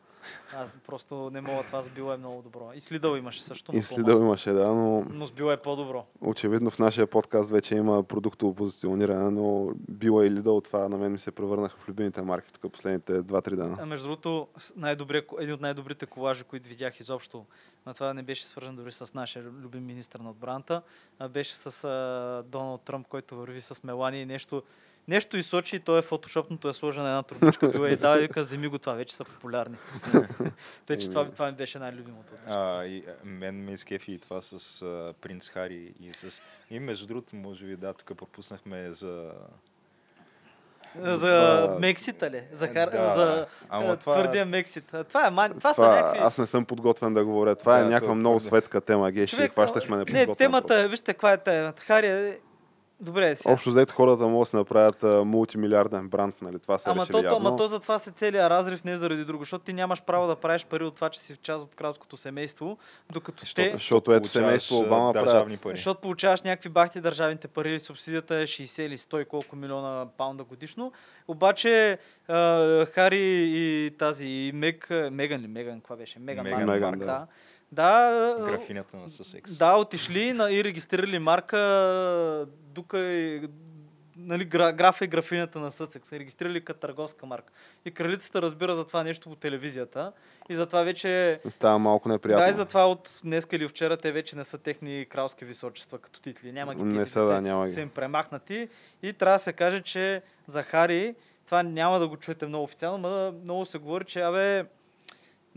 Аз 0.54 0.76
просто 0.78 1.30
не 1.30 1.40
мога, 1.42 1.62
това 1.62 1.82
с 1.82 1.88
Била 1.88 2.14
е 2.14 2.18
много 2.18 2.42
добро. 2.42 2.70
И 2.74 2.80
Слидъл 2.80 3.16
имаше 3.16 3.42
също. 3.42 3.76
И 3.76 3.82
следъл 3.82 4.18
имаше, 4.18 4.50
да, 4.52 4.68
но 4.68 5.04
Но 5.10 5.26
с 5.26 5.32
Била 5.32 5.52
е 5.52 5.56
по-добро. 5.56 6.04
очевидно 6.20 6.70
в 6.70 6.78
нашия 6.78 7.06
подкаст 7.06 7.50
вече 7.50 7.74
има 7.74 8.02
продуктово 8.04 8.54
позициониране, 8.54 9.30
но 9.30 9.68
Била 9.90 10.26
и 10.26 10.30
Лидъл, 10.30 10.60
това 10.60 10.88
на 10.88 10.98
мен 10.98 11.12
ми 11.12 11.18
се 11.18 11.30
превърнаха 11.30 11.76
в 11.78 11.88
любимите 11.88 12.22
марки 12.22 12.52
тук 12.52 12.72
последните 12.72 13.12
2-3 13.14 13.56
дена. 13.56 13.76
А 13.80 13.86
между 13.86 14.04
другото, 14.04 14.48
с- 14.58 14.72
един 15.38 15.54
от 15.54 15.60
най-добрите 15.60 16.06
колажи, 16.06 16.44
които 16.44 16.68
видях 16.68 17.00
изобщо, 17.00 17.44
на 17.86 17.94
това 17.94 18.14
не 18.14 18.22
беше 18.22 18.46
свързан 18.46 18.76
дори 18.76 18.92
с 18.92 19.14
нашия 19.14 19.44
любим 19.44 19.86
министр 19.86 20.18
на 20.18 20.30
отбраната, 20.30 20.82
а 21.18 21.28
беше 21.28 21.54
с 21.54 21.84
а, 21.84 21.98
Доналд 22.44 22.80
Тръмп, 22.80 23.06
който 23.08 23.36
върви 23.36 23.60
с 23.60 23.84
Мелани 23.84 24.20
и 24.20 24.26
нещо, 24.26 24.62
нещо 25.08 25.36
изсочи 25.36 25.76
и 25.76 25.80
той 25.80 25.98
е 25.98 26.02
фотошопното 26.02 26.68
е 26.68 26.72
сложена 26.72 27.08
една 27.08 27.22
трубичка 27.22 27.68
била 27.68 27.90
и 27.90 27.96
дава 27.96 28.16
и 28.16 28.20
вика, 28.20 28.40
вземи 28.40 28.68
го 28.68 28.78
това, 28.78 28.92
вече 28.92 29.16
са 29.16 29.24
популярни. 29.24 29.76
Тъй, 30.86 30.98
че 30.98 31.08
това, 31.08 31.24
това 31.24 31.46
ми 31.46 31.52
беше 31.52 31.78
най-любимото. 31.78 32.32
А, 32.46 32.84
и, 32.84 33.04
мен 33.24 33.54
ме 33.56 33.72
изкефи 33.72 34.12
и 34.12 34.18
това 34.18 34.42
с 34.42 34.82
а, 34.82 35.14
принц 35.20 35.48
Хари 35.48 35.92
и 36.00 36.14
с... 36.14 36.40
И 36.70 36.80
между 36.80 37.06
другото, 37.06 37.36
може 37.36 37.64
би, 37.66 37.76
да, 37.76 37.92
тук 37.92 38.18
пропуснахме 38.18 38.90
за... 38.90 39.32
За 40.96 41.18
това- 41.18 41.76
Мексита 41.80 42.30
ли? 42.30 42.42
За, 42.52 42.68
хар... 42.68 42.90
Да, 42.90 43.14
за 43.14 43.46
ама 43.68 43.86
а, 43.86 43.96
това- 43.96 44.12
твърдия 44.14 44.46
Мексит. 44.46 44.94
А, 44.94 45.04
Това, 45.04 45.26
е, 45.26 45.30
ман... 45.30 45.50
това, 45.50 45.70
са 45.70 45.82
това, 45.82 45.96
някакви... 45.96 46.18
аз 46.18 46.38
не 46.38 46.46
съм 46.46 46.64
подготвен 46.64 47.14
да 47.14 47.24
говоря. 47.24 47.54
Това 47.56 47.78
е 47.78 47.82
Да, 47.82 47.88
някаква 47.88 48.08
то- 48.08 48.14
много 48.14 48.40
светска 48.40 48.80
тема, 48.80 49.10
Геши. 49.10 49.36
Човек, 49.36 49.52
Хващаш 49.52 49.84
ме 49.84 49.90
не, 49.90 49.98
неподготвен. 49.98 50.34
темата 50.36 50.74
е, 50.74 50.88
вижте 50.88 51.12
каква 51.12 51.32
е 51.32 51.36
темата. 51.38 51.82
Хари 51.82 52.06
е 52.06 52.38
Добре, 53.04 53.34
сега. 53.34 53.52
Общо 53.52 53.70
взето 53.70 53.94
хората 53.94 54.26
могат 54.26 54.42
да 54.42 54.50
се 54.50 54.56
направят 54.56 55.02
а, 55.02 55.24
мултимилиарден 55.24 56.08
бранд, 56.08 56.42
нали? 56.42 56.58
Това 56.58 56.78
се 56.78 56.90
Ама 56.90 57.06
то, 57.06 57.12
то, 57.12 57.24
явно. 57.24 57.36
ама 57.38 57.56
то 57.56 57.66
затова 57.66 57.98
се 57.98 58.10
целият 58.10 58.50
разрив 58.50 58.84
не 58.84 58.92
е 58.92 58.96
заради 58.96 59.24
друго, 59.24 59.44
защото 59.44 59.64
ти 59.64 59.72
нямаш 59.72 60.02
право 60.02 60.26
да 60.26 60.36
правиш 60.36 60.64
пари 60.64 60.84
от 60.84 60.94
това, 60.94 61.10
че 61.10 61.20
си 61.20 61.36
част 61.36 61.64
от 61.64 61.74
кралското 61.74 62.16
семейство, 62.16 62.78
докато 63.12 63.46
Що- 63.46 63.54
те, 63.54 63.70
Защото 63.72 64.12
ето 64.12 64.28
семейство 64.28 64.78
Обама 64.78 65.12
държавни 65.12 65.56
пари. 65.56 65.76
защото 65.76 66.00
получаваш 66.00 66.42
някакви 66.42 66.68
бахти 66.68 67.00
държавните 67.00 67.48
пари, 67.48 67.80
субсидията 67.80 68.36
е 68.36 68.42
60 68.42 68.82
или 68.82 68.98
100 68.98 69.20
и 69.20 69.24
колко 69.24 69.56
милиона 69.56 70.06
паунда 70.18 70.44
годишно. 70.44 70.92
Обаче 71.28 71.98
а, 72.28 72.86
Хари 72.86 73.18
и 73.46 73.90
тази 73.98 74.26
и 74.26 74.52
Мег, 74.54 74.88
Меган 75.10 75.40
ли, 75.40 75.46
Меган, 75.46 75.80
каква 75.80 75.96
беше? 75.96 76.18
Меган, 76.18 76.44
Меган 76.44 76.66
Маркъл, 76.66 76.90
Маркъл, 76.90 77.06
да. 77.06 77.26
Да. 77.74 78.36
Графинята 78.46 78.96
на 78.96 79.08
Съсекс. 79.08 79.58
да, 79.58 79.76
отишли 79.76 80.32
на, 80.32 80.52
и 80.52 80.64
регистрирали 80.64 81.18
марка 81.18 82.46
дука 82.74 82.98
и 82.98 83.48
нали, 84.16 84.44
гра, 84.44 84.72
графа 84.72 85.04
и 85.04 85.08
графинята 85.08 85.60
на 85.60 85.70
Съсекс. 85.70 86.12
Регистрирали 86.12 86.64
като 86.64 86.80
търговска 86.80 87.26
марка. 87.26 87.52
И 87.84 87.90
кралицата 87.90 88.42
разбира 88.42 88.74
за 88.74 88.86
това 88.86 89.02
нещо 89.02 89.30
по 89.30 89.36
телевизията. 89.36 90.12
И 90.48 90.56
затова 90.56 90.82
вече... 90.82 91.40
Става 91.50 91.78
малко 91.78 92.08
неприятно. 92.08 92.44
Да, 92.44 92.50
и 92.50 92.54
затова 92.54 92.86
от 92.86 93.20
днес 93.24 93.46
или 93.52 93.68
вчера 93.68 93.96
те 93.96 94.12
вече 94.12 94.36
не 94.36 94.44
са 94.44 94.58
техни 94.58 95.06
кралски 95.10 95.44
височества 95.44 95.98
като 95.98 96.20
титли. 96.20 96.52
Няма 96.52 96.74
ги 96.74 96.82
Не 96.82 97.06
са, 97.06 97.20
да, 97.20 97.34
се, 97.34 97.40
няма 97.40 97.70
са 97.70 97.76
ги. 97.76 97.82
им 97.82 97.88
премахнати. 97.88 98.68
И 99.02 99.12
трябва 99.12 99.34
да 99.34 99.38
се 99.38 99.52
каже, 99.52 99.80
че 99.80 100.22
за 100.46 100.62
Хари, 100.62 101.14
това 101.46 101.62
няма 101.62 101.98
да 101.98 102.08
го 102.08 102.16
чуете 102.16 102.46
много 102.46 102.64
официално, 102.64 103.08
но 103.08 103.32
много 103.32 103.64
се 103.64 103.78
говори, 103.78 104.04
че 104.04 104.20
абе, 104.20 104.64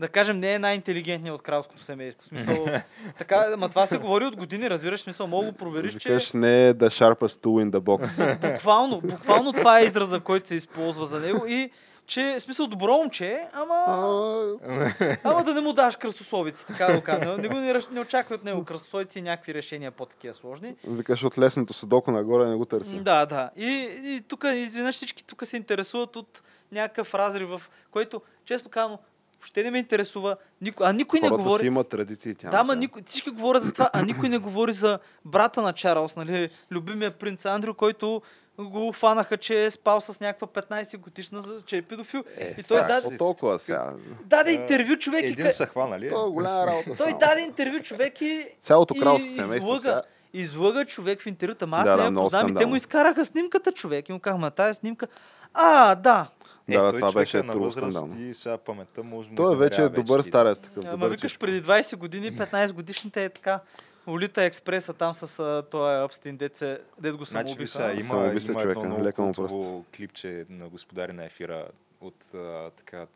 да 0.00 0.08
кажем, 0.08 0.38
не 0.38 0.54
е 0.54 0.58
най-интелигентният 0.58 1.34
от 1.34 1.42
кралското 1.42 1.82
семейство. 1.82 2.28
Смисъл, 2.28 2.66
така, 3.18 3.56
ма 3.58 3.68
това 3.68 3.86
се 3.86 3.98
говори 3.98 4.24
от 4.24 4.36
години, 4.36 4.70
разбираш, 4.70 5.00
смисъл, 5.00 5.26
мога 5.26 5.46
да 5.46 5.52
го 5.52 5.58
провериш, 5.58 5.94
че 5.94 6.08
Викаш, 6.08 6.32
не 6.32 6.68
е 6.68 6.74
the 6.74 6.88
sharpest 6.88 7.42
tool 7.44 7.70
in 7.70 7.70
the 7.70 7.80
box. 7.80 8.52
буквално, 8.52 9.00
буквално 9.00 9.52
това 9.52 9.80
е 9.80 9.84
израза, 9.84 10.20
който 10.20 10.48
се 10.48 10.54
използва 10.54 11.06
за 11.06 11.20
него 11.20 11.46
и 11.46 11.70
че, 12.06 12.40
смисъл, 12.40 12.66
добро 12.66 12.92
момче, 12.92 13.48
ама, 13.52 13.84
ама 15.24 15.44
да 15.44 15.54
не 15.54 15.60
му 15.60 15.72
даш 15.72 15.96
кръстосовици, 15.96 16.66
така 16.66 16.86
да 16.86 16.94
го 16.94 17.02
кажа. 17.02 17.38
Не, 17.38 17.48
го 17.48 17.54
не, 17.54 17.74
ръш- 17.74 17.90
не 17.90 18.00
очаквай 18.00 18.36
от 18.36 18.44
него 18.44 18.64
кръстосовици 18.64 19.18
и 19.18 19.22
някакви 19.22 19.54
решения 19.54 19.90
по-такива 19.90 20.34
сложни. 20.34 20.74
Викаш 20.84 21.24
от 21.24 21.38
лесното 21.38 21.72
судоко 21.72 22.10
нагоре 22.10 22.48
не 22.48 22.56
го 22.56 22.64
търси. 22.64 22.96
Да, 22.96 23.26
да. 23.26 23.50
И, 23.56 23.66
и 24.04 24.22
тук, 24.28 24.44
изведнъж 24.54 24.94
всички 24.94 25.24
тук 25.26 25.46
се 25.46 25.56
интересуват 25.56 26.16
от 26.16 26.42
някакъв 26.72 27.14
разрив, 27.14 27.48
в 27.48 27.62
който, 27.90 28.22
често 28.44 28.68
казано, 28.68 28.98
въобще 29.38 29.62
не 29.62 29.70
ме 29.70 29.78
интересува, 29.78 30.36
никой, 30.60 30.86
а 30.86 30.92
никой 30.92 31.20
не 31.20 31.28
Хората 31.28 31.42
говори. 31.42 31.60
си 31.60 31.66
имат 31.66 31.88
традиции. 31.88 32.34
Тя 32.34 32.50
Да, 32.50 32.64
ма 32.64 32.76
никой, 32.76 33.02
всички 33.02 33.30
говорят 33.30 33.62
за 33.62 33.72
това, 33.72 33.90
а 33.92 34.02
никой 34.02 34.28
не 34.28 34.38
говори 34.38 34.72
за 34.72 34.98
брата 35.24 35.62
на 35.62 35.72
Чарлз, 35.72 36.16
нали, 36.16 36.50
любимия 36.70 37.10
принц 37.10 37.46
Андрю, 37.46 37.74
който 37.74 38.22
го 38.60 38.92
фанаха, 38.92 39.36
че 39.36 39.64
е 39.64 39.70
спал 39.70 40.00
с 40.00 40.20
някаква 40.20 40.46
15 40.46 40.96
годишна, 40.96 41.42
за- 41.42 41.62
че 41.62 41.76
е 41.76 41.82
педофил. 41.82 42.24
Е, 42.36 42.44
и 42.50 42.54
той 42.54 42.62
сега, 42.62 43.00
даде, 43.00 43.16
толкова 43.18 43.58
сега. 43.58 43.92
даде 44.20 44.52
интервю 44.52 44.96
човек 44.96 45.22
и 45.22 45.26
Един 45.26 45.52
са 45.52 45.66
хванали. 45.66 46.06
Е 46.06 46.10
голяма 46.10 46.66
работа. 46.66 46.94
той 46.96 47.12
даде 47.12 47.40
интервю 47.42 47.80
човек 47.80 48.20
и 48.20 48.46
Цялото 48.60 48.94
и 48.96 49.00
кралско 49.00 49.28
семейство 49.30 49.56
излъга. 49.56 49.80
сега. 49.80 50.02
Излъга 50.34 50.84
човек 50.84 51.20
в 51.20 51.26
интервюта. 51.26 51.64
Ама 51.64 51.76
аз 51.76 51.84
Да, 51.84 51.90
не 51.90 51.96
да, 51.96 52.04
я 52.04 52.10
много 52.10 52.26
познавам 52.26 52.48
и 52.48 52.54
те 52.54 52.66
му 52.66 52.76
изкараха 52.76 53.24
снимката 53.24 53.72
човек. 53.72 54.08
И 54.08 54.12
му 54.12 54.20
казахме, 54.20 54.50
тази 54.50 54.74
снимка. 54.74 55.06
А, 55.54 55.94
да. 55.94 56.26
Е, 56.68 56.72
Да, 56.72 56.92
това 56.92 57.12
беше 57.12 57.38
е 57.38 57.42
на 57.42 57.52
трудно 57.52 57.66
възраст 57.66 57.96
скандално. 57.96 58.22
и 58.22 58.34
сега 58.34 58.58
паметта 58.58 59.02
може 59.02 59.28
Той 59.36 59.54
е 59.54 59.56
вече 59.56 59.74
изневерява 59.74 59.96
добър 59.96 60.18
вече. 60.18 60.28
старец. 60.28 60.58
Такъв, 60.58 60.84
Ама 60.84 60.92
добър 60.92 61.08
викаш 61.08 61.38
преди 61.38 61.62
20 61.62 61.96
години, 61.96 62.32
15 62.32 62.72
годишните 62.72 63.24
е 63.24 63.28
така. 63.28 63.60
Улита 64.06 64.42
експреса 64.42 64.92
там 64.92 65.14
с 65.14 65.36
този 65.70 65.94
Апстин, 65.94 66.36
дет, 66.36 66.56
се, 66.56 66.80
дет 67.00 67.16
го 67.16 67.24
Значи, 67.24 67.48
самоубиха. 67.48 67.68
сега, 67.68 67.92
има, 67.92 68.40
се 68.40 68.52
има 68.52 68.60
човека, 68.62 68.80
едно 68.80 69.02
лека 69.02 69.22
му 69.22 69.28
култово 69.28 69.84
клипче 69.96 70.46
на 70.48 70.68
господари 70.68 71.12
на 71.12 71.24
ефира 71.24 71.68
от, 72.00 72.34
а, 72.34 72.70
така, 72.70 73.06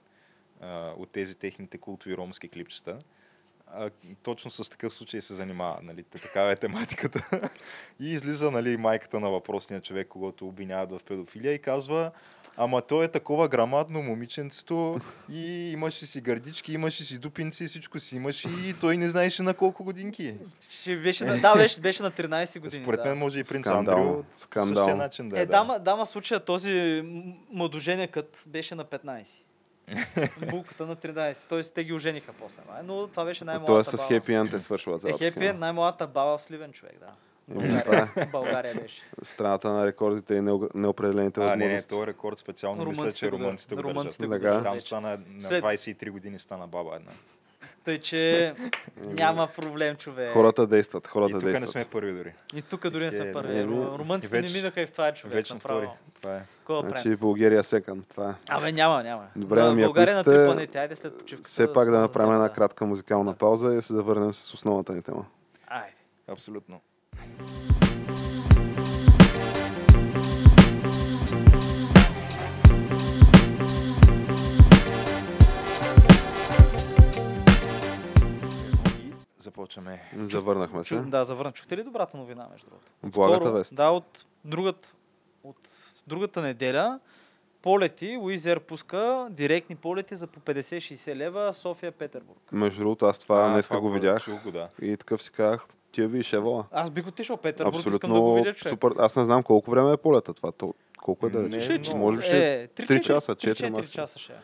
а, 0.60 0.90
от 0.96 1.10
тези 1.10 1.34
техните 1.34 1.78
култови 1.78 2.16
ромски 2.16 2.48
клипчета. 2.48 2.98
А, 3.66 3.90
точно 4.22 4.50
с 4.50 4.70
такъв 4.70 4.92
случай 4.92 5.20
се 5.20 5.34
занимава. 5.34 5.78
Нали, 5.82 6.02
та- 6.02 6.18
такава 6.18 6.52
е 6.52 6.56
тематиката. 6.56 7.50
и 8.00 8.12
излиза 8.12 8.50
нали, 8.50 8.76
майката 8.76 9.20
на 9.20 9.30
въпросния 9.30 9.80
човек, 9.80 10.08
когато 10.08 10.48
обвиняват 10.48 10.90
в 10.92 11.04
педофилия 11.04 11.52
и 11.52 11.58
казва 11.58 12.10
Ама 12.56 12.82
той 12.82 13.04
е 13.04 13.08
такова 13.08 13.48
грамадно 13.48 14.02
момиченцето 14.02 14.98
и 15.30 15.70
имаше 15.72 16.06
си 16.06 16.20
гърдички, 16.20 16.72
имаше 16.72 17.04
си 17.04 17.18
дупинци, 17.18 17.66
всичко 17.66 17.98
си 17.98 18.16
имаше 18.16 18.48
и 18.48 18.74
той 18.80 18.96
не 18.96 19.08
знаеше 19.08 19.42
на 19.42 19.54
колко 19.54 19.84
годинки. 19.84 20.34
Ще 20.70 20.96
беше, 20.96 21.24
на, 21.24 21.38
да, 21.38 21.54
беше, 21.54 21.80
беше 21.80 22.02
на 22.02 22.10
13 22.10 22.60
години. 22.60 22.84
Според 22.84 23.02
да. 23.02 23.08
мен 23.08 23.18
може 23.18 23.38
и 23.38 23.44
принц 23.44 23.66
Скандално, 23.66 24.02
Андрю 24.02 24.22
по 24.22 24.38
скандално. 24.38 24.76
същия 24.76 24.96
начин 24.96 25.28
да 25.28 25.38
е. 25.38 25.42
Е, 25.42 25.46
дама, 25.46 25.78
дама 25.78 26.06
случая 26.06 26.40
този 26.40 27.02
младоженекът 27.50 28.44
беше 28.46 28.74
на 28.74 28.84
15. 28.84 29.26
Булката 30.50 30.86
на 30.86 30.96
13. 30.96 31.48
Тоест 31.48 31.74
те 31.74 31.84
ги 31.84 31.92
ожениха 31.92 32.32
после. 32.32 32.62
май. 32.68 32.82
Но 32.84 33.06
това 33.06 33.24
беше 33.24 33.44
най-младата 33.44 33.94
е 33.94 33.98
с 33.98 34.04
хепи 34.08 34.34
енд 34.34 34.52
е 34.52 34.60
свършила 34.60 34.96
Е, 34.96 34.98
цялата 34.98 35.18
хепи 35.18 35.46
е 35.46 35.52
най-младата 35.52 36.06
баба 36.06 36.38
в 36.38 36.42
Сливен 36.42 36.72
човек, 36.72 36.98
да. 37.00 37.06
Еми, 37.50 37.82
това 37.82 37.96
е 37.96 38.00
България, 38.00 38.28
България 38.32 38.74
беше. 38.74 39.02
страната 39.22 39.70
на 39.70 39.86
рекордите 39.86 40.34
и 40.34 40.40
неопределените 40.74 41.40
А, 41.40 41.42
не, 41.42 41.48
не, 41.48 41.54
възможности. 41.56 41.88
този 41.90 42.06
рекорд 42.06 42.38
специално 42.38 42.84
мисля, 42.84 43.00
Румънците 43.00 43.18
че 43.18 43.30
го- 43.30 43.38
румънците 43.38 43.74
го 43.74 43.82
румънците 43.82 44.22
държат. 44.22 44.40
го 44.40 44.44
държат 44.44 44.64
Там 44.64 44.80
стана 44.80 45.18
на 45.28 45.40
След- 45.40 45.64
23 45.64 46.10
години 46.10 46.38
стана 46.38 46.66
баба 46.66 46.96
една. 46.96 47.10
Тъй, 47.84 47.98
че 47.98 48.54
няма 48.98 49.48
проблем, 49.48 49.96
човек. 49.96 50.32
Хората 50.32 50.66
действат, 50.66 51.06
И 51.06 51.10
хората 51.10 51.30
тук 51.30 51.42
не 51.42 51.48
действат. 51.48 51.70
сме 51.72 51.84
първи 51.84 52.12
дори. 52.12 52.32
И 52.54 52.62
тук 52.62 52.88
дори 52.88 53.04
не 53.04 53.12
сме 53.12 53.28
Е, 53.28 53.32
първи. 53.32 53.58
еми, 53.58 53.72
Ру- 53.74 53.98
Румънците 53.98 54.36
и 54.36 54.42
не 54.42 54.50
минаха 54.50 54.80
и 54.80 54.86
в 54.86 54.92
това 54.92 55.12
човек. 55.12 55.34
Вечно 55.34 55.58
втори. 55.58 55.88
Това 56.14 56.32
е. 56.32 56.38
Да 56.38 56.44
правим? 56.66 56.88
Значи 56.88 57.16
България 57.16 57.64
секън. 57.64 58.04
Това 58.04 58.30
е. 58.30 58.34
Абе, 58.48 58.72
няма, 58.72 59.02
няма. 59.02 59.26
Добре, 59.36 59.62
На 59.62 59.68
ами 59.68 59.82
ако 59.82 59.88
България 59.88 60.14
на 60.14 60.20
искате, 60.20 60.36
три 60.36 60.46
планети. 60.46 60.78
Айде 60.78 60.96
след 60.96 61.18
почивката. 61.18 61.48
Все 61.48 61.72
пак 61.72 61.90
да 61.90 61.98
направим 61.98 62.32
една 62.32 62.42
да. 62.42 62.52
кратка 62.52 62.86
музикална 62.86 63.34
пауза 63.34 63.66
и 63.66 63.74
да 63.74 63.82
се 63.82 63.94
завърнем 63.94 64.34
с 64.34 64.54
основната 64.54 64.92
ни 64.92 65.02
тема. 65.02 65.24
Айде. 65.66 65.96
Абсолютно. 66.28 66.80
Започваме. 79.38 80.02
Завърнахме 80.18 80.84
се. 80.84 80.88
Чу, 80.88 81.02
да, 81.02 81.24
завърна. 81.24 81.52
Чухте 81.52 81.76
ли 81.76 81.82
добрата 81.82 82.16
новина, 82.16 82.46
между 82.52 82.66
другото? 82.66 82.86
Благата 83.02 83.40
Скоро, 83.44 83.54
вест. 83.54 83.74
Да, 83.74 83.88
от 83.88 84.24
другата, 84.44 84.88
от 85.44 85.56
другата 86.06 86.42
неделя 86.42 87.00
полети, 87.62 88.18
Уизер 88.20 88.60
пуска 88.60 89.26
директни 89.30 89.76
полети 89.76 90.16
за 90.16 90.26
по 90.26 90.40
50-60 90.40 91.16
лева 91.16 91.52
София-Петербург. 91.52 92.52
Между 92.52 92.80
другото, 92.82 93.06
аз 93.06 93.18
това 93.18 93.46
А, 93.46 93.52
днеска 93.52 93.74
това 93.74 93.80
го 93.80 93.90
видях 93.90 94.22
Чух 94.22 94.50
да. 94.50 94.68
и 94.82 94.96
такъв 94.96 95.22
си 95.22 95.30
казах, 95.30 95.66
ти 95.92 96.00
я 96.00 96.08
видиш. 96.08 96.34
Аз 96.70 96.90
бих 96.90 97.06
отишъл 97.06 97.36
в 97.36 97.40
Петербург, 97.40 97.74
искам 97.76 97.92
да 97.92 97.98
го 98.00 98.04
Абсолютно 98.06 98.34
видя 98.34 98.54
човек. 98.54 98.70
супер. 98.70 98.92
Аз 98.98 99.16
не 99.16 99.24
знам 99.24 99.42
колко 99.42 99.70
време 99.70 99.92
е 99.92 99.96
полета 99.96 100.34
това. 100.34 100.52
То, 100.52 100.74
колко 100.98 101.26
е 101.26 101.30
да 101.30 101.38
Не, 101.40 101.48
речеш? 101.50 101.88
много. 101.88 101.98
Може 102.00 102.16
би 102.16 102.22
ще 102.22 102.54
е, 102.54 102.68
3 102.68 102.86
три 102.88 103.02
часа, 103.02 103.34
четири 103.34 103.54
4 103.58 103.70
максимум. 103.70 103.86
часа 103.86 104.18
ще 104.18 104.32
е. 104.32 104.36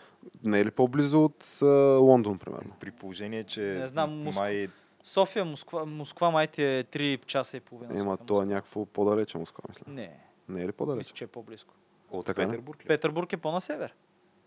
не 0.45 0.61
е 0.61 0.65
ли 0.65 0.71
по-близо 0.71 1.25
от 1.25 1.59
а, 1.63 1.67
Лондон, 1.97 2.39
примерно? 2.39 2.71
При 2.81 2.91
положение, 2.91 3.45
че 3.45 3.61
Не 3.61 3.87
знам, 3.87 4.11
Москва- 4.15 4.41
май 4.41 4.69
София, 5.05 5.45
Москва, 5.45 5.85
Москва 5.87 6.31
май 6.31 6.47
ти 6.47 6.63
е 6.65 6.85
3 6.85 7.27
часа 7.27 7.57
и 7.57 7.61
половина. 7.61 7.93
Има, 7.93 8.13
София, 8.13 8.27
то 8.27 8.43
е 8.43 8.47
някакво 8.47 8.87
по-далече 8.87 9.39
Москва, 9.39 9.63
мисля. 9.69 9.85
Не, 9.89 9.95
Не 9.95 10.01
е 10.01 10.11
ли 10.55 10.59
мисля, 10.59 10.73
по-далече? 10.73 11.13
че 11.13 11.25
е 11.25 11.29
по-близко. 11.29 11.75
от 12.11 12.27
Така? 12.27 12.43
Петербург 12.43 12.81
ли? 12.81 12.87
Петербург 12.87 13.33
е 13.33 13.37
по-на 13.37 13.61
север. 13.61 13.95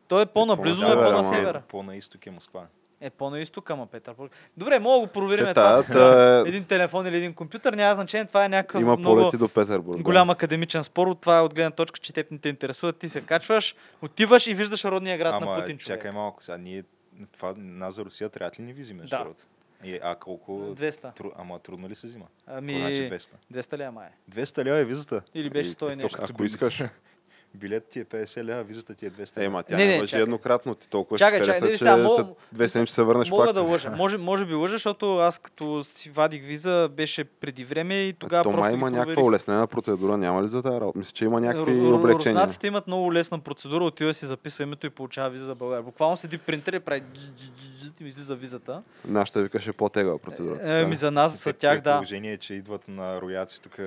Той 0.08 0.22
е 0.22 0.26
по-наблизо, 0.26 0.82
но 0.82 0.88
е 0.88 0.95
по-на 0.95 1.04
север, 1.04 1.12
по-на 1.14 1.20
ама- 1.20 1.36
север. 1.38 1.62
По-на 1.62 1.95
изток 1.95 2.26
е 2.26 2.32
Москва. 2.32 2.68
Е 3.02 3.10
по-на 3.10 3.39
изток, 3.39 3.70
ама 3.70 3.88
Петербург. 3.88 4.32
Добре, 4.58 4.80
мога 4.80 4.95
да 4.95 5.08
го 5.08 5.14
проверим 5.14 5.45
Се 5.45 5.54
това 5.54 5.72
тая, 5.72 5.84
с 5.84 6.45
е- 6.45 6.49
един 6.49 6.64
телефон 6.64 7.08
или 7.08 7.18
един 7.18 7.34
компютър. 7.34 7.74
Няма 7.74 7.95
значение, 7.95 8.26
това 8.26 8.45
е 8.45 8.49
някакъв 8.49 8.82
Има 8.82 8.97
много 8.97 9.18
полети 9.18 9.38
до 9.38 9.49
Петербург. 9.49 9.97
да. 9.97 10.04
голям 10.04 10.30
академичен 10.30 10.84
спор. 10.84 11.16
Това 11.16 11.38
е 11.38 11.41
от 11.41 11.54
гледна 11.54 11.72
точка, 11.72 11.99
че 11.99 12.14
теб 12.14 12.32
не 12.32 12.38
те 12.38 12.49
интересува. 12.49 12.93
Ти 12.93 13.10
се 13.10 13.22
качваш, 13.22 13.76
отиваш 14.02 14.47
и 14.47 14.54
виждаш 14.54 14.86
родния 14.86 15.18
град 15.18 15.32
на 15.32 15.38
Ама 15.43 15.56
Путин 15.56 15.78
човек. 15.78 15.97
чакай 15.97 16.12
малко, 16.12 16.43
сега 16.43 16.58
ние 16.58 16.84
това 17.30 17.54
нас 17.58 17.95
за 17.95 18.06
Русия 18.06 18.30
трябва 18.30 18.52
ли 18.60 18.64
ни 18.64 18.74
визи 18.74 18.93
между 18.93 19.10
Да. 19.10 19.18
другото? 19.20 19.41
И, 19.84 19.99
а 20.04 20.16
колко... 20.16 20.52
200. 20.52 21.16
Тру... 21.16 21.30
Ама 21.36 21.60
трудно 21.60 21.89
ли 21.89 21.95
се 21.95 22.08
взима? 22.08 22.26
Ами. 22.47 22.74
Значи 22.74 23.10
200. 23.12 23.30
200 23.54 23.78
ли 23.78 23.84
е 23.84 23.89
май? 23.89 24.08
200 24.32 24.64
лева 24.64 24.78
е 24.78 24.86
визата. 24.86 25.22
Или 25.34 25.49
беше 25.49 25.70
И- 25.70 25.74
100 25.74 25.89
и 25.89 25.93
е, 25.93 25.95
нещо. 25.95 26.18
Ако 26.24 26.43
искаш. 26.43 26.84
билет 27.56 27.86
ти 27.86 27.99
е 27.99 28.06
50 28.06 28.43
лева, 28.43 28.64
визата 28.64 28.93
ти 28.93 29.06
е 29.06 29.10
200 29.10 29.38
Е, 29.38 29.41
лева. 29.41 29.52
ма 29.52 29.64
тя 29.64 29.76
Не, 29.76 29.86
не, 29.88 29.97
не, 29.97 30.08
чакай. 30.08 30.22
еднократно. 30.24 30.76
Ти 30.76 30.89
толкова 30.89 31.18
Чакай, 31.18 31.39
ще 31.39 31.45
чакай, 31.45 31.62
хареса, 31.62 31.86
че 31.88 31.95
мога- 31.97 32.26
две 32.52 32.70
седмици 32.70 32.93
се 32.93 33.04
върнеш 33.04 33.30
Мога 33.30 33.45
пак. 33.45 33.54
да 33.54 33.62
лъжа. 33.62 33.89
Може, 33.91 34.18
може 34.18 34.45
би 34.45 34.54
лъжа, 34.54 34.72
защото 34.72 35.18
аз 35.18 35.39
като 35.39 35.84
си 35.84 36.10
вадих 36.10 36.43
виза 36.43 36.89
беше 36.91 37.24
преди 37.24 37.66
време 37.66 37.95
и 37.95 38.14
тогава 38.14 38.43
То 38.43 38.52
просто 38.52 38.70
има 38.70 38.91
някаква 38.91 39.24
улеснена 39.24 39.68
процедура, 39.68 40.18
няма 40.18 40.43
ли 40.43 40.47
за 40.47 40.64
тази 40.64 40.76
работа? 40.76 40.99
Мисля, 40.99 41.12
че 41.12 41.26
има 41.26 41.41
някакви 41.41 41.72
ру- 41.74 41.95
облегчения. 41.95 42.36
Руснаците 42.36 42.68
имат 42.68 42.88
много 42.88 43.14
лесна 43.14 43.39
процедура, 43.39 43.84
отива 43.84 44.14
си 44.14 44.26
записва 44.26 44.64
името 44.64 44.88
и 44.88 44.91
получава 44.91 45.30
виза 45.30 45.45
за 45.45 45.56
България. 45.56 45.84
Буквално 45.84 46.18
седи 46.18 46.38
принтер 46.38 46.74
и 46.74 46.80
прави 46.80 47.02
дж- 47.04 47.18
дж- 47.18 47.20
дж- 47.20 47.84
дж- 47.84 48.02
и 48.02 48.04
ми 48.04 48.10
излиза 48.10 48.36
визата. 48.36 48.82
Нашата 49.08 49.41
викаше 49.41 49.74
по-тегава 49.74 50.20
процедурата. 50.20 50.70
Е, 50.72 50.86
ми 50.86 50.95
за 50.95 51.12
нас, 51.12 51.43
за 51.43 51.54
тях, 51.54 51.82
да. 51.82 51.93
положение, 51.93 52.38
че 52.38 52.54
идват 52.54 52.88
на 52.88 53.22
рояци 53.22 53.62
тук 53.62 53.78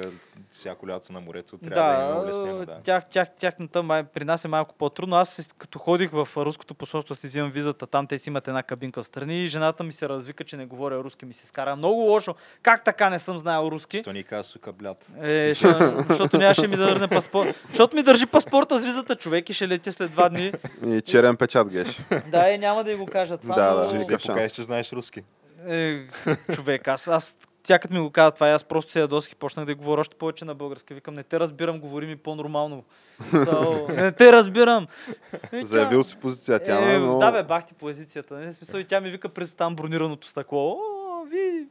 всяко 0.50 0.88
лято 0.88 1.12
на 1.12 1.20
морето, 1.20 1.58
трябва 1.58 1.92
да, 1.94 2.10
има 2.10 2.22
улеснено. 2.22 2.58
Да. 2.58 2.78
Тях, 2.82 3.06
тях, 3.06 3.28
тяхната 3.55 3.82
май, 3.82 4.05
при 4.05 4.24
нас 4.24 4.44
е 4.44 4.48
малко 4.48 4.74
по-трудно. 4.78 5.16
Аз 5.16 5.48
като 5.59 5.78
ходих 5.78 6.11
в 6.11 6.28
руското 6.36 6.74
посолство, 6.74 7.14
си 7.14 7.26
взимам 7.26 7.50
визата, 7.50 7.86
там 7.86 8.07
те 8.07 8.18
си 8.18 8.30
имат 8.30 8.48
една 8.48 8.62
кабинка 8.62 9.02
в 9.02 9.07
страни 9.07 9.44
и 9.44 9.48
жената 9.48 9.84
ми 9.84 9.92
се 9.92 10.09
развика, 10.09 10.44
че 10.44 10.57
не 10.57 10.66
говоря 10.66 11.05
руски, 11.05 11.26
ми 11.26 11.34
се 11.34 11.46
скара. 11.46 11.76
Много 11.76 12.00
лошо. 12.00 12.34
Как 12.62 12.84
така 12.84 13.11
не 13.11 13.18
съм 13.18 13.38
знаел 13.38 13.68
руски? 13.72 13.98
Що 13.98 14.12
ни 14.12 14.24
казва, 14.24 14.44
сука, 14.44 14.72
блят. 14.72 15.07
Е, 15.22 15.55
защото 16.09 16.38
нямаше 16.38 16.66
ми 16.66 16.76
да 16.76 16.86
дърне 16.86 17.09
паспорт. 17.09 17.64
Защото 17.68 17.96
ми 17.96 18.02
държи 18.02 18.26
паспорта 18.26 18.78
с 18.78 18.84
визата 18.84 19.16
човек 19.16 19.48
и 19.48 19.52
ще 19.52 19.68
лети 19.68 19.92
след 19.92 20.11
два 20.11 20.28
дни. 20.28 20.52
И 20.86 21.02
черен 21.02 21.36
печат 21.36 21.68
геш. 21.68 22.00
Да, 22.26 22.50
и 22.50 22.59
няма 22.59 22.84
да 22.84 22.92
й 22.92 22.94
го 22.94 23.07
кажа 23.07 23.36
това. 23.36 23.55
Да, 23.55 23.74
но... 23.74 23.98
да, 23.98 24.02
Ще 24.02 24.11
шанс. 24.11 24.22
покажеш, 24.26 24.52
че 24.52 24.62
знаеш 24.62 24.92
руски. 24.92 25.22
Е, 25.66 26.02
човек, 26.55 26.88
аз, 26.88 27.09
аз 27.09 27.36
тя 27.64 27.78
като 27.78 27.94
ми 27.94 28.00
го 28.00 28.10
каза 28.10 28.30
това, 28.30 28.48
аз 28.48 28.64
просто 28.64 28.92
се 28.92 29.00
ядосих 29.00 29.32
и 29.32 29.36
почнах 29.36 29.66
да 29.66 29.74
говоря 29.74 30.00
още 30.00 30.16
повече 30.16 30.44
на 30.44 30.54
български. 30.54 30.94
Викам, 30.94 31.14
не 31.14 31.22
те 31.22 31.40
разбирам, 31.40 31.80
говори 31.80 32.06
ми 32.06 32.16
по-нормално. 32.16 32.84
Мисъл, 33.32 33.86
не 33.90 34.12
те 34.12 34.32
разбирам. 34.32 34.86
И 35.44 35.60
тя- 35.60 35.64
Заявил 35.64 36.04
си 36.04 36.16
позиция 36.16 36.62
тя, 36.62 36.94
е, 36.94 36.98
но... 36.98 37.18
Да 37.18 37.32
бе, 37.32 37.42
бах 37.42 37.64
ти 37.64 37.74
поезицията. 37.74 38.34
Не, 38.34 38.52
смисъл, 38.52 38.78
и 38.78 38.84
тя 38.84 39.00
ми 39.00 39.10
вика 39.10 39.28
през 39.28 39.54
там 39.54 39.76
бронираното 39.76 40.28
стъкло. 40.28 40.70
О, 40.70 40.78
ви... 41.24 41.66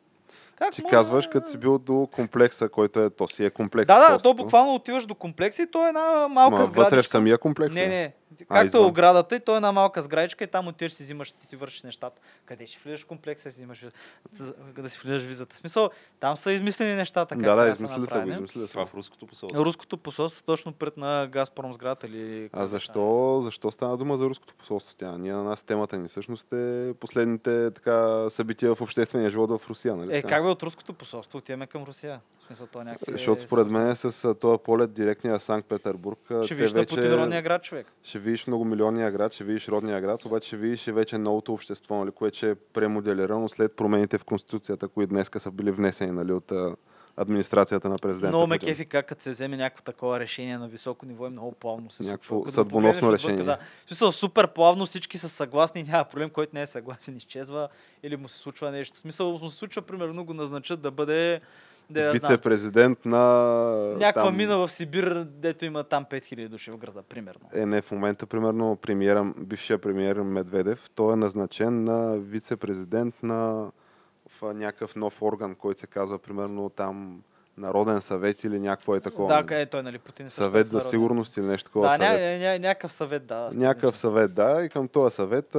Как 0.55 0.73
Ти 0.73 0.81
може? 0.81 0.91
казваш, 0.91 1.27
като 1.27 1.47
си 1.47 1.57
бил 1.57 1.77
до 1.77 2.07
комплекса, 2.11 2.69
който 2.69 2.99
е, 2.99 3.09
то 3.09 3.27
си 3.27 3.45
е 3.45 3.49
комплекс. 3.49 3.87
Да, 3.87 3.95
да, 3.95 4.01
то 4.01 4.07
посолството. 4.07 4.35
буквално 4.35 4.75
отиваш 4.75 5.05
до 5.05 5.15
комплекса 5.15 5.61
и 5.61 5.67
то 5.67 5.85
е 5.85 5.87
една 5.87 6.27
малка 6.27 6.51
Ма, 6.51 6.65
сградичка. 6.65 6.83
вътре 6.85 7.01
в 7.01 7.07
самия 7.07 7.37
комплекс. 7.37 7.75
Не, 7.75 7.83
ли? 7.83 7.87
не. 7.87 8.13
Както 8.49 8.77
е 8.77 8.79
оградата 8.79 9.35
и 9.35 9.39
то 9.39 9.53
е 9.53 9.55
една 9.55 9.71
малка 9.71 10.01
сградичка 10.01 10.43
и 10.43 10.47
там 10.47 10.67
отиваш 10.67 10.91
си 10.91 11.03
взимаш, 11.03 11.31
ти 11.31 11.47
си 11.47 11.55
вършиш 11.55 11.83
нещата. 11.83 12.21
Къде 12.45 12.65
ще 12.65 12.79
влизаш 12.83 13.03
в 13.03 13.07
комплекса 13.07 13.51
си 13.51 13.57
взимаш 13.57 13.85
да 14.77 14.89
си 14.89 14.99
влизаш 15.03 15.21
визата? 15.21 15.55
Смисъл, 15.55 15.89
там 16.19 16.37
са 16.37 16.51
измислени 16.51 16.95
нещата. 16.95 17.35
как 17.35 17.43
Да, 17.43 17.55
да, 17.55 17.55
трябва 17.55 17.71
измисли 17.71 17.93
се 17.93 17.99
го, 17.99 18.01
направени. 18.01 18.31
измисли 18.31 18.67
се 18.67 18.71
Това 18.71 18.85
в 18.85 18.93
руското 18.93 19.27
посолство. 19.27 19.65
Руското 19.65 19.97
посолство 19.97 20.43
точно 20.43 20.73
пред 20.73 20.97
на 20.97 21.27
Газпром 21.31 21.73
сградата 21.73 22.07
или... 22.07 22.49
А 22.53 22.67
защо, 22.67 23.39
защо 23.43 23.71
стана 23.71 23.97
дума 23.97 24.17
за 24.17 24.25
руското 24.25 24.53
посолство? 24.53 24.95
Тя, 24.97 25.17
ние 25.17 25.33
на 25.33 25.43
нас 25.43 25.63
темата 25.63 25.97
ни 25.97 26.07
всъщност 26.07 26.53
е 26.53 26.93
последните 26.99 27.71
така, 27.71 28.29
събития 28.29 28.75
в 28.75 28.81
обществения 28.81 29.29
живот 29.29 29.61
в 29.61 29.69
Русия. 29.69 29.95
Нали? 29.95 30.17
Е, 30.17 30.21
как 30.21 30.43
бе 30.43 30.49
от 30.49 30.63
руското 30.63 30.93
посолство 30.93 31.37
отиваме 31.37 31.67
към 31.67 31.83
Русия? 31.83 32.19
В 32.43 32.47
смисъл, 32.47 32.67
това 32.67 32.83
някакси 32.83 33.09
е 33.09 33.13
Защото 33.13 33.41
според 33.41 33.63
свързано. 33.63 33.79
мен 33.79 33.89
е 33.89 33.95
с 33.95 34.35
този 34.35 34.57
полет 34.59 34.93
директния 34.93 35.39
Санкт-Петербург. 35.39 36.31
а, 36.31 36.43
Ще 36.43 36.55
видиш 36.55 36.73
на 36.73 36.79
вече- 36.79 36.95
Путин 36.95 37.13
родния 37.13 37.41
град, 37.41 37.63
човек. 37.63 37.87
Ще 38.03 38.19
видиш 38.19 38.47
многомилионния 38.47 39.11
град, 39.11 39.33
ще 39.33 39.43
видиш 39.43 39.67
родния 39.67 40.01
град, 40.01 40.25
обаче 40.25 40.47
ще 40.47 40.57
видиш 40.57 40.87
и 40.87 40.91
вече 40.91 41.17
новото 41.17 41.53
общество, 41.53 41.95
нали, 41.95 42.11
което 42.11 42.45
е 42.45 42.55
премоделирано 42.55 43.49
след 43.49 43.75
промените 43.75 44.17
в 44.17 44.23
Конституцията, 44.23 44.87
които 44.87 45.09
днеска 45.09 45.39
са 45.39 45.51
били 45.51 45.71
внесени 45.71 46.11
нали, 46.11 46.31
от 46.31 46.51
администрацията 47.17 47.89
на 47.89 47.95
президента. 47.97 48.27
Много 48.29 48.47
ме 48.47 48.59
кефи 48.59 48.85
как 48.85 49.07
като 49.07 49.21
се 49.21 49.29
вземе 49.29 49.57
някакво 49.57 49.83
такова 49.83 50.19
решение 50.19 50.57
на 50.57 50.67
високо 50.67 51.05
ниво 51.05 51.27
и 51.27 51.29
много 51.29 51.51
плавно 51.51 51.91
се 51.91 52.03
Някакво 52.03 52.35
случва. 52.35 52.51
Съдбоносно 52.51 52.97
отвънка, 52.97 53.13
решение. 53.13 53.43
Да. 53.43 53.57
В 53.85 53.87
смисъл, 53.87 54.11
супер 54.11 54.47
плавно, 54.47 54.85
всички 54.85 55.17
са 55.17 55.29
съгласни, 55.29 55.83
няма 55.83 56.03
проблем, 56.03 56.29
който 56.29 56.51
не 56.55 56.61
е 56.61 56.67
съгласен, 56.67 57.17
изчезва 57.17 57.67
или 58.03 58.15
му 58.17 58.27
се 58.27 58.37
случва 58.37 58.71
нещо. 58.71 58.97
В 58.97 59.01
смисъл, 59.01 59.31
му 59.33 59.49
се 59.49 59.57
случва, 59.57 59.81
примерно, 59.81 60.25
го 60.25 60.33
назначат 60.33 60.81
да 60.81 60.91
бъде 60.91 61.41
да 61.89 62.01
я 62.01 62.11
Вице-президент 62.11 63.05
на... 63.05 63.19
някаква 63.97 64.23
там, 64.23 64.37
мина 64.37 64.57
в 64.57 64.71
Сибир, 64.71 65.23
дето 65.23 65.65
има 65.65 65.83
там 65.83 66.05
5000 66.05 66.47
души 66.47 66.71
в 66.71 66.77
града, 66.77 67.01
примерно. 67.01 67.49
Е, 67.53 67.65
не, 67.65 67.81
в 67.81 67.91
момента, 67.91 68.25
примерно, 68.25 68.75
премиера, 68.75 69.33
бившия 69.37 69.77
премиер 69.77 70.15
Медведев, 70.15 70.89
той 70.95 71.13
е 71.13 71.15
назначен 71.15 71.83
на 71.83 72.17
вице-президент 72.17 73.23
на 73.23 73.71
в 74.41 74.53
някакъв 74.53 74.95
нов 74.95 75.21
орган, 75.21 75.55
който 75.55 75.79
се 75.79 75.87
казва, 75.87 76.19
примерно, 76.19 76.69
там 76.69 77.21
Народен 77.57 78.01
съвет 78.01 78.43
или 78.43 78.59
някакво 78.59 78.95
е 78.95 78.99
такова. 78.99 79.43
Да, 79.43 79.61
е 79.61 79.65
той, 79.65 79.83
нали, 79.83 79.97
Путин 79.97 80.29
също 80.29 80.43
съвет 80.43 80.67
е 80.67 80.69
за 80.69 80.77
народен. 80.77 80.91
сигурност 80.91 81.37
или 81.37 81.45
нещо 81.45 81.69
такова. 81.69 81.97
Да, 81.97 81.97
ня, 81.97 82.37
ня, 82.37 82.59
някакъв 82.59 82.93
съвет, 82.93 83.25
да. 83.25 83.49
Някакъв 83.53 83.97
съвет, 83.97 84.33
да, 84.33 84.63
и 84.65 84.69
към 84.69 84.87
този 84.87 85.15
съвет 85.15 85.55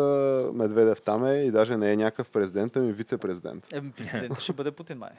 Медведев 0.55 1.03
там 1.03 1.25
е 1.25 1.35
и 1.35 1.51
даже 1.51 1.77
не 1.77 1.93
е 1.93 1.97
някакъв 1.97 2.31
президент, 2.31 2.77
ами 2.77 2.93
вице-президент. 2.93 3.73
Е, 3.73 3.83
президентът 3.97 4.41
ще 4.41 4.53
бъде 4.53 4.71
Путин, 4.71 4.99
май. 4.99 5.11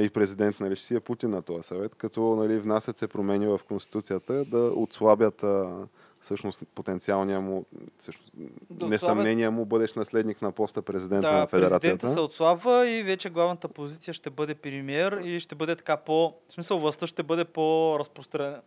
И 0.00 0.10
президент, 0.10 0.60
нали, 0.60 0.76
ще 0.76 0.86
си 0.86 0.94
е 0.94 1.00
Путин 1.00 1.30
на 1.30 1.42
този 1.42 1.62
съвет, 1.62 1.94
като 1.94 2.36
нали, 2.36 2.58
внасят 2.58 2.98
се 2.98 3.08
промени 3.08 3.46
в 3.46 3.60
Конституцията 3.68 4.44
да 4.44 4.58
отслабят 4.58 5.42
а, 5.42 5.86
всъщност 6.20 6.62
потенциалния 6.74 7.40
му, 7.40 7.64
всъщност, 7.98 8.34
Да 8.70 8.86
несъмнения 8.86 9.50
му 9.50 9.64
бъдещ 9.64 9.96
наследник 9.96 10.42
на 10.42 10.52
поста 10.52 10.82
президент 10.82 11.22
Да, 11.22 11.32
на 11.32 11.46
федерацията. 11.46 11.80
президента 11.80 12.08
се 12.08 12.20
отслабва 12.20 12.88
и 12.88 13.02
вече 13.02 13.30
главната 13.30 13.68
позиция 13.68 14.14
ще 14.14 14.30
бъде 14.30 14.54
премиер 14.54 15.12
и 15.12 15.40
ще 15.40 15.54
бъде 15.54 15.76
така 15.76 15.96
по... 15.96 16.34
В 16.48 16.52
смисъл 16.52 16.78
властта 16.78 17.06
ще 17.06 17.22
бъде 17.22 17.44
по-разпространена 17.44 18.60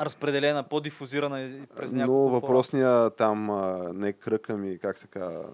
разпределена, 0.00 0.62
по-дифузирана 0.62 1.48
през 1.76 1.92
Но 1.92 1.98
няколко 1.98 2.28
по- 2.28 2.40
въпросния 2.40 3.10
там, 3.10 3.46
не 3.94 4.12
кръка 4.12 4.56
ми, 4.56 4.78
как 4.78 4.98
се 4.98 5.06
казва, 5.06 5.44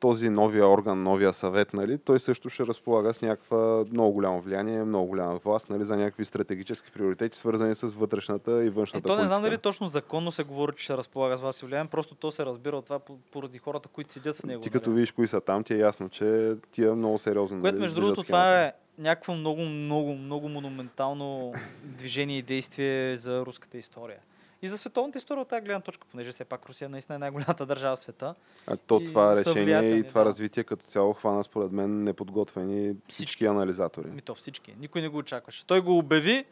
този 0.00 0.30
новия 0.30 0.68
орган, 0.68 1.02
новия 1.02 1.32
съвет, 1.32 1.74
нали, 1.74 1.98
той 1.98 2.20
също 2.20 2.50
ще 2.50 2.66
разполага 2.66 3.14
с 3.14 3.22
някаква 3.22 3.84
много 3.92 4.12
голямо 4.12 4.40
влияние, 4.40 4.84
много 4.84 5.06
голяма 5.06 5.36
власт, 5.36 5.70
нали, 5.70 5.84
за 5.84 5.96
някакви 5.96 6.24
стратегически 6.24 6.90
приоритети, 6.90 7.38
свързани 7.38 7.74
с 7.74 7.86
вътрешната 7.86 8.64
и 8.64 8.66
Е, 8.66 8.70
външната 8.70 9.08
то 9.08 9.16
не 9.16 9.22
знам 9.22 9.28
политика. 9.30 9.50
дали 9.50 9.58
точно 9.58 9.88
законно 9.88 10.32
се 10.32 10.42
говори, 10.42 10.72
че 10.76 10.84
ще 10.84 10.96
разполага 10.96 11.36
с 11.36 11.40
вас 11.40 11.62
и 11.62 11.66
влияние, 11.66 11.90
просто 11.90 12.14
то 12.14 12.30
се 12.30 12.46
разбира 12.46 12.76
от 12.76 12.84
това 12.84 12.98
по- 12.98 13.18
поради 13.32 13.58
хората, 13.58 13.88
които 13.88 14.12
седят 14.12 14.36
в 14.36 14.44
него. 14.44 14.62
Ти 14.62 14.70
като 14.70 14.90
нали. 14.90 14.96
видиш 14.96 15.12
кои 15.12 15.28
са 15.28 15.40
там, 15.40 15.64
ти 15.64 15.74
е 15.74 15.78
ясно, 15.78 16.08
че 16.08 16.54
тия 16.72 16.94
много 16.94 17.18
сериозно. 17.18 17.60
Което 17.60 17.74
нали, 17.74 17.82
между 17.82 18.00
другото 18.00 18.22
това 18.22 18.62
е 18.62 18.72
някакво 18.98 19.34
много, 19.34 19.60
много, 19.62 20.14
много 20.14 20.48
монументално 20.48 21.52
движение 21.84 22.38
и 22.38 22.42
действие 22.42 23.16
за 23.16 23.46
руската 23.46 23.78
история. 23.78 24.18
И 24.62 24.68
за 24.68 24.78
световната 24.78 25.18
история 25.18 25.42
от 25.42 25.48
тази 25.48 25.64
гледна 25.64 25.80
точка, 25.80 26.06
понеже 26.10 26.32
все 26.32 26.44
пак 26.44 26.68
Русия 26.68 26.88
наистина 26.88 27.16
е 27.16 27.18
най-голямата 27.18 27.66
държава 27.66 27.96
в 27.96 28.00
света. 28.00 28.34
А 28.66 28.76
то 28.76 29.00
и 29.00 29.04
това 29.04 29.36
решение 29.36 29.90
и 29.90 30.02
това 30.06 30.20
да. 30.20 30.24
развитие 30.24 30.64
като 30.64 30.84
цяло 30.84 31.12
хвана 31.12 31.44
според 31.44 31.72
мен 31.72 32.04
неподготвени 32.04 32.96
всички 33.08 33.46
анализатори. 33.46 34.06
Ми 34.10 34.22
то 34.22 34.34
всички. 34.34 34.74
Никой 34.80 35.02
не 35.02 35.08
го 35.08 35.18
очакваше. 35.18 35.66
Той 35.66 35.80
го 35.80 35.98
обяви, 35.98 36.44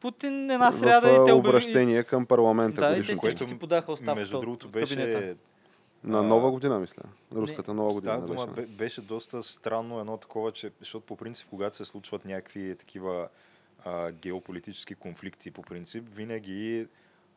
Путин 0.00 0.50
една 0.50 0.72
сряда 0.72 1.08
в 1.08 1.12
и 1.12 1.24
те 1.24 1.30
а, 1.30 1.34
обяви... 1.34 1.48
обращение 1.48 2.04
към 2.04 2.26
парламента 2.26 2.80
Да, 2.80 2.86
и 2.86 2.90
те 2.90 2.96
годишно. 2.96 3.16
всички 3.16 3.36
което, 3.38 3.48
си 3.48 3.58
подаха 3.58 3.92
оставката 3.92 4.20
Между 4.20 4.36
от- 4.36 4.40
другото 4.40 4.66
от 4.66 4.72
кабинета. 4.72 5.20
беше... 5.20 5.36
На 6.04 6.22
нова 6.22 6.50
година, 6.50 6.78
мисля. 6.78 7.02
Руската 7.34 7.74
нова 7.74 7.92
година. 7.92 8.12
Става 8.12 8.26
дума, 8.26 8.46
беше. 8.46 8.66
бе- 8.66 8.72
беше 8.74 9.00
доста 9.00 9.42
странно 9.42 10.00
едно 10.00 10.16
такова, 10.16 10.52
че, 10.52 10.70
защото 10.80 11.06
по 11.06 11.16
принцип, 11.16 11.46
когато 11.50 11.76
се 11.76 11.84
случват 11.84 12.24
някакви 12.24 12.76
такива 12.76 13.28
а, 13.84 14.10
геополитически 14.10 14.94
конфликти, 14.94 15.50
по 15.50 15.62
принцип, 15.62 16.04
винаги 16.14 16.86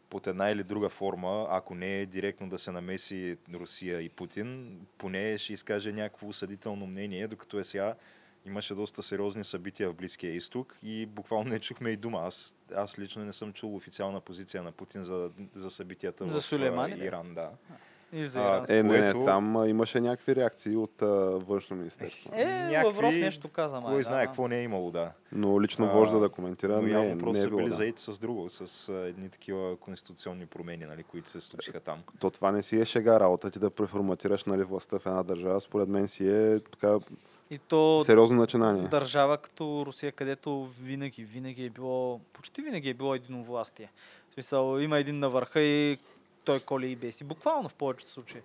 под 0.09 0.27
една 0.27 0.49
или 0.49 0.63
друга 0.63 0.89
форма, 0.89 1.47
ако 1.49 1.75
не 1.75 2.01
е 2.01 2.05
директно 2.05 2.49
да 2.49 2.57
се 2.57 2.71
намеси 2.71 3.37
Русия 3.53 4.01
и 4.01 4.09
Путин, 4.09 4.79
поне 4.97 5.37
ще 5.37 5.53
изкаже 5.53 5.91
някакво 5.91 6.27
осъдително 6.27 6.87
мнение, 6.87 7.27
докато 7.27 7.59
е 7.59 7.63
сега 7.63 7.95
имаше 8.45 8.75
доста 8.75 9.03
сериозни 9.03 9.43
събития 9.43 9.89
в 9.89 9.93
Близкия 9.93 10.35
изток 10.35 10.77
и 10.83 11.05
буквално 11.05 11.49
не 11.49 11.59
чухме 11.59 11.89
и 11.89 11.97
дума. 11.97 12.19
Аз, 12.19 12.55
аз 12.75 12.99
лично 12.99 13.25
не 13.25 13.33
съм 13.33 13.53
чул 13.53 13.75
официална 13.75 14.21
позиция 14.21 14.63
на 14.63 14.71
Путин 14.71 15.03
за, 15.03 15.31
за 15.55 15.71
събитията 15.71 16.25
За 16.31 16.41
в 16.41 16.43
ли? 16.89 17.05
Иран. 17.05 17.33
Да. 17.33 17.51
И 18.13 18.27
за 18.27 18.39
А. 18.41 18.65
Е, 18.69 18.83
не, 18.83 18.91
не, 18.91 18.99
което- 19.01 19.25
там 19.25 19.57
а, 19.57 19.67
имаше 19.67 20.01
някакви 20.01 20.35
реакции 20.35 20.75
от 20.75 21.01
а, 21.01 21.05
външно 21.37 21.75
министерство. 21.75 22.29
Е, 22.33 22.77
Лавров 22.77 23.11
нещо 23.11 23.49
каза, 23.49 23.81
май, 23.81 23.85
Кой 23.85 23.97
да, 23.97 24.03
знае 24.03 24.21
да. 24.21 24.27
какво 24.27 24.47
не 24.47 24.59
е 24.59 24.63
имало, 24.63 24.91
да. 24.91 25.11
Но 25.31 25.61
лично 25.61 25.85
А, 25.85 25.89
вожда 25.89 26.19
да 26.19 26.29
коментира, 26.29 26.75
Но 26.75 26.81
не, 26.81 26.91
явно 26.91 27.09
не 27.09 27.17
просто 27.17 27.39
е 27.39 27.41
са 27.41 27.47
било. 27.49 27.57
били 27.57 27.69
Да. 27.69 27.75
заети 27.75 28.01
с 28.01 28.19
друго, 28.19 28.49
с 28.49 28.89
а, 28.89 29.07
едни 29.07 29.29
такива 29.29 29.77
конституционни 29.77 30.45
промени, 30.45 30.85
нали, 30.85 31.03
които 31.03 31.29
се 31.29 31.41
случиха 31.41 31.79
там. 31.79 31.99
То 32.19 32.29
това 32.29 32.51
не 32.51 32.63
си 32.63 32.79
е 32.79 32.85
шега 32.85 33.19
работа 33.19 33.51
ти 33.51 33.59
да 33.59 33.69
преформатираш 33.69 34.45
нали, 34.45 34.63
властта 34.63 34.99
в 34.99 35.05
една 35.05 35.23
държава. 35.23 35.61
Според 35.61 35.87
мен 35.89 36.07
си 36.07 36.29
е 36.29 36.59
така 36.61 36.97
И 37.51 37.57
то 37.59 37.99
сериозно 37.99 38.37
начинание. 38.37 38.87
държава 38.87 39.37
като 39.37 39.83
Русия, 39.85 40.11
където 40.11 40.69
винаги, 40.81 41.23
винаги 41.23 41.65
е 41.65 41.69
било, 41.69 42.19
почти 42.33 42.61
винаги 42.61 42.89
е 42.89 42.93
било 42.93 43.15
единовластие. 43.15 43.91
В 44.29 44.33
смисъл, 44.33 44.79
има 44.79 44.97
един 44.99 45.19
на 45.19 45.29
върха 45.29 45.61
и 45.61 45.97
той 46.47 46.59
коли 46.59 46.91
и 46.91 46.95
беси. 46.95 47.23
Буквално 47.23 47.69
в 47.69 47.73
повечето 47.73 48.11
случаи. 48.11 48.41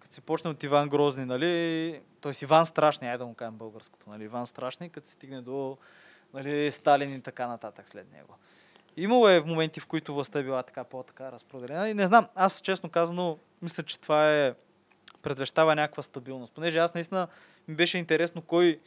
Като 0.00 0.14
се 0.14 0.20
почне 0.20 0.50
от 0.50 0.62
Иван 0.62 0.88
Грозни, 0.88 1.24
нали, 1.24 2.00
т.е. 2.20 2.32
Иван 2.42 2.66
Страшни, 2.66 3.08
айде 3.08 3.18
да 3.18 3.26
му 3.26 3.34
кажем 3.34 3.54
българското, 3.54 4.10
нали, 4.10 4.24
Иван 4.24 4.46
Страшни, 4.46 4.90
като 4.90 5.06
се 5.06 5.12
стигне 5.12 5.42
до 5.42 5.76
нали, 6.34 6.72
Сталин 6.72 7.14
и 7.14 7.22
така 7.22 7.46
нататък 7.46 7.88
след 7.88 8.12
него. 8.12 8.34
Имало 8.96 9.28
е 9.28 9.40
моменти, 9.40 9.80
в 9.80 9.86
които 9.86 10.14
властта 10.14 10.38
е 10.38 10.42
била 10.42 10.62
така 10.62 10.84
по-така 10.84 11.32
разпределена. 11.32 11.88
И 11.88 11.94
не 11.94 12.06
знам, 12.06 12.26
аз 12.34 12.60
честно 12.60 12.90
казано, 12.90 13.38
мисля, 13.62 13.82
че 13.82 14.00
това 14.00 14.34
е 14.34 14.54
предвещава 15.22 15.74
някаква 15.74 16.02
стабилност. 16.02 16.52
Понеже 16.52 16.78
аз 16.78 16.94
наистина 16.94 17.28
ми 17.68 17.74
беше 17.74 17.98
интересно 17.98 18.42
кой, 18.42 18.80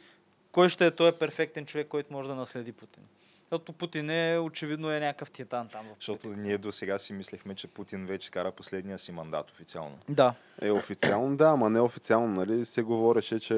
кой 0.52 0.68
ще 0.68 0.86
е 0.86 0.90
този 0.90 1.18
перфектен 1.18 1.66
човек, 1.66 1.88
който 1.88 2.12
може 2.12 2.28
да 2.28 2.34
наследи 2.34 2.72
Путин. 2.72 3.02
Защото 3.50 3.72
Путин 3.72 4.10
е 4.10 4.38
очевидно 4.38 4.90
е 4.90 5.00
някакъв 5.00 5.30
титан 5.30 5.68
там. 5.68 5.86
В 5.86 5.94
Защото 5.94 6.28
ние 6.28 6.58
до 6.58 6.72
сега 6.72 6.98
си 6.98 7.12
мислехме, 7.12 7.54
че 7.54 7.66
Путин 7.66 8.06
вече 8.06 8.30
кара 8.30 8.52
последния 8.52 8.98
си 8.98 9.12
мандат 9.12 9.50
официално. 9.50 9.98
Да. 10.08 10.34
Е, 10.62 10.70
официално 10.70 11.36
да, 11.36 11.44
ама 11.44 11.70
не 11.70 11.80
официално, 11.80 12.26
нали? 12.28 12.64
Се 12.64 12.82
говореше, 12.82 13.40
че 13.40 13.54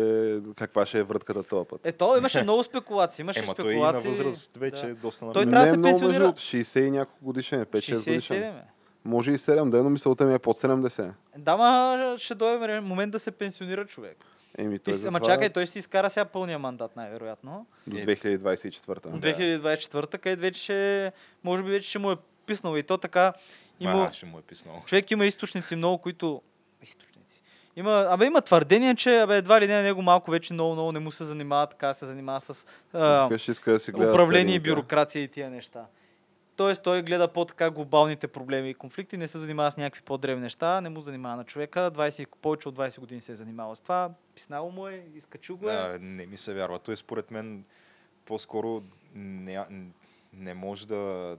каква 0.56 0.86
ще 0.86 0.98
е 0.98 1.02
вратката 1.02 1.42
този 1.42 1.68
път. 1.68 1.80
Е, 1.84 1.92
то 1.92 2.16
имаше 2.16 2.42
много 2.42 2.64
спекулации. 2.64 3.22
Имаше 3.22 3.38
Ема 3.38 3.54
той 3.54 3.64
и 3.64 3.76
на 3.76 3.88
спекулации. 3.88 4.10
възраст 4.10 4.56
вече 4.56 4.82
да. 4.82 4.88
е 4.88 4.94
доста 4.94 5.20
Той 5.22 5.44
напред. 5.44 5.50
трябва 5.50 5.66
да 5.66 5.70
се 5.70 5.76
не 5.76 5.88
е 5.88 5.90
много 5.90 6.00
пенсионира. 6.00 6.24
между 6.24 6.40
60 6.40 6.80
и 6.80 6.90
няколко 6.90 7.24
годишен, 7.24 7.60
е, 7.60 7.64
5-6 7.64 7.70
годишен. 7.94 8.36
67 8.36 8.48
е. 8.50 8.64
Може 9.04 9.30
и 9.30 9.38
7, 9.38 9.70
да, 9.70 9.82
но 9.82 9.90
мисълта 9.90 10.26
ми 10.26 10.34
е 10.34 10.38
под 10.38 10.58
70. 10.58 11.12
Да, 11.36 11.56
ма 11.56 12.14
ще 12.18 12.34
дойде 12.34 12.58
време- 12.58 12.80
момент 12.80 13.12
да 13.12 13.18
се 13.18 13.30
пенсионира 13.30 13.86
човек. 13.86 14.16
Еми, 14.58 14.78
той 14.78 14.94
ама 14.94 15.00
затова 15.00 15.20
чакай, 15.20 15.50
той 15.50 15.66
си 15.66 15.78
изкара 15.78 16.10
сега 16.10 16.24
пълния 16.24 16.58
мандат, 16.58 16.96
най-вероятно. 16.96 17.66
до 17.86 17.98
Е. 17.98 18.06
2024. 18.06 19.06
От 19.06 19.20
Да. 19.20 19.28
2024, 19.28 20.18
където 20.18 20.40
вече 20.42 20.62
ще, 20.62 21.12
може 21.44 21.62
би 21.62 21.70
вече 21.70 21.88
ще 21.88 21.98
му 21.98 22.12
е 22.12 22.16
писнало. 22.46 22.76
И 22.76 22.82
то 22.82 22.98
така, 22.98 23.32
има, 23.80 24.06
А, 24.10 24.12
ще 24.12 24.26
му 24.26 24.38
е 24.38 24.42
писнал. 24.42 24.82
човек 24.86 25.10
има 25.10 25.26
източници 25.26 25.76
много, 25.76 25.98
които... 25.98 26.42
Източници. 26.82 27.42
Има, 27.76 28.06
абе 28.10 28.26
има 28.26 28.40
твърдение, 28.40 28.94
че 28.94 29.18
абе, 29.18 29.36
едва 29.36 29.60
ли 29.60 29.66
не 29.66 29.74
на 29.74 29.82
него 29.82 30.02
малко 30.02 30.30
вече 30.30 30.52
много, 30.52 30.72
много 30.72 30.92
не 30.92 30.98
му 30.98 31.12
се 31.12 31.24
занимава 31.24 31.66
така, 31.66 31.94
се 31.94 32.06
занимава 32.06 32.40
с 32.40 32.66
а, 32.92 33.38
ще 33.38 33.50
иска 33.50 33.72
да 33.72 33.80
си 33.80 33.90
управление 33.94 34.54
и 34.54 34.60
бюрокрация 34.60 35.22
и 35.22 35.28
тия 35.28 35.50
неща. 35.50 35.86
Тоест 36.56 36.82
той 36.82 37.02
гледа 37.02 37.28
по-така 37.28 37.70
глобалните 37.70 38.28
проблеми 38.28 38.70
и 38.70 38.74
конфликти, 38.74 39.16
не 39.16 39.28
се 39.28 39.38
занимава 39.38 39.70
с 39.70 39.76
някакви 39.76 40.02
по-древни 40.02 40.42
неща, 40.42 40.80
не 40.80 40.88
му 40.88 41.00
занимава 41.00 41.36
на 41.36 41.44
човека. 41.44 41.90
20, 41.94 42.26
повече 42.42 42.68
от 42.68 42.74
20 42.76 43.00
години 43.00 43.20
се 43.20 43.32
е 43.32 43.36
занимавал 43.36 43.74
с 43.74 43.80
това. 43.80 44.10
Писнало 44.34 44.70
му 44.70 44.88
е, 44.88 45.04
изкачил 45.14 45.56
го 45.56 45.68
е. 45.70 45.72
Да, 45.72 45.98
не 46.00 46.26
ми 46.26 46.36
се 46.36 46.54
вярва. 46.54 46.78
Той 46.78 46.96
според 46.96 47.30
мен 47.30 47.64
по-скоро 48.24 48.82
не, 49.14 49.66
не 50.32 50.54
може 50.54 50.86
да 50.86 51.36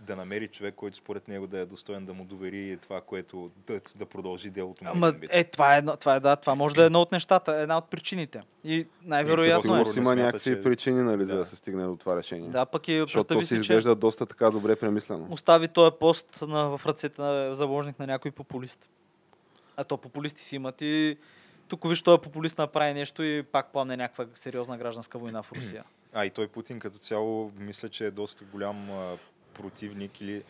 да 0.00 0.16
намери 0.16 0.48
човек, 0.48 0.74
който 0.74 0.96
според 0.96 1.28
него 1.28 1.46
да 1.46 1.58
е 1.58 1.66
достоен 1.66 2.06
да 2.06 2.14
му 2.14 2.24
довери 2.24 2.78
това, 2.82 3.00
което 3.00 3.50
да, 3.66 3.80
да 3.96 4.06
продължи 4.06 4.50
делото 4.50 4.84
му. 4.84 4.90
Ама, 4.94 5.12
е, 5.30 5.44
това 5.44 5.74
е, 5.74 5.78
едно, 5.78 5.96
това 5.96 6.14
е, 6.14 6.20
да, 6.20 6.36
това 6.36 6.54
може 6.54 6.74
да 6.74 6.82
е 6.82 6.86
едно 6.86 7.00
от 7.00 7.12
нещата, 7.12 7.52
една 7.52 7.78
от 7.78 7.90
причините. 7.90 8.40
И 8.64 8.86
най-вероятно 9.04 9.76
е. 9.76 9.84
има 9.96 10.16
някакви 10.16 10.50
че- 10.54 10.62
причини, 10.62 11.02
нали, 11.02 11.24
за 11.24 11.32
Да. 11.32 11.38
да 11.38 11.44
се 11.46 11.56
стигне 11.56 11.84
до 11.84 11.96
това 11.96 12.16
решение. 12.16 12.48
Да, 12.48 12.66
пък 12.66 12.88
и 12.88 12.98
Защото 13.00 13.24
то 13.24 13.28
представи 13.28 13.44
си 13.44 13.48
си, 13.48 13.54
че 13.54 13.60
изглежда 13.72 13.94
доста 13.94 14.26
така 14.26 14.50
добре 14.50 14.76
премислено. 14.76 15.26
остави 15.30 15.68
този 15.68 15.96
пост 16.00 16.42
на, 16.42 16.78
в 16.78 16.86
ръцете 16.86 17.22
на 17.22 17.54
заложник 17.54 17.98
на 17.98 18.06
някой 18.06 18.30
популист. 18.30 18.88
А 19.76 19.84
то 19.84 19.96
популисти 19.96 20.42
си 20.42 20.56
имат 20.56 20.80
и 20.80 21.16
тук 21.68 21.88
виж, 21.88 22.02
този 22.02 22.20
популист 22.22 22.58
направи 22.58 22.94
нещо 22.94 23.22
и 23.22 23.42
пак 23.42 23.72
пламне 23.72 23.96
някаква 23.96 24.26
сериозна 24.34 24.78
гражданска 24.78 25.18
война 25.18 25.42
в 25.42 25.52
Русия. 25.52 25.84
А 26.12 26.26
и 26.26 26.30
той 26.30 26.48
Путин 26.48 26.80
като 26.80 26.98
цяло 26.98 27.52
мисля, 27.58 27.88
че 27.88 28.06
е 28.06 28.10
доста 28.10 28.44
голям 28.44 28.88
противник 29.54 30.20
или 30.20 30.42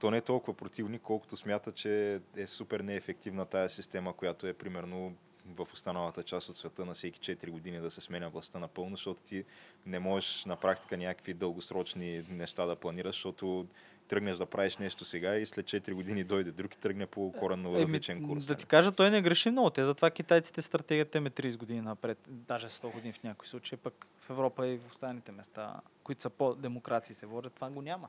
то 0.00 0.10
не 0.10 0.16
е 0.16 0.20
толкова 0.20 0.56
противник, 0.56 1.02
колкото 1.02 1.36
смята, 1.36 1.72
че 1.72 2.20
е 2.36 2.46
супер 2.46 2.80
неефективна 2.80 3.46
тая 3.46 3.70
система, 3.70 4.12
която 4.12 4.46
е 4.46 4.52
примерно 4.52 5.14
в 5.56 5.68
останалата 5.72 6.22
част 6.22 6.48
от 6.48 6.56
света 6.56 6.84
на 6.84 6.94
всеки 6.94 7.36
4 7.36 7.50
години 7.50 7.80
да 7.80 7.90
се 7.90 8.00
сменя 8.00 8.28
властта 8.28 8.58
напълно, 8.58 8.96
защото 8.96 9.22
ти 9.22 9.44
не 9.86 9.98
можеш 9.98 10.44
на 10.44 10.56
практика 10.56 10.96
някакви 10.96 11.34
дългосрочни 11.34 12.24
неща 12.30 12.66
да 12.66 12.76
планираш, 12.76 13.14
защото 13.14 13.66
тръгнеш 14.08 14.36
да 14.36 14.46
правиш 14.46 14.76
нещо 14.76 15.04
сега 15.04 15.36
и 15.36 15.46
след 15.46 15.66
4 15.66 15.92
години 15.92 16.24
дойде 16.24 16.50
друг 16.50 16.74
и 16.74 16.78
тръгне 16.78 17.06
по 17.06 17.32
коренно 17.32 17.74
различен 17.74 18.28
курс. 18.28 18.46
Да 18.46 18.54
ти 18.54 18.66
кажа, 18.66 18.92
той 18.92 19.10
не 19.10 19.22
греши 19.22 19.50
много. 19.50 19.70
Те 19.70 19.84
затова 19.84 20.10
китайците 20.10 20.62
стратегията 20.62 21.18
им 21.18 21.26
е 21.26 21.30
30 21.30 21.56
години 21.56 21.80
напред, 21.80 22.18
даже 22.28 22.68
100 22.68 22.92
години 22.92 23.12
в 23.12 23.22
някои 23.22 23.48
случаи, 23.48 23.78
пък 23.78 24.06
в 24.20 24.30
Европа 24.30 24.66
и 24.66 24.78
в 24.78 24.90
останалите 24.90 25.32
места, 25.32 25.80
които 26.04 26.22
са 26.22 26.30
по-демокрации 26.30 27.14
се 27.14 27.26
водят, 27.26 27.52
това 27.52 27.70
го 27.70 27.82
няма. 27.82 28.08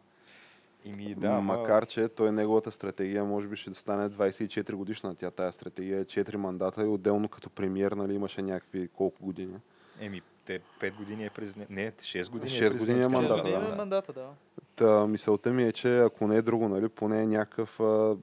Ими, 0.86 1.15
Да, 1.15 1.27
ама- 1.27 1.41
Макар, 1.57 1.86
че 1.86 2.07
той 2.07 2.32
неговата 2.32 2.71
стратегия 2.71 3.25
може 3.25 3.47
би 3.47 3.55
ще 3.55 3.73
стане 3.73 4.09
24 4.09 4.73
годишна. 4.73 5.15
Тя 5.15 5.32
тая 5.32 5.51
стратегия 5.53 5.99
е 5.99 6.05
4 6.05 6.36
мандата 6.36 6.82
и 6.84 6.88
отделно 6.88 7.27
като 7.30 7.49
премиер 7.49 7.91
нали, 7.91 8.13
имаше 8.13 8.41
някакви 8.41 8.88
колко 8.88 9.23
години. 9.25 9.53
Еми, 9.99 10.21
те 10.45 10.59
5 10.82 10.97
години 10.97 11.25
е 11.25 11.30
президент. 11.30 11.69
Не, 11.69 11.91
6 11.91 12.30
години 12.30 12.49
Шест 12.49 12.77
години 12.77 12.99
е 12.99 13.01
президентска 13.01 13.11
мандата, 13.11 13.36
Шест 13.36 13.43
години 13.45 13.67
да. 13.67 13.73
е 13.73 13.77
мандата, 13.77 14.13
да. 14.13 14.27
Та, 14.75 15.07
мисълта 15.07 15.53
ми 15.53 15.63
е, 15.63 15.71
че 15.71 15.99
ако 15.99 16.27
не 16.27 16.36
е 16.36 16.41
друго, 16.41 16.69
нали, 16.69 16.89
поне 16.89 17.21
е 17.21 17.27
някакъв 17.27 17.80
а, 17.80 18.15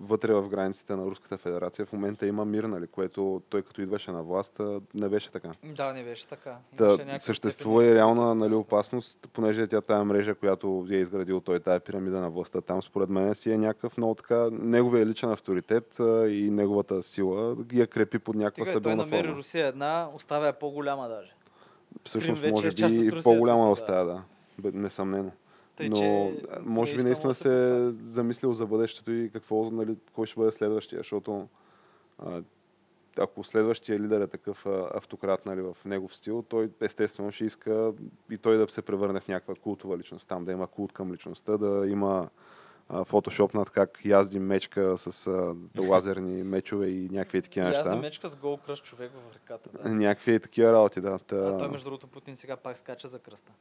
вътре 0.00 0.34
в 0.34 0.48
границите 0.48 0.96
на 0.96 1.04
Руската 1.04 1.38
федерация 1.38 1.86
в 1.86 1.92
момента 1.92 2.26
има 2.26 2.44
мир, 2.44 2.64
нали, 2.64 2.86
което 2.86 3.42
той 3.48 3.62
като 3.62 3.82
идваше 3.82 4.10
на 4.12 4.22
власт 4.22 4.60
не 4.94 5.08
беше 5.08 5.30
така. 5.30 5.50
Да, 5.64 5.92
не 5.92 6.04
беше 6.04 6.26
така. 6.26 6.56
Та, 6.76 7.18
съществува 7.18 7.84
и 7.84 7.94
реална 7.94 8.34
нали, 8.34 8.54
опасност, 8.54 9.28
понеже 9.32 9.66
тя 9.66 9.80
тая 9.80 10.04
мрежа, 10.04 10.34
която 10.34 10.86
е 10.90 10.94
изградил 10.94 11.40
той, 11.40 11.60
тая 11.60 11.80
пирамида 11.80 12.20
на 12.20 12.30
властта, 12.30 12.60
там 12.60 12.82
според 12.82 13.08
мен 13.08 13.34
си 13.34 13.52
е 13.52 13.58
някакъв 13.58 13.96
много 13.96 14.14
така, 14.14 14.48
неговия 14.52 15.06
личен 15.06 15.30
авторитет 15.30 15.96
и 16.28 16.48
неговата 16.50 17.02
сила 17.02 17.56
ги 17.56 17.80
я 17.80 17.86
крепи 17.86 18.18
под 18.18 18.36
някаква 18.36 18.64
Стига, 18.64 18.80
той 18.80 18.80
стабилна 18.80 19.04
намери 19.04 19.26
форма. 19.26 19.38
Русия 19.38 19.66
една, 19.66 20.08
оставя 20.14 20.52
по-голяма 20.52 21.08
даже. 21.08 21.34
Всъщност, 22.04 22.42
Крим 22.42 22.50
може 22.50 22.68
е 22.68 22.72
част 22.72 22.94
би 22.94 23.06
и 23.06 23.22
по-голяма 23.22 23.70
оставя, 23.70 24.04
да. 24.04 24.22
Несъмнено. 24.72 25.30
Тъй, 25.76 25.88
Но 25.88 25.96
че 25.96 26.34
може 26.62 26.96
би 26.96 27.02
наистина 27.02 27.34
се 27.34 27.76
е 27.76 27.90
замислил 28.04 28.52
за 28.52 28.66
бъдещето 28.66 29.12
и 29.12 29.30
какво, 29.32 29.70
нали, 29.70 29.96
кой 30.12 30.26
ще 30.26 30.40
бъде 30.40 30.52
следващия, 30.52 30.98
защото 30.98 31.48
а, 32.18 32.42
ако 33.18 33.44
следващия 33.44 34.00
лидер 34.00 34.20
е 34.20 34.26
такъв 34.26 34.66
автократ 34.94 35.46
нали, 35.46 35.60
в 35.60 35.76
негов 35.84 36.16
стил, 36.16 36.42
той 36.42 36.70
естествено 36.80 37.32
ще 37.32 37.44
иска 37.44 37.92
и 38.30 38.38
той 38.38 38.56
да 38.56 38.68
се 38.68 38.82
превърне 38.82 39.20
в 39.20 39.28
някаква 39.28 39.54
култова 39.54 39.98
личност, 39.98 40.28
там 40.28 40.44
да 40.44 40.52
има 40.52 40.66
култ 40.66 40.92
към 40.92 41.12
личността, 41.12 41.56
да 41.56 41.86
има 41.88 42.28
а, 42.88 43.04
фотошопнат 43.04 43.70
как 43.70 44.04
язди 44.04 44.38
мечка 44.38 44.98
с 44.98 45.26
а, 45.26 45.54
лазерни 45.80 46.42
мечове 46.44 46.86
и 46.88 47.08
някакви 47.08 47.42
такива 47.42 47.68
неща. 47.68 47.96
мечка 47.96 48.28
с 48.28 48.36
гол 48.36 48.56
кръст 48.56 48.84
човек 48.84 49.10
в 49.12 49.34
ръката. 49.34 49.70
Да. 49.82 49.94
Някакви 49.94 50.40
такива 50.40 50.72
работи, 50.72 51.00
да. 51.00 51.18
Та... 51.18 51.36
А 51.36 51.58
той, 51.58 51.68
между 51.68 51.84
другото, 51.84 52.06
Путин 52.06 52.36
сега 52.36 52.56
пак 52.56 52.78
скача 52.78 53.08
за 53.08 53.18
кръста. 53.18 53.52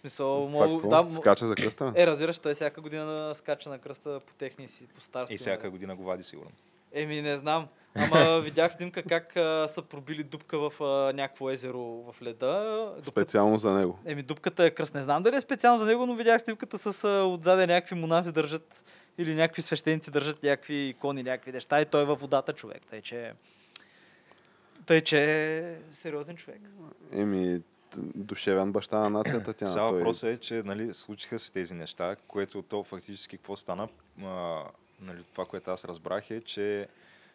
Смисъл, 0.00 0.48
мога, 0.48 0.88
да, 0.88 1.02
м- 1.02 1.10
Скача 1.10 1.46
за 1.46 1.54
кръста? 1.54 1.92
Е, 1.96 2.06
разбираш, 2.06 2.38
той 2.38 2.54
всяка 2.54 2.80
година 2.80 3.34
скача 3.34 3.68
на 3.68 3.78
кръста 3.78 4.20
по 4.26 4.34
техния 4.34 4.68
си, 4.68 4.86
по 4.86 5.00
старости. 5.00 5.34
И 5.34 5.38
всяка 5.38 5.70
година 5.70 5.96
го 5.96 6.02
вади 6.02 6.22
сигурно. 6.22 6.50
Еми, 6.92 7.22
не 7.22 7.36
знам. 7.36 7.68
Ама 7.94 8.40
видях 8.44 8.72
снимка 8.72 9.02
как 9.02 9.36
а, 9.36 9.68
са 9.68 9.82
пробили 9.82 10.22
дупка 10.22 10.58
в 10.58 10.82
а, 10.82 11.12
някакво 11.12 11.50
езеро 11.50 11.80
в 11.80 12.22
леда. 12.22 12.84
Дупката, 12.86 13.10
Специално 13.10 13.58
за 13.58 13.72
него. 13.72 13.98
еми, 14.06 14.22
дупката 14.22 14.64
е 14.64 14.70
кръст. 14.70 14.94
Не 14.94 15.02
знам 15.02 15.22
дали 15.22 15.36
е 15.36 15.40
специално 15.40 15.78
за 15.78 15.86
него, 15.86 16.06
но 16.06 16.14
видях 16.14 16.40
снимката 16.40 16.78
с 16.78 17.04
а, 17.04 17.24
отзаде 17.24 17.66
някакви 17.66 17.94
монази 17.94 18.32
държат 18.32 18.84
или 19.18 19.34
някакви 19.34 19.62
свещеници 19.62 20.10
държат 20.10 20.42
някакви 20.42 20.74
икони, 20.74 21.22
някакви 21.22 21.52
неща 21.52 21.80
и 21.80 21.86
той 21.86 22.02
е 22.02 22.06
във 22.06 22.20
водата 22.20 22.52
човек. 22.52 22.82
Тъй, 22.90 23.02
че... 23.02 23.32
Тъй, 24.86 25.00
че 25.00 25.22
е 25.58 25.76
сериозен 25.92 26.36
човек. 26.36 26.60
Еми, 27.12 27.60
душевен 27.96 28.72
баща 28.72 28.98
на 28.98 29.10
нацията 29.10 29.52
тя. 29.52 29.66
Сега 29.66 29.88
той... 29.88 29.98
въпросът 29.98 30.30
е, 30.30 30.36
че 30.40 30.62
нали, 30.64 30.94
случиха 30.94 31.38
се 31.38 31.52
тези 31.52 31.74
неща, 31.74 32.16
което 32.28 32.62
то 32.62 32.84
фактически 32.84 33.36
какво 33.36 33.56
стана, 33.56 33.88
а, 34.22 34.62
нали, 35.00 35.24
това, 35.32 35.44
което 35.44 35.70
аз 35.70 35.84
разбрах 35.84 36.30
е, 36.30 36.40
че 36.40 36.88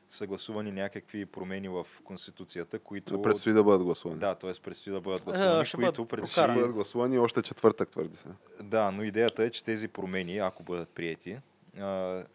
са 0.10 0.28
гласувани 0.28 0.72
някакви 0.72 1.26
промени 1.26 1.70
в 1.70 1.88
Конституцията, 2.04 2.80
които... 2.80 3.22
Предстои 3.22 3.54
да 3.54 3.64
бъдат 3.64 3.84
гласувани. 3.84 4.20
Да, 4.20 4.36
т.е. 4.36 4.52
предстои 4.64 4.94
да 4.94 5.02
бъдат 5.02 5.24
гласувани, 5.24 5.66
ще 5.66 5.78
които 5.78 5.92
бъдат 5.92 6.10
предстои... 6.10 6.44
Ще 6.44 6.54
бъдат 6.54 6.74
гласувани 6.74 7.20
още 7.20 7.42
четвъртък, 7.42 7.90
твърди 7.90 8.18
се. 8.18 8.30
Да, 8.64 8.92
но 8.92 9.04
идеята 9.04 9.44
е, 9.44 9.50
че 9.50 9.64
тези 9.64 9.88
промени, 9.88 10.38
ако 10.38 10.64
бъдат 10.64 10.90
приети, 10.90 11.38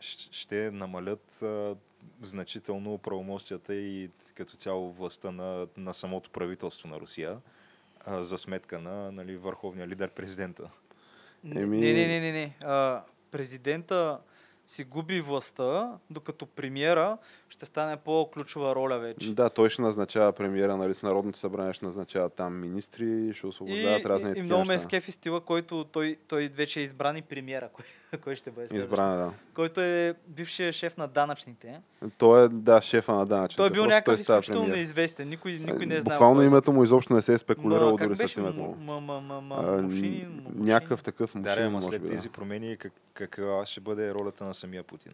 ще 0.00 0.70
намалят 0.70 1.44
значително 2.22 2.98
правомощията 2.98 3.74
и 3.74 4.10
като 4.34 4.56
цяло 4.56 4.92
властта 4.92 5.30
на, 5.30 5.66
на 5.76 5.94
самото 5.94 6.30
правителство 6.30 6.88
на 6.88 7.00
Русия 7.00 7.38
а, 8.01 8.22
за 8.22 8.38
сметка 8.38 8.78
на 8.78 9.12
нали, 9.12 9.36
върховния 9.36 9.88
лидер 9.88 10.11
президента. 10.11 10.70
Еми- 11.46 11.80
Не, 11.80 11.92
не, 11.92 12.07
не, 12.09 12.20
не. 12.20 12.32
не. 12.32 12.57
А, 12.64 13.03
президента 13.30 14.18
си 14.66 14.84
губи 14.84 15.20
властта, 15.20 15.99
докато 16.11 16.46
премиера 16.46 17.18
ще 17.49 17.66
стане 17.66 17.96
по-ключова 17.96 18.74
роля 18.74 18.99
вече. 18.99 19.34
Да, 19.34 19.51
той 19.51 19.70
ще 19.70 19.82
назначава 19.82 20.32
премиера, 20.32 20.76
нали, 20.76 20.94
с 20.94 21.03
Народното 21.03 21.38
събрание 21.38 21.72
ще 21.72 21.84
назначава 21.84 22.30
там 22.30 22.61
министри, 22.61 23.32
ще 23.34 23.46
И, 23.46 23.51
освобождават 23.51 24.07
разни 24.07 24.32
и, 24.36 24.38
и 24.38 24.42
много 24.42 24.64
ме 24.64 24.78
скефи 24.78 25.12
стила, 25.12 25.40
който 25.40 25.84
той, 25.84 26.16
той 26.28 26.49
вече 26.49 26.80
е 26.80 26.82
избран 26.82 27.16
и 27.16 27.22
премиера. 27.22 27.68
кой- 27.68 27.84
кой 28.24 28.34
ще 28.34 28.50
бъде. 28.50 28.76
Избран, 28.76 29.14
е, 29.14 29.16
да. 29.16 29.32
Който 29.54 29.80
е 29.80 30.14
бившия 30.28 30.72
шеф 30.72 30.96
на 30.96 31.09
данъчните. 31.09 31.80
Той 32.18 32.44
е, 32.44 32.48
да, 32.48 32.80
шефа 32.82 33.12
на 33.12 33.26
данъчните. 33.26 33.56
Той 33.56 33.66
е 33.66 33.70
бил 33.70 33.82
Просто 33.82 33.94
някакъв 33.94 34.20
изключително 34.20 34.66
неизвестен. 34.68 35.28
Никой, 35.28 35.52
никой 35.52 35.86
не 35.86 35.94
е 35.94 36.00
знае. 36.00 36.14
Буквално 36.14 36.42
името 36.42 36.72
му 36.72 36.84
изобщо 36.84 37.12
не 37.12 37.22
се 37.22 37.32
е 37.32 37.38
спекулирало 37.38 37.96
дори 37.96 38.16
с 38.16 38.36
името 38.36 38.61
му. 38.61 38.76
Някакъв 40.54 41.02
такъв 41.02 41.32
Да, 41.34 41.50
мушин, 41.50 41.62
ама 41.62 41.70
може 41.70 41.86
след 41.86 42.02
би. 42.02 42.09
тези 42.09 42.28
Да. 42.28 42.32
промени 42.32 42.76
как, 42.76 42.92
каква 43.14 43.66
ще 43.66 43.80
бъде 43.80 44.14
ролята 44.14 44.44
на 44.44 44.54
самия 44.54 44.82
Путин? 44.82 45.12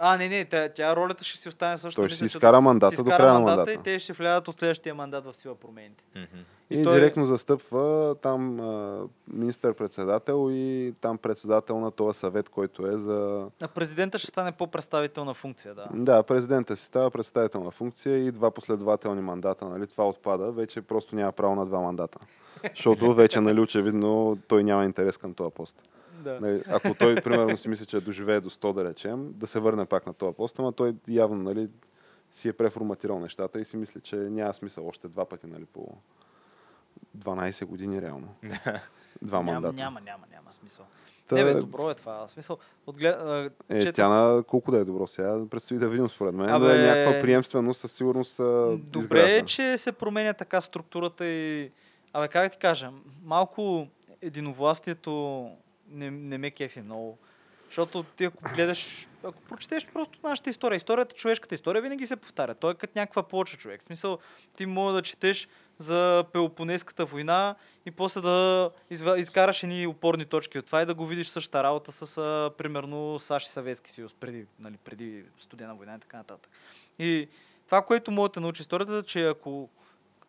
А, 0.00 0.16
не, 0.16 0.28
не, 0.28 0.44
тя, 0.44 0.68
тя 0.68 0.96
ролята 0.96 1.24
ще 1.24 1.38
си 1.38 1.48
остане 1.48 1.78
също. 1.78 2.00
Той 2.00 2.08
ще 2.08 2.18
си 2.18 2.24
изкара 2.24 2.60
мандата 2.60 3.02
до 3.02 3.10
края 3.10 3.32
на 3.32 3.40
мандата. 3.40 3.72
И 3.72 3.78
те 3.78 3.98
ще 3.98 4.12
влязат 4.12 4.48
от 4.48 4.58
следващия 4.58 4.94
мандат 4.94 5.24
в 5.24 5.34
сила 5.34 5.54
промените. 5.54 6.04
Мгм. 6.16 6.38
И, 6.70 6.80
И 6.80 6.84
той- 6.84 6.94
директно 6.94 7.24
застъпва 7.24 8.14
там 8.22 8.60
а, 8.60 9.00
министър-председател 9.32 10.48
и 10.50 10.94
там 11.00 11.18
председател 11.18 11.80
на 11.80 11.90
този 11.90 12.18
съвет, 12.18 12.48
който 12.48 12.86
е 12.86 12.98
за... 12.98 13.46
На 13.60 13.68
президента 13.68 14.18
ще 14.18 14.26
стане 14.26 14.52
по-представителна 14.52 15.34
функция, 15.34 15.74
да. 15.74 15.86
Да, 15.94 16.22
президента 16.22 16.76
си 16.76 16.84
става 16.84 17.10
представителна 17.10 17.70
функция 17.70 18.18
и 18.26 18.32
два 18.32 18.50
последователни 18.50 19.20
мандата. 19.20 19.64
Нали? 19.64 19.86
Това 19.86 20.08
отпада. 20.08 20.52
Вече 20.52 20.82
просто 20.82 21.16
няма 21.16 21.32
право 21.32 21.54
на 21.54 21.66
два 21.66 21.80
мандата. 21.80 22.18
Защото 22.74 23.14
вече, 23.14 23.40
нали, 23.40 23.60
очевидно, 23.60 24.38
той 24.48 24.64
няма 24.64 24.84
интерес 24.84 25.16
към 25.16 25.34
този 25.34 25.50
пост. 25.54 25.82
Да. 26.18 26.40
Нали, 26.40 26.62
ако 26.68 26.94
той, 26.94 27.14
примерно, 27.14 27.58
си 27.58 27.68
мисли, 27.68 27.86
че 27.86 28.00
доживее 28.00 28.40
до 28.40 28.50
100, 28.50 28.72
да 28.72 28.84
речем, 28.84 29.32
да 29.32 29.46
се 29.46 29.60
върне 29.60 29.86
пак 29.86 30.06
на 30.06 30.14
този 30.14 30.36
пост, 30.36 30.58
ама 30.58 30.72
той 30.72 30.94
явно, 31.08 31.42
нали, 31.42 31.68
си 32.32 32.48
е 32.48 32.52
преформатирал 32.52 33.20
нещата 33.20 33.60
и 33.60 33.64
си 33.64 33.76
мисли, 33.76 34.00
че 34.00 34.16
няма 34.16 34.54
смисъл 34.54 34.88
още 34.88 35.08
два 35.08 35.24
пъти, 35.24 35.46
нали, 35.46 35.64
по 35.64 35.88
12 37.18 37.64
години 37.64 38.02
реално. 38.02 38.28
Два 39.22 39.42
мандата. 39.42 39.72
няма, 39.74 40.00
няма, 40.00 40.24
няма 40.30 40.52
смисъл. 40.52 40.86
Та, 41.28 41.34
Не, 41.34 41.44
бе, 41.44 41.54
добро 41.54 41.90
е 41.90 41.94
това. 41.94 42.26
В 42.26 42.30
Смисъл, 42.30 42.58
отглед... 42.86 43.16
Е, 43.68 43.80
четох- 43.80 43.94
тя 43.94 44.08
на 44.08 44.42
колко 44.42 44.70
да 44.70 44.78
е 44.78 44.84
добро 44.84 45.06
сега, 45.06 45.46
предстои 45.50 45.78
да 45.78 45.88
видим 45.88 46.08
според 46.08 46.34
мен, 46.34 46.50
Абе, 46.50 46.66
да 46.66 46.84
е 46.84 46.86
някаква 46.86 47.22
приемственост 47.22 47.80
със 47.80 47.92
сигурност 47.92 48.36
Добре 48.36 48.98
изгражда. 48.98 49.36
е, 49.36 49.44
че 49.44 49.76
се 49.76 49.92
променя 49.92 50.32
така 50.32 50.60
структурата 50.60 51.26
и... 51.26 51.70
Абе, 52.12 52.28
как 52.28 52.52
ти 52.52 52.58
кажа, 52.58 52.90
малко 53.24 53.86
единовластието 54.22 55.50
не, 55.90 56.10
не 56.10 56.38
ме 56.38 56.50
кефи 56.50 56.80
много. 56.80 57.18
Защото 57.66 58.02
ти 58.02 58.24
ако 58.24 58.54
гледаш, 58.54 59.08
ако 59.24 59.42
прочетеш 59.42 59.86
просто 59.86 60.18
нашата 60.22 60.50
история, 60.50 60.76
историята, 60.76 61.14
човешката 61.14 61.54
история 61.54 61.82
винаги 61.82 62.06
се 62.06 62.16
повтаря. 62.16 62.54
Той 62.54 62.72
е 62.72 62.74
като 62.74 62.98
някаква 62.98 63.22
плоча 63.22 63.56
човек. 63.56 63.80
В 63.80 63.84
смисъл, 63.84 64.18
ти 64.56 64.66
мога 64.66 64.92
да 64.92 65.02
четеш 65.02 65.48
за 65.78 66.24
Пелопонеската 66.32 67.04
война 67.04 67.54
и 67.86 67.90
после 67.90 68.20
да 68.20 68.70
изкараш 69.16 69.62
едни 69.62 69.86
опорни 69.86 70.24
точки 70.24 70.58
от 70.58 70.66
това 70.66 70.82
и 70.82 70.86
да 70.86 70.94
го 70.94 71.06
видиш 71.06 71.28
същата 71.28 71.62
работа 71.62 71.92
с, 71.92 72.16
примерно, 72.58 73.18
САЩ 73.18 73.46
и 73.46 73.50
Съветски 73.50 73.90
съюз, 73.90 74.14
преди, 74.14 74.46
нали, 74.58 74.76
преди 74.76 75.24
студена 75.38 75.74
война 75.74 75.94
и 75.96 76.00
така 76.00 76.16
нататък. 76.16 76.52
И 76.98 77.28
това, 77.66 77.82
което 77.82 78.10
може 78.10 78.32
да 78.32 78.40
научи 78.40 78.62
историята, 78.62 78.96
е, 78.96 79.02
че 79.02 79.26
ако 79.26 79.68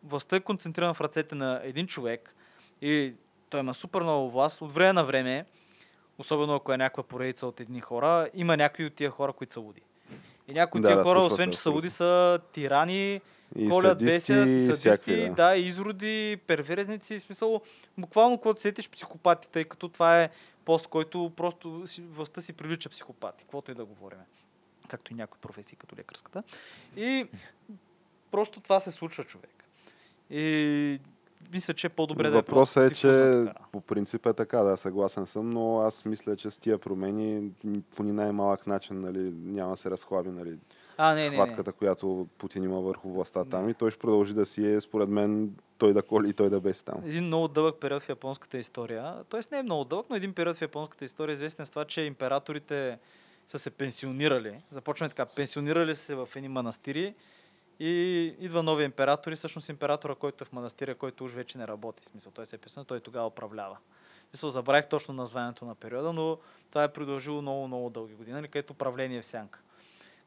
властта 0.02 0.36
е 0.36 0.40
концентрирана 0.40 0.94
в 0.94 1.00
ръцете 1.00 1.34
на 1.34 1.60
един 1.64 1.86
човек 1.86 2.34
и 2.82 3.14
той 3.50 3.60
има 3.60 3.74
супер 3.74 4.02
много 4.02 4.30
власт, 4.30 4.62
от 4.62 4.72
време 4.72 4.92
на 4.92 5.04
време, 5.04 5.44
особено 6.18 6.54
ако 6.54 6.72
е 6.72 6.76
някаква 6.76 7.02
поредица 7.02 7.46
от 7.46 7.60
едни 7.60 7.80
хора, 7.80 8.28
има 8.34 8.56
някои 8.56 8.86
от 8.86 8.94
тия 8.94 9.10
хора, 9.10 9.32
които 9.32 9.52
са 9.52 9.60
луди. 9.60 9.82
И 10.48 10.52
някои 10.52 10.80
от 10.80 10.86
тия 10.86 10.96
да, 10.96 11.02
хора, 11.02 11.20
освен 11.20 11.52
се, 11.52 11.56
че 11.56 11.62
са 11.62 11.70
луди, 11.70 11.90
са 11.90 12.40
тирани, 12.52 13.20
И 13.56 13.68
колят, 13.68 13.98
садисти, 13.98 14.32
бесят, 14.32 14.44
садисти, 14.44 14.74
всякакви, 14.74 15.28
да. 15.28 15.34
да. 15.34 15.56
изроди, 15.56 16.38
перверзници, 16.46 17.18
смисъл, 17.18 17.60
буквално 17.98 18.38
когато 18.38 18.60
сетиш 18.60 18.90
психопати, 18.90 19.48
тъй 19.48 19.64
като 19.64 19.88
това 19.88 20.22
е 20.22 20.30
пост, 20.64 20.86
който 20.86 21.32
просто 21.36 21.84
властта 22.00 22.40
си 22.40 22.52
привлича 22.52 22.88
психопати, 22.88 23.44
каквото 23.44 23.70
и 23.70 23.74
да 23.74 23.84
говорим. 23.84 24.18
Както 24.88 25.12
и 25.12 25.16
някои 25.16 25.40
професии, 25.40 25.76
като 25.76 25.96
лекарската. 25.96 26.42
И 26.96 27.26
просто 28.30 28.60
това 28.60 28.80
се 28.80 28.90
случва, 28.90 29.24
човек. 29.24 29.64
И 30.30 31.00
мисля, 31.52 31.74
че 31.74 31.86
е 31.86 31.90
по-добре 31.90 32.30
да 32.30 32.38
е 32.38 32.40
Въпросът 32.40 32.92
е, 32.92 32.94
че 32.94 33.08
така. 33.46 33.64
по 33.72 33.80
принцип 33.80 34.26
е 34.26 34.32
така, 34.32 34.58
да, 34.58 34.76
съгласен 34.76 35.26
съм, 35.26 35.50
но 35.50 35.78
аз 35.78 36.04
мисля, 36.04 36.36
че 36.36 36.50
с 36.50 36.58
тия 36.58 36.78
промени 36.78 37.50
по 37.96 38.02
ни 38.02 38.12
най-малък 38.12 38.66
начин 38.66 39.00
нали, 39.00 39.32
няма 39.34 39.70
да 39.70 39.76
се 39.76 39.90
разхлаби 39.90 40.30
нали, 40.30 40.58
А, 40.96 41.14
не, 41.14 41.22
не, 41.22 41.30
не. 41.30 41.36
хватката, 41.36 41.72
която 41.72 42.28
Путин 42.38 42.64
има 42.64 42.80
върху 42.80 43.12
властта 43.12 43.44
там 43.44 43.68
и 43.68 43.74
той 43.74 43.90
ще 43.90 44.00
продължи 44.00 44.34
да 44.34 44.46
си 44.46 44.66
е, 44.66 44.80
според 44.80 45.08
мен, 45.08 45.50
той 45.78 45.92
да 45.92 46.02
коли 46.02 46.30
и 46.30 46.32
той 46.32 46.50
да 46.50 46.60
беси 46.60 46.84
там. 46.84 47.02
един 47.04 47.24
много 47.24 47.48
дълъг 47.48 47.80
период 47.80 48.02
в 48.02 48.08
японската 48.08 48.58
история. 48.58 49.14
Тоест 49.28 49.52
не 49.52 49.58
е 49.58 49.62
много 49.62 49.84
дълъг, 49.84 50.06
но 50.10 50.16
един 50.16 50.32
период 50.34 50.56
в 50.56 50.62
японската 50.62 51.04
история 51.04 51.32
е 51.32 51.34
известен 51.34 51.66
с 51.66 51.70
това, 51.70 51.84
че 51.84 52.00
императорите 52.02 52.98
са 53.46 53.58
се 53.58 53.70
пенсионирали. 53.70 54.62
Започваме 54.70 55.08
така, 55.08 55.26
пенсионирали 55.26 55.94
се 55.94 56.14
в 56.14 56.28
едни 56.36 56.48
манастири 56.48 57.14
и 57.80 58.24
идва 58.38 58.62
новия 58.62 58.84
император 58.84 59.32
и 59.32 59.34
всъщност 59.34 59.68
императора, 59.68 60.14
който 60.14 60.44
е 60.44 60.46
в 60.46 60.52
манастиря, 60.52 60.94
който 60.94 61.24
уж 61.24 61.32
вече 61.32 61.58
не 61.58 61.66
работи. 61.66 62.02
В 62.02 62.06
смисъл, 62.06 62.32
той 62.32 62.46
се 62.46 62.56
е 62.56 62.58
пенсионирал, 62.58 62.86
той 62.86 63.00
тогава 63.00 63.26
управлява. 63.26 63.76
В 64.26 64.30
Смисъл, 64.30 64.50
забравих 64.50 64.88
точно 64.88 65.14
названието 65.14 65.64
на 65.64 65.74
периода, 65.74 66.12
но 66.12 66.38
това 66.68 66.84
е 66.84 66.92
продължило 66.92 67.42
много, 67.42 67.66
много 67.66 67.90
дълги 67.90 68.14
години, 68.14 68.34
нали, 68.34 68.48
където 68.48 68.72
управление 68.72 69.18
е 69.18 69.22
в 69.22 69.26
сянка. 69.26 69.60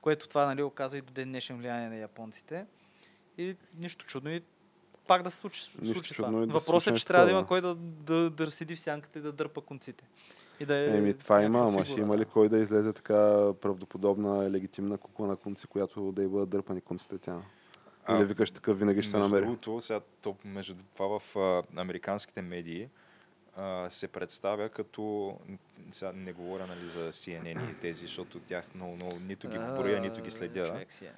Което 0.01 0.27
това 0.27 0.45
нали, 0.45 0.63
оказа 0.63 0.97
и 0.97 1.01
до 1.01 1.13
ден 1.13 1.29
днешен 1.29 1.57
влияние 1.57 1.89
на 1.89 1.95
японците. 1.95 2.65
И 3.37 3.55
нищо 3.77 4.05
чудно 4.05 4.29
и 4.29 4.41
пак 5.07 5.23
да 5.23 5.31
се 5.31 5.37
случи, 5.37 5.63
случи 5.93 6.13
това. 6.13 6.27
и 6.27 6.31
да 6.31 6.53
Въпросът 6.53 6.93
е, 6.93 6.97
че 6.97 7.05
трябва 7.05 7.25
да 7.25 7.31
има 7.31 7.47
кой 7.47 7.61
да, 7.61 7.75
да, 7.75 8.29
да 8.29 8.51
седи 8.51 8.75
в 8.75 8.79
сянката 8.79 9.19
и 9.19 9.21
да 9.21 9.31
дърпа 9.31 9.61
конците. 9.61 10.03
И 10.59 10.65
да 10.65 10.75
е 10.75 10.97
Еми, 10.97 11.13
това 11.13 11.43
има, 11.43 11.67
ама 11.67 11.85
ще 11.85 12.01
има 12.01 12.15
ли 12.17 12.19
да. 12.19 12.25
кой 12.25 12.49
да 12.49 12.57
излезе 12.57 12.93
така 12.93 13.53
правдоподобна, 13.61 14.51
легитимна 14.51 14.97
кукла 14.97 15.27
на 15.27 15.35
конци, 15.35 15.67
която 15.67 16.11
да 16.11 16.23
й 16.23 16.27
бъдат 16.27 16.49
дърпани 16.49 16.81
конците 16.81 17.17
тя? 17.17 17.41
А, 18.05 18.17
Или 18.17 18.25
викаш 18.25 18.51
такъв, 18.51 18.79
винаги 18.79 19.01
ще 19.01 19.11
се 19.11 19.17
намери. 19.17 19.41
Другото, 19.41 19.81
сега, 19.81 19.99
то, 20.21 20.35
между 20.45 20.75
това 20.95 21.19
в 21.19 21.35
а, 21.35 21.63
американските 21.81 22.41
медии 22.41 22.89
а, 23.57 23.89
се 23.89 24.07
представя 24.07 24.69
като, 24.69 25.33
сега 25.91 26.11
не 26.15 26.33
говоря 26.33 26.67
нали, 26.67 26.85
за 26.85 27.11
CNN 27.11 27.71
и 27.71 27.79
тези, 27.79 28.05
защото 28.05 28.39
тях 28.39 28.75
много, 28.75 28.95
много 28.95 29.19
нито 29.19 29.49
ги 29.49 29.57
броя, 29.57 30.01
нито 30.01 30.21
ги 30.21 30.31
следя. 30.31 30.67
Човек 30.67 30.91
си 30.91 31.05
е. 31.05 31.11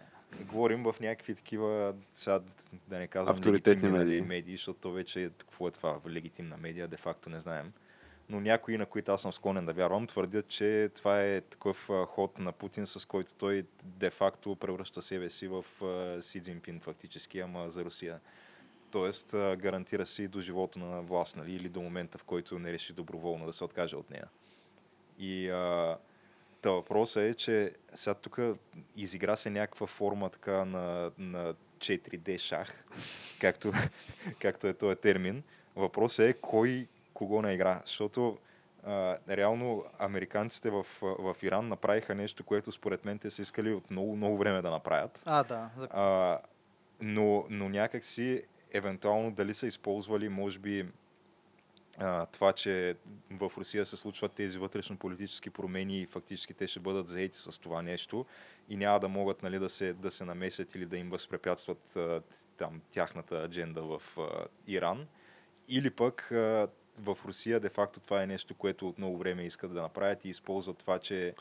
Говорим 0.43 0.83
в 0.83 0.95
някакви 1.01 1.35
такива, 1.35 1.95
сега 2.11 2.39
да 2.87 2.97
не 2.99 3.07
казвам 3.07 3.35
Авторитетни 3.35 3.81
легитимни, 3.83 3.97
нали, 3.97 4.09
медии. 4.09 4.21
медии, 4.21 4.55
защото 4.55 4.79
то 4.79 4.91
вече 4.91 5.23
е, 5.23 5.29
какво 5.29 5.67
е 5.67 5.71
това, 5.71 5.99
легитимна 6.09 6.57
медия, 6.57 6.87
де 6.87 6.97
факто 6.97 7.29
не 7.29 7.39
знаем. 7.39 7.73
Но 8.29 8.39
някои, 8.39 8.77
на 8.77 8.85
които 8.85 9.11
аз 9.11 9.21
съм 9.21 9.33
склонен 9.33 9.65
да 9.65 9.73
вярвам, 9.73 10.07
твърдят, 10.07 10.47
че 10.47 10.89
това 10.95 11.23
е 11.23 11.41
такъв 11.41 11.89
ход 12.07 12.39
на 12.39 12.51
Путин, 12.51 12.87
с 12.87 13.07
който 13.07 13.35
той 13.35 13.65
де-факто 13.83 14.55
превръща 14.55 15.01
себе 15.01 15.29
си 15.29 15.47
в 15.47 15.65
Си 16.21 16.41
Цзинпин 16.41 16.79
фактически, 16.79 17.39
ама 17.39 17.69
за 17.69 17.85
Русия. 17.85 18.19
Тоест 18.91 19.31
гарантира 19.31 20.05
си 20.05 20.27
до 20.27 20.41
живота 20.41 20.79
на 20.79 21.01
власт, 21.01 21.35
нали, 21.35 21.53
или 21.53 21.69
до 21.69 21.81
момента, 21.81 22.17
в 22.17 22.23
който 22.23 22.59
не 22.59 22.73
реши 22.73 22.93
доброволно 22.93 23.45
да 23.45 23.53
се 23.53 23.63
откаже 23.63 23.95
от 23.95 24.09
нея. 24.09 24.27
И 25.19 25.49
Та 26.65 26.71
въпросът 26.71 27.23
е, 27.23 27.33
че 27.33 27.71
сега 27.93 28.13
тук 28.13 28.39
изигра 28.95 29.37
се 29.37 29.49
някаква 29.49 29.87
форма 29.87 30.29
така 30.29 30.65
на, 30.65 31.11
на 31.17 31.53
4D 31.77 32.37
шах, 32.37 32.85
както, 33.41 33.73
както 34.39 34.67
е 34.67 34.73
този 34.73 34.95
термин. 34.95 35.43
Въпросът 35.75 36.25
е 36.25 36.33
кой 36.33 36.87
кого 37.15 37.41
не 37.41 37.53
игра, 37.53 37.81
защото 37.85 38.37
а, 38.83 39.17
реално 39.29 39.83
американците 39.99 40.69
в, 40.69 40.85
в 41.01 41.35
Иран 41.43 41.67
направиха 41.67 42.15
нещо, 42.15 42.43
което 42.43 42.71
според 42.71 43.05
мен 43.05 43.19
те 43.19 43.31
са 43.31 43.41
искали 43.41 43.73
от 43.73 43.91
много, 43.91 44.15
много 44.15 44.37
време 44.37 44.61
да 44.61 44.71
направят. 44.71 45.23
А, 45.25 45.43
да. 45.43 45.69
За... 45.77 45.87
А, 45.91 46.39
но, 47.01 47.45
но 47.49 47.69
някак 47.69 48.03
си, 48.03 48.43
евентуално, 48.73 49.31
дали 49.31 49.53
са 49.53 49.67
използвали, 49.67 50.29
може 50.29 50.59
би, 50.59 50.85
а, 51.97 52.25
това, 52.25 52.53
че 52.53 52.95
в 53.31 53.51
Русия 53.57 53.85
се 53.85 53.97
случват 53.97 54.31
тези 54.31 54.57
вътрешно-политически 54.57 55.49
промени 55.49 56.01
и 56.01 56.05
фактически 56.05 56.53
те 56.53 56.67
ще 56.67 56.79
бъдат 56.79 57.07
заети 57.07 57.37
с 57.37 57.59
това 57.61 57.81
нещо 57.81 58.25
и 58.69 58.77
няма 58.77 58.99
да 58.99 59.07
могат 59.07 59.43
нали, 59.43 59.59
да, 59.59 59.69
се, 59.69 59.93
да 59.93 60.11
се 60.11 60.25
намесят 60.25 60.75
или 60.75 60.85
да 60.85 60.97
им 60.97 61.09
възпрепятстват 61.09 61.95
а, 61.95 62.21
там, 62.57 62.81
тяхната 62.91 63.43
адженда 63.43 63.83
в 63.83 64.01
а, 64.17 64.45
Иран. 64.67 65.07
Или 65.67 65.89
пък 65.89 66.31
а, 66.31 66.67
в 66.97 67.17
Русия, 67.25 67.59
де-факто, 67.59 67.99
това 67.99 68.23
е 68.23 68.27
нещо, 68.27 68.53
което 68.53 68.89
от 68.89 68.97
много 68.97 69.17
време 69.17 69.43
искат 69.43 69.73
да 69.73 69.81
направят 69.81 70.25
и 70.25 70.29
използват 70.29 70.77
това, 70.77 70.99
че 70.99 71.33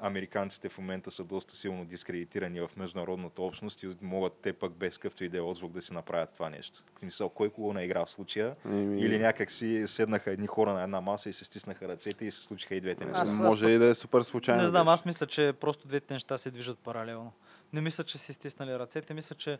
американците 0.00 0.68
в 0.68 0.78
момента 0.78 1.10
са 1.10 1.24
доста 1.24 1.56
силно 1.56 1.84
дискредитирани 1.84 2.60
в 2.60 2.70
международната 2.76 3.42
общност 3.42 3.82
и 3.82 3.96
могат 4.02 4.32
те 4.32 4.52
пък 4.52 4.72
без 4.72 4.98
къвто 4.98 5.24
и 5.24 5.28
да 5.28 5.38
е 5.38 5.42
отзвук 5.42 5.72
да 5.72 5.82
си 5.82 5.94
направят 5.94 6.30
това 6.30 6.50
нещо. 6.50 6.80
В 6.96 7.00
смисъл, 7.00 7.28
кой 7.28 7.50
кого 7.50 7.72
не 7.72 7.84
игра 7.84 8.04
в 8.04 8.10
случая? 8.10 8.56
Еми, 8.64 9.00
Или 9.00 9.18
някак 9.18 9.50
си 9.50 9.84
седнаха 9.86 10.30
едни 10.30 10.46
хора 10.46 10.72
на 10.72 10.82
една 10.82 11.00
маса 11.00 11.28
и 11.28 11.32
се 11.32 11.44
стиснаха 11.44 11.88
ръцете 11.88 12.24
и 12.24 12.30
се 12.30 12.42
случиха 12.42 12.74
и 12.74 12.80
двете 12.80 13.04
неща. 13.04 13.20
Аз- 13.20 13.28
аз 13.30 13.38
може 13.38 13.62
пък- 13.62 13.70
и 13.70 13.78
да 13.78 13.86
е 13.86 13.94
супер 13.94 14.22
случайно. 14.22 14.62
Не 14.62 14.68
знам, 14.68 14.88
аз 14.88 15.04
мисля, 15.04 15.26
че 15.26 15.52
просто 15.52 15.88
двете 15.88 16.14
неща 16.14 16.38
се 16.38 16.50
движат 16.50 16.78
паралелно. 16.78 17.32
Не 17.72 17.80
мисля, 17.80 18.04
че 18.04 18.18
си 18.18 18.32
стиснали 18.32 18.78
ръцете, 18.78 19.14
мисля, 19.14 19.36
че 19.36 19.58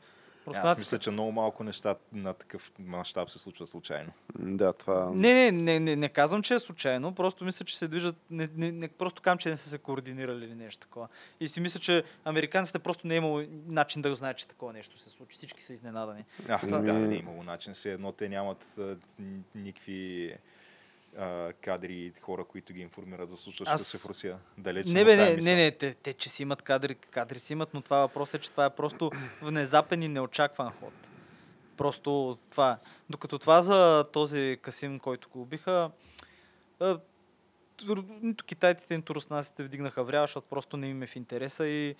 Просто 0.48 0.66
Аз 0.66 0.78
мисля, 0.78 0.98
че 0.98 1.10
много 1.10 1.32
малко 1.32 1.64
неща 1.64 1.94
на 2.12 2.34
такъв 2.34 2.72
мащаб 2.78 3.30
се 3.30 3.38
случват 3.38 3.68
случайно. 3.68 4.12
Да, 4.38 4.72
това... 4.72 5.10
Не, 5.14 5.34
не, 5.34 5.52
не, 5.52 5.80
не, 5.80 5.96
не 5.96 6.08
казвам, 6.08 6.42
че 6.42 6.54
е 6.54 6.58
случайно, 6.58 7.14
просто 7.14 7.44
мисля, 7.44 7.64
че 7.64 7.78
се 7.78 7.88
движат, 7.88 8.16
не, 8.30 8.48
не, 8.56 8.72
не 8.72 8.88
просто 8.88 9.22
казвам, 9.22 9.38
че 9.38 9.48
не 9.48 9.56
са 9.56 9.68
се 9.68 9.78
координирали 9.78 10.44
или 10.44 10.54
нещо 10.54 10.80
такова. 10.80 11.08
И 11.40 11.48
си 11.48 11.60
мисля, 11.60 11.80
че 11.80 12.04
американците 12.24 12.78
просто 12.78 13.06
не 13.06 13.14
е 13.14 13.16
имало 13.16 13.42
начин 13.66 14.02
да 14.02 14.08
го 14.08 14.14
знаят, 14.14 14.36
че 14.36 14.48
такова 14.48 14.72
нещо 14.72 14.98
се 14.98 15.10
случи. 15.10 15.36
Всички 15.36 15.62
са 15.62 15.72
изненадани. 15.72 16.24
А, 16.48 16.66
да, 16.66 16.76
Ами- 16.76 16.92
не 16.92 17.14
е 17.14 17.18
имало 17.18 17.42
начин. 17.42 17.74
Все 17.74 17.92
едно 17.92 18.12
те 18.12 18.28
нямат 18.28 18.64
а, 18.78 18.96
никакви 19.54 20.34
а, 21.16 21.52
кадри 21.52 21.94
и 21.94 22.12
хора, 22.20 22.44
които 22.44 22.72
ги 22.72 22.80
информират 22.80 23.30
за 23.30 23.36
случващото 23.36 23.74
Аз- 23.74 23.86
се 23.86 23.98
в 23.98 24.06
Русия. 24.06 24.38
Далеч 24.58 24.90
Не, 24.90 25.04
бе, 25.04 25.16
не, 25.16 25.36
не, 25.36 25.56
не, 25.56 25.70
те, 25.70 25.94
те, 25.94 26.12
че 26.12 26.28
си 26.28 26.42
имат 26.42 26.62
кадри, 26.62 26.94
кадри 26.94 27.38
си 27.38 27.52
имат, 27.52 27.74
но 27.74 27.82
това 27.82 27.96
въпрос 27.96 28.34
е, 28.34 28.38
че 28.38 28.50
това 28.50 28.64
е 28.64 28.70
просто 28.70 29.10
внезапен 29.42 30.02
и 30.02 30.08
неочакван 30.08 30.72
ход. 30.80 30.92
Просто 31.76 32.38
това. 32.50 32.78
Докато 33.10 33.38
това 33.38 33.62
за 33.62 34.04
този 34.12 34.58
Касим, 34.62 34.98
който 34.98 35.28
го 35.28 35.42
убиха, 35.42 35.90
нито 38.22 38.44
китайците, 38.44 38.96
нито 38.96 39.14
руснаците 39.14 39.62
вдигнаха 39.62 40.04
врява, 40.04 40.26
защото 40.26 40.46
просто 40.50 40.76
не 40.76 40.88
им 40.88 41.02
е 41.02 41.06
в 41.06 41.16
интереса 41.16 41.66
и 41.66 41.94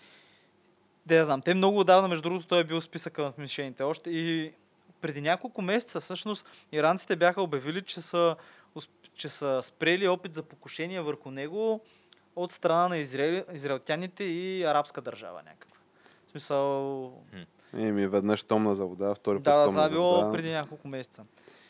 да 1.07 1.15
я 1.15 1.25
знам. 1.25 1.43
Те 1.43 1.55
много 1.55 1.79
отдавна, 1.81 2.09
между 2.09 2.23
другото, 2.23 2.47
той 2.47 2.61
е 2.61 2.65
бил 2.65 2.81
списъка 2.81 3.23
на 3.23 3.33
мишените 3.39 3.83
още 3.83 4.11
и 4.11 4.53
преди 5.01 5.21
няколко 5.21 5.63
месеца 5.63 6.01
всъщност 6.01 6.47
иранците 6.73 7.17
бяха 7.17 7.43
обявили, 7.43 7.83
че 7.83 8.01
са, 8.01 8.37
че 9.15 9.29
са 9.29 9.63
спрели 9.63 10.09
опит 10.09 10.35
за 10.35 10.43
покушение 10.43 11.01
върху 11.01 11.31
него 11.31 11.81
от 12.37 12.53
страна 12.53 12.89
на 12.89 12.99
израел, 12.99 13.45
израелтяните 13.53 14.25
и 14.25 14.65
арабска 14.65 15.01
държава 15.01 15.43
някаква. 15.43 15.77
В 16.27 16.31
смисъл... 16.31 17.13
Еми, 17.75 18.07
веднъж 18.07 18.45
томна 18.45 18.75
за 18.75 18.87
вода, 18.87 19.15
втори 19.15 19.37
път 19.37 19.45
Да, 19.45 19.51
да, 19.51 19.65
томна 19.65 19.71
това 19.71 19.85
е 19.85 19.89
за 19.89 19.93
било 19.93 20.21
вода. 20.21 20.33
преди 20.33 20.51
няколко 20.51 20.89
месеца. 20.89 21.25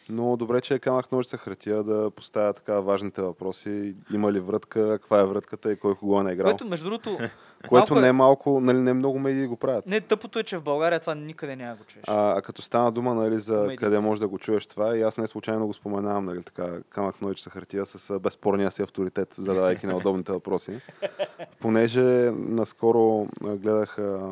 Но 0.08 0.36
добре, 0.36 0.60
че 0.60 0.74
е 0.74 0.78
камък 0.78 1.12
ножица 1.12 1.36
хартия 1.36 1.82
да 1.82 2.10
поставя 2.10 2.52
така 2.52 2.80
важните 2.80 3.22
въпроси. 3.22 3.94
Има 4.12 4.32
ли 4.32 4.40
врътка, 4.40 4.88
каква 4.88 5.20
е 5.20 5.24
врътката 5.24 5.72
и 5.72 5.76
кой 5.76 5.94
кого 5.94 6.20
е 6.20 6.22
наиграл. 6.22 6.44
Което, 6.44 6.66
между 6.66 6.84
другото, 6.84 7.18
Което 7.68 7.94
не 7.94 8.08
е 8.08 8.12
малко, 8.12 8.60
нали, 8.60 8.78
не 8.78 8.92
много 8.92 9.18
медии 9.18 9.46
го 9.46 9.56
правят. 9.56 9.86
не 9.86 10.00
тъпото 10.00 10.38
е, 10.38 10.42
че 10.42 10.58
в 10.58 10.62
България 10.62 11.00
това 11.00 11.14
никъде 11.14 11.56
няма 11.56 11.76
го 11.76 11.84
чуеш. 11.84 12.04
А, 12.08 12.38
а 12.38 12.42
като 12.42 12.62
стана 12.62 12.92
дума 12.92 13.14
нали, 13.14 13.38
за 13.38 13.56
Медии. 13.60 13.76
къде 13.76 14.00
можеш 14.00 14.20
да 14.20 14.28
го 14.28 14.38
чуеш 14.38 14.66
това, 14.66 14.96
и 14.96 15.02
аз 15.02 15.16
не 15.16 15.26
случайно 15.26 15.66
го 15.66 15.74
споменавам, 15.74 16.24
нали, 16.24 16.42
така, 16.42 16.68
камък 16.90 17.22
ножица 17.22 17.50
хартия 17.50 17.86
с 17.86 18.20
безспорния 18.20 18.70
си 18.70 18.82
авторитет, 18.82 19.34
задавайки 19.38 19.86
неудобните 19.86 20.32
въпроси. 20.32 20.80
Понеже 21.60 22.32
наскоро 22.34 23.28
гледах 23.42 23.98
а, 23.98 24.30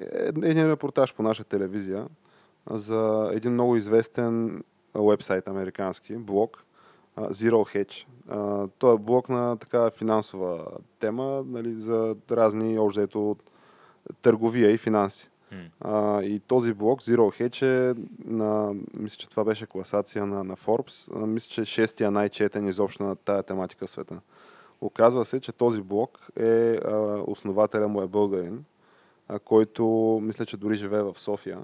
е- 0.00 0.48
един 0.48 0.70
репортаж 0.70 1.14
по 1.14 1.22
наша 1.22 1.44
телевизия 1.44 2.06
за 2.70 3.30
един 3.32 3.52
много 3.52 3.76
известен 3.76 4.62
вебсайт 4.94 5.48
американски, 5.48 6.16
блог, 6.16 6.64
Zero 7.18 7.76
Hedge. 7.76 8.06
Той 8.78 8.94
е 8.94 8.98
блог 8.98 9.28
на 9.28 9.56
така 9.56 9.90
финансова 9.90 10.66
тема, 10.98 11.44
нали, 11.46 11.80
за 11.80 12.16
разни, 12.30 12.78
общо 12.78 13.36
търговия 14.22 14.70
и 14.70 14.78
финанси. 14.78 15.30
А, 15.80 16.22
и 16.22 16.40
този 16.40 16.72
блок 16.72 17.02
Zero 17.02 17.40
Hedge 17.40 17.90
е 17.90 17.94
на, 18.24 18.74
мисля, 18.94 19.16
че 19.16 19.28
това 19.28 19.44
беше 19.44 19.66
класация 19.66 20.26
на, 20.26 20.44
на 20.44 20.56
Forbes, 20.56 21.22
а, 21.22 21.26
мисля, 21.26 21.48
че 21.48 21.64
шестия 21.64 22.10
най-четен 22.10 22.68
изобщо 22.68 23.02
на 23.02 23.16
тая 23.16 23.42
тематика 23.42 23.86
в 23.86 23.90
света. 23.90 24.20
Оказва 24.80 25.24
се, 25.24 25.40
че 25.40 25.52
този 25.52 25.80
блок 25.80 26.28
е, 26.36 26.72
а, 26.72 27.24
основателя 27.26 27.88
му 27.88 28.02
е 28.02 28.06
българин, 28.06 28.64
а, 29.28 29.38
който 29.38 29.84
мисля, 30.22 30.46
че 30.46 30.56
дори 30.56 30.76
живее 30.76 31.02
в 31.02 31.14
София. 31.16 31.58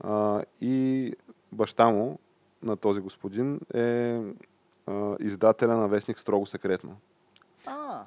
А, 0.00 0.42
и 0.60 1.12
баща 1.52 1.90
му 1.90 2.18
на 2.62 2.76
този 2.76 3.00
господин 3.00 3.60
е 3.74 4.20
а, 4.86 5.16
издателя 5.20 5.76
на 5.76 5.88
вестник 5.88 6.18
Строго 6.18 6.46
секретно. 6.46 6.96
А, 7.66 8.02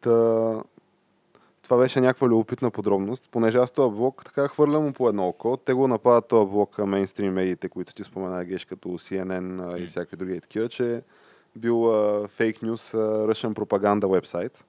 Та, 0.00 0.62
това 1.62 1.78
беше 1.78 2.00
някаква 2.00 2.28
любопитна 2.28 2.70
подробност, 2.70 3.28
понеже 3.30 3.58
аз 3.58 3.70
този 3.70 3.96
блок 3.96 4.24
така 4.24 4.48
хвърлям 4.48 4.84
му 4.84 4.92
по 4.92 5.08
едно 5.08 5.28
око. 5.28 5.56
Те 5.56 5.72
го 5.72 5.88
нападат 5.88 6.28
този 6.28 6.50
блок 6.50 6.78
мейнстрим 6.78 7.32
медиите, 7.32 7.68
които 7.68 7.94
ти 7.94 8.04
спомена, 8.04 8.44
Геш, 8.44 8.64
като 8.64 8.88
CNN 8.88 9.78
и 9.78 9.86
всякакви 9.86 10.16
други 10.16 10.40
такива, 10.40 10.68
че 10.68 11.02
бил 11.56 11.94
а, 11.94 12.28
фейк 12.28 12.62
нюс, 12.62 12.94
ръшен 12.94 13.54
пропаганда 13.54 14.08
вебсайт. 14.08 14.64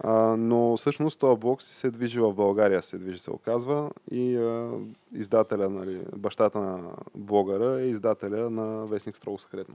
А, 0.00 0.12
но 0.38 0.76
всъщност 0.76 1.18
този 1.18 1.40
блок 1.40 1.62
си 1.62 1.74
се 1.74 1.90
движи 1.90 2.20
в 2.20 2.32
България, 2.32 2.82
се 2.82 2.98
движи 2.98 3.18
се 3.18 3.30
оказва 3.30 3.90
и 4.10 4.36
а, 4.36 4.70
издателя, 5.14 5.70
нали, 5.70 6.00
бащата 6.16 6.60
на 6.60 6.80
блогъра 7.14 7.80
е 7.80 7.86
издателя 7.86 8.50
на 8.50 8.86
Вестник 8.86 9.16
Строго 9.16 9.38
секретно. 9.38 9.74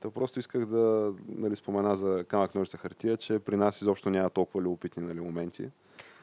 Та 0.00 0.10
просто 0.10 0.38
исках 0.38 0.66
да 0.66 1.12
нали, 1.28 1.56
спомена 1.56 1.96
за 1.96 2.24
камък 2.28 2.54
ножица 2.54 2.76
хартия, 2.76 3.16
че 3.16 3.38
при 3.38 3.56
нас 3.56 3.80
изобщо 3.82 4.10
няма 4.10 4.30
толкова 4.30 4.62
любопитни 4.64 5.02
нали, 5.02 5.20
моменти. 5.20 5.68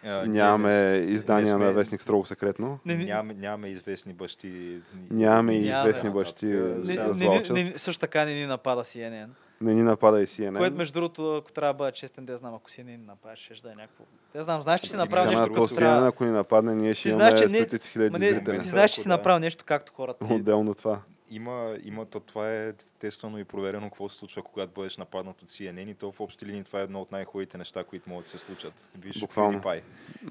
А, 0.04 0.26
Нямаме 0.26 0.92
не- 0.92 0.98
издания 0.98 1.44
не 1.44 1.50
сме- 1.50 1.66
на 1.66 1.72
Вестник 1.72 2.02
Строго 2.02 2.26
секретно. 2.26 2.80
не, 2.86 2.96
не, 2.96 3.06
Нямаме, 3.06 3.34
нямаме 3.34 3.68
известни 3.68 4.14
бащи. 4.14 4.82
Нямаме 5.12 5.56
известни 5.56 6.10
бащи 6.10 6.46
Не- 6.46 7.14
не, 7.14 7.64
не, 7.64 7.74
също 7.78 8.00
така 8.00 8.26
не 8.26 8.34
ни 8.34 8.46
напада 8.46 8.84
CNN. 8.84 9.28
Не 9.62 9.74
ни 9.74 9.84
напада 9.84 10.22
и 10.22 10.28
CNN. 10.28 10.58
Което, 10.58 10.78
между 10.78 10.94
другото, 10.94 11.36
ако 11.36 11.52
трябва 11.52 11.74
да 11.74 11.78
бъда 11.78 11.92
честен, 11.92 12.26
да 12.26 12.38
знам, 12.38 12.54
ако 12.56 12.72
си 12.72 12.84
не 12.84 12.92
ни 12.92 13.04
направиш, 13.08 13.40
ще 13.40 13.68
да 13.68 13.72
е 13.72 13.76
някакво. 13.76 14.04
Да 14.36 14.44
знам, 14.44 14.62
знаеш, 14.62 14.82
че 14.82 14.90
си 14.90 14.96
направил 14.96 15.30
нещо, 15.32 15.44
другото 15.46 15.74
CNN, 15.74 15.78
трябва. 15.78 16.08
ако 16.08 16.24
ни 16.24 16.32
нападне, 16.32 16.76
ние 16.76 16.94
ще 16.94 17.10
имаме 17.10 17.24
знаеш, 17.30 17.42
че 17.42 17.48
не- 17.48 17.62
стотици 17.62 17.92
хиляди 17.92 18.20
зрители. 18.20 18.60
ти 18.60 18.68
знаеш, 18.68 18.92
че 18.92 19.02
си 19.02 19.08
направил 19.08 19.40
нещо 19.40 19.64
както 19.68 19.94
хората. 19.94 20.34
Отделно 20.34 20.76
това. 20.76 21.00
Има, 21.32 21.78
има 21.84 22.06
то, 22.06 22.20
това 22.20 22.54
е 22.54 22.74
тествано 23.00 23.38
и 23.40 23.44
проверено 23.44 23.90
какво 23.90 24.10
се 24.10 24.18
случва, 24.18 24.42
когато 24.42 24.72
бъдеш 24.72 24.98
нападнат 24.98 25.42
от 25.42 25.50
CNN 25.50 25.92
и 25.92 25.94
то 25.94 26.12
в 26.12 26.20
общи 26.20 26.46
линии 26.46 26.64
това 26.64 26.80
е 26.80 26.84
едно 26.84 27.02
от 27.02 27.12
най-хубавите 27.12 27.58
неща, 27.58 27.84
които 27.84 28.10
могат 28.10 28.26
да 28.26 28.32
се 28.32 28.38
случат. 28.38 28.74
Виж 28.98 29.20
Буквално. 29.20 29.62
PewDiePie. 29.62 29.82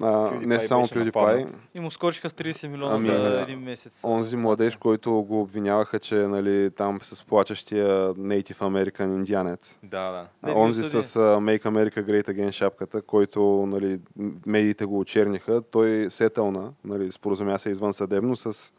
А, 0.01 0.05
PewDiePie 0.05 0.45
не 0.45 0.61
само 0.61 0.87
PewDiePie, 0.87 1.05
нападнат. 1.05 1.55
И 1.75 1.81
му 1.81 1.91
скочиха 1.91 2.29
с 2.29 2.33
30 2.33 2.67
милиона 2.67 2.95
Ами, 2.95 3.07
за 3.07 3.41
един 3.41 3.59
месец. 3.59 4.03
онзи 4.03 4.35
младеж, 4.37 4.75
който 4.75 5.11
го 5.11 5.41
обвиняваха, 5.41 5.99
че 5.99 6.15
нали, 6.15 6.71
там 6.71 6.99
с 7.01 7.23
плачещия 7.23 7.87
Native 8.13 8.59
American 8.59 9.15
индианец. 9.15 9.77
Да, 9.83 10.11
да. 10.11 10.27
А, 10.41 10.59
онзи 10.59 10.83
с 10.83 10.93
а, 10.93 11.19
Make 11.19 11.63
America 11.63 12.03
Great 12.03 12.27
Again 12.27 12.51
шапката, 12.51 13.01
който 13.01 13.65
нали, 13.67 13.99
медиите 14.45 14.85
го 14.85 14.99
очерниха, 14.99 15.61
той 15.61 16.07
сетълна, 16.09 16.73
нали, 16.83 17.11
споразумя 17.11 17.59
се 17.59 17.69
извън 17.69 17.93
съдебно 17.93 18.37
с 18.37 18.73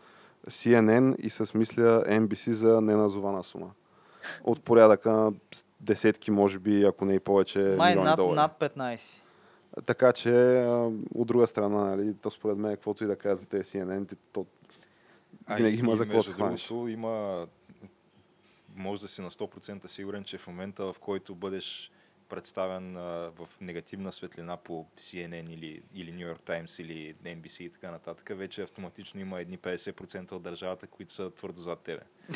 CNN 0.47 1.17
и 1.17 1.31
с, 1.31 1.55
мисля, 1.55 2.05
NBC 2.09 2.51
за 2.51 2.81
неназована 2.81 3.45
сума. 3.45 3.71
От 4.45 4.63
порядъка 4.63 5.11
на 5.11 5.33
десетки, 5.81 6.31
може 6.31 6.59
би, 6.59 6.85
ако 6.85 7.05
не 7.05 7.15
и 7.15 7.21
повече 7.21 7.75
Май 7.79 7.91
милиони 7.91 8.09
над, 8.09 8.17
долари. 8.17 8.37
над 8.37 8.53
15. 8.61 9.23
Така 9.87 10.13
че, 10.13 10.65
от 11.15 11.27
друга 11.29 11.47
страна, 11.47 11.85
нали, 11.85 12.15
то 12.15 12.31
според 12.31 12.59
мен, 12.59 12.73
каквото 12.73 13.05
и 13.05 13.07
да 13.07 13.17
казвате 13.17 13.65
CNN, 13.65 14.09
ти- 14.09 14.17
то 14.33 14.47
винаги 15.57 15.77
има 15.77 15.97
за 15.97 16.05
какво 16.05 16.23
другото, 16.23 16.89
има 16.89 17.47
може 18.77 19.01
да 19.01 19.09
си 19.09 19.23
на 19.23 19.31
100% 19.31 19.87
сигурен, 19.87 20.25
че 20.25 20.39
в 20.39 20.47
момента, 20.47 20.85
в 20.85 20.97
който 21.01 21.35
бъдеш 21.35 21.91
представен 22.31 22.97
а, 22.97 23.01
в 23.37 23.49
негативна 23.61 24.13
светлина 24.13 24.57
по 24.57 24.87
CNN 24.99 25.55
или, 25.55 25.83
или 25.95 26.13
New 26.13 26.35
York 26.35 26.41
Times 26.41 26.83
или 26.83 27.15
NBC 27.15 27.63
и 27.63 27.71
така 27.71 27.91
нататък, 27.91 28.31
вече 28.35 28.63
автоматично 28.63 29.21
има 29.21 29.41
едни 29.41 29.59
50% 29.59 30.33
от 30.33 30.43
държавата, 30.43 30.87
които 30.87 31.13
са 31.13 31.31
твърдо 31.31 31.63
зад 31.63 31.81
тебе. 31.81 32.01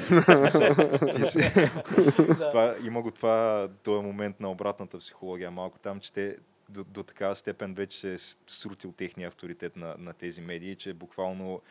Това, 2.39 2.77
има 2.85 3.03
го 3.03 3.11
това, 3.11 3.69
този 3.83 4.07
момент 4.07 4.41
на 4.41 4.51
обратната 4.51 4.99
психология 4.99 5.51
малко 5.51 5.79
там, 5.79 6.01
че 6.01 6.13
те 6.13 6.37
до, 6.69 6.85
до 6.85 7.03
такава 7.03 7.37
степен 7.37 7.75
вече 7.75 7.99
се 7.99 8.15
е 8.15 8.19
срутил 8.47 8.93
техния 8.93 9.29
авторитет 9.29 9.77
на, 9.77 9.95
на 9.99 10.13
тези 10.13 10.41
медии, 10.41 10.77
че 10.77 10.95
буквално 10.95 11.63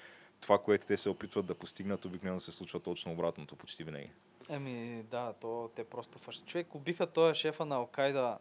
това, 0.42 0.58
което 0.58 0.86
те 0.86 0.98
се 0.98 1.10
опитват 1.10 1.46
да 1.46 1.56
постигнат, 1.56 2.06
обикновено 2.06 2.40
се 2.40 2.52
случва 2.52 2.80
точно 2.80 3.12
обратното 3.12 3.56
почти 3.56 3.84
винаги. 3.84 4.12
Еми, 4.50 5.04
да, 5.12 5.34
то 5.42 5.70
те 5.76 5.84
просто 5.84 6.20
фащат. 6.20 6.46
Човек, 6.46 6.76
убиха 6.76 7.08
този 7.08 7.40
шефа 7.40 7.66
на 7.66 7.76
Алкайда. 7.76 8.38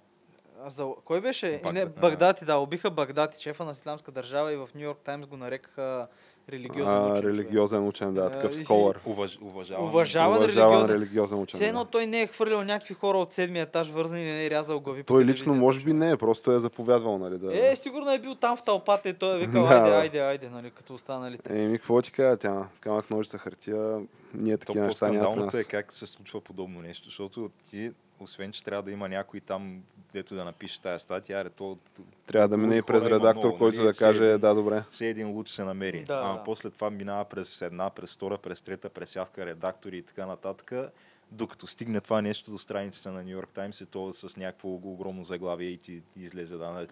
За... 0.67 0.87
Кой 1.05 1.21
беше? 1.21 1.47
И 1.47 1.53
не, 1.53 1.61
Багдад, 1.85 2.01
Багдати, 2.01 2.45
да, 2.45 2.57
убиха 2.57 2.91
Багдати, 2.91 3.43
шефа 3.43 3.65
на 3.65 3.71
Исламска 3.71 4.11
държава 4.11 4.53
и 4.53 4.57
в 4.57 4.69
Нью 4.75 4.83
Йорк 4.83 4.99
Таймс 4.99 5.27
го 5.27 5.37
нарекаха 5.37 6.07
религиозен 6.51 6.95
А, 6.95 7.13
учен. 7.13 7.25
религиозен 7.31 7.89
учен, 7.89 8.15
да, 8.15 8.21
А, 8.21 8.31
такъв 8.31 8.57
сколър. 8.57 9.01
Уваж, 9.07 9.39
уважавам. 9.43 9.85
Уважаван 9.89 10.39
Уважаван 10.39 10.73
религиозен. 10.77 10.97
религиозен 10.97 11.39
учен. 11.39 11.59
Все 11.59 11.69
едно 11.69 11.85
да. 11.85 11.91
той 11.91 12.07
не 12.07 12.23
е 12.23 12.27
хвърлял 12.27 12.65
някакви 12.65 12.95
хора 12.95 13.19
от 13.19 13.33
седмия 13.33 13.63
етаж 13.63 13.91
вързани 13.91 14.23
и 14.23 14.33
не 14.33 14.47
е 14.47 14.51
рязал 14.51 14.81
глави. 14.81 15.05
Той 15.05 15.25
лично 15.25 15.55
може 15.55 15.81
би 15.81 15.93
не 15.93 16.11
е, 16.11 16.17
просто 16.17 16.53
е 16.53 16.59
заповядвал, 16.59 17.19
нали, 17.19 17.39
да... 17.39 17.71
Е, 17.73 17.77
сигурно 17.77 18.11
е 18.11 18.19
бил 18.19 18.35
там 18.35 18.57
в 18.57 18.63
тълпата 18.63 19.09
и 19.09 19.15
той 19.15 19.35
е 19.37 19.39
викал, 19.47 19.63
Да, 19.63 19.75
айде, 19.75 19.91
айде, 19.97 20.21
айде, 20.21 20.49
нали, 20.49 20.71
като 20.71 20.95
останалите. 20.95 21.63
Еми, 21.63 21.79
какво 21.79 22.03
ти 22.03 22.13
кажа, 22.13 22.37
тя 22.37 22.67
камък 22.81 23.11
ножица 23.11 23.39
хартия, 23.39 24.01
ние 24.35 24.57
То 24.59 24.67
такива 24.67 24.87
неща 24.87 25.09
няма 25.09 25.51
е 25.55 25.65
как 25.65 25.93
се 25.93 26.07
случва 26.07 26.41
подобно 26.41 26.83
нещо, 26.83 27.05
защото 27.05 27.51
ти, 27.71 27.93
освен 28.21 28.53
че 28.53 28.65
трябва 28.65 28.83
да 28.83 28.91
има 28.91 29.09
някой 29.09 29.41
там 29.41 29.83
дето 30.13 30.35
да 30.35 30.45
напише 30.45 30.81
тая 30.81 31.01
статия, 31.01 31.41
аре, 31.41 31.51
то 31.51 31.79
Трябва 32.27 32.49
да 32.49 32.57
мине 32.57 32.77
и 32.77 32.83
през 32.83 33.05
редактор, 33.05 33.45
много, 33.45 33.59
който 33.59 33.79
нали? 33.79 33.87
да 33.87 33.95
каже, 33.95 34.27
един- 34.27 34.41
да, 34.41 34.55
добре. 34.55 34.83
все 34.91 35.09
един 35.09 35.31
луч 35.31 35.49
се 35.49 35.65
намери. 35.65 36.05
Да, 36.05 36.23
а 36.25 36.33
да. 36.33 36.45
после 36.45 36.71
това 36.71 36.91
минава 36.91 37.25
през 37.25 37.63
една, 37.63 37.91
през 37.91 38.15
втора, 38.15 38.39
през 38.39 38.61
трета 38.61 38.91
пресявка, 38.91 39.47
редактори 39.47 39.99
и 39.99 40.03
така 40.03 40.27
нататък. 40.27 40.73
Докато 41.31 41.67
стигне 41.67 42.01
това 42.01 42.23
нещо 42.23 42.51
до 42.51 42.59
страниците 42.59 43.09
на 43.11 43.23
Нью 43.23 43.31
Йорк 43.31 43.51
Таймс, 43.51 43.81
е 43.81 43.87
то 43.87 44.13
с 44.13 44.37
някакво 44.37 44.69
огромно 44.69 45.25
заглавие 45.25 45.69
и 45.69 45.79
ти 45.79 46.03
излезе 46.17 46.57
да, 46.57 46.71
на 46.71 46.87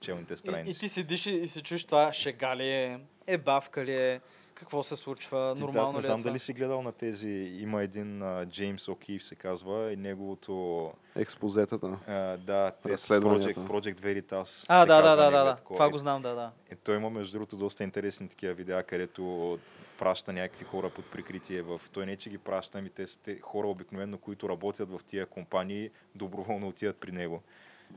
челните 0.00 0.34
И, 0.34 0.36
страници. 0.36 0.70
и 0.70 0.80
ти 0.80 0.88
седиш 0.88 1.26
и, 1.26 1.30
и 1.30 1.46
се 1.46 1.62
чуеш 1.62 1.84
това 1.84 2.12
шега 2.12 2.56
ли 2.56 2.68
е, 2.68 3.00
е 3.26 3.38
бавка 3.38 3.84
ли 3.84 3.94
е, 3.94 4.20
какво 4.60 4.82
се 4.82 4.96
случва, 4.96 5.52
Ти, 5.56 5.60
аз 5.62 5.66
нормално 5.66 5.92
не 5.92 5.98
ли 5.98 6.04
е 6.04 6.06
знам 6.06 6.20
това? 6.20 6.30
дали 6.30 6.38
си 6.38 6.52
гледал 6.52 6.82
на 6.82 6.92
тези, 6.92 7.28
има 7.60 7.82
един 7.82 8.22
а, 8.22 8.46
Джеймс 8.46 8.86
О'Кив 8.86 9.18
се 9.18 9.34
казва 9.34 9.92
и 9.92 9.96
неговото, 9.96 10.92
Експозетата. 11.16 11.98
а, 12.06 12.12
да, 12.36 12.70
те. 12.82 12.88
Project, 12.88 13.54
Project 13.54 14.00
Veritas. 14.00 14.66
А, 14.68 14.86
да, 14.86 15.02
да, 15.02 15.16
да, 15.16 15.30
да, 15.30 15.44
да. 15.44 15.56
такова. 15.56 15.76
Това 15.76 15.90
го 15.90 15.98
знам, 15.98 16.22
да, 16.22 16.34
да. 16.34 16.50
Е, 16.70 16.76
той 16.76 16.96
има 16.96 17.10
между 17.10 17.32
другото 17.32 17.56
доста 17.56 17.84
интересни 17.84 18.28
такива 18.28 18.54
видеа, 18.54 18.82
където 18.82 19.58
праща 19.98 20.32
някакви 20.32 20.64
хора 20.64 20.90
под 20.90 21.04
прикритие 21.10 21.62
в... 21.62 21.80
Той 21.92 22.06
не, 22.06 22.16
че 22.16 22.30
ги 22.30 22.38
праща, 22.38 22.78
ами 22.78 22.90
те 22.90 23.06
са 23.06 23.18
те 23.18 23.38
хора 23.40 23.66
обикновено, 23.66 24.18
които 24.18 24.48
работят 24.48 24.90
в 24.90 25.00
тия 25.06 25.26
компании, 25.26 25.90
доброволно 26.14 26.68
отиват 26.68 26.96
при 26.96 27.12
него 27.12 27.42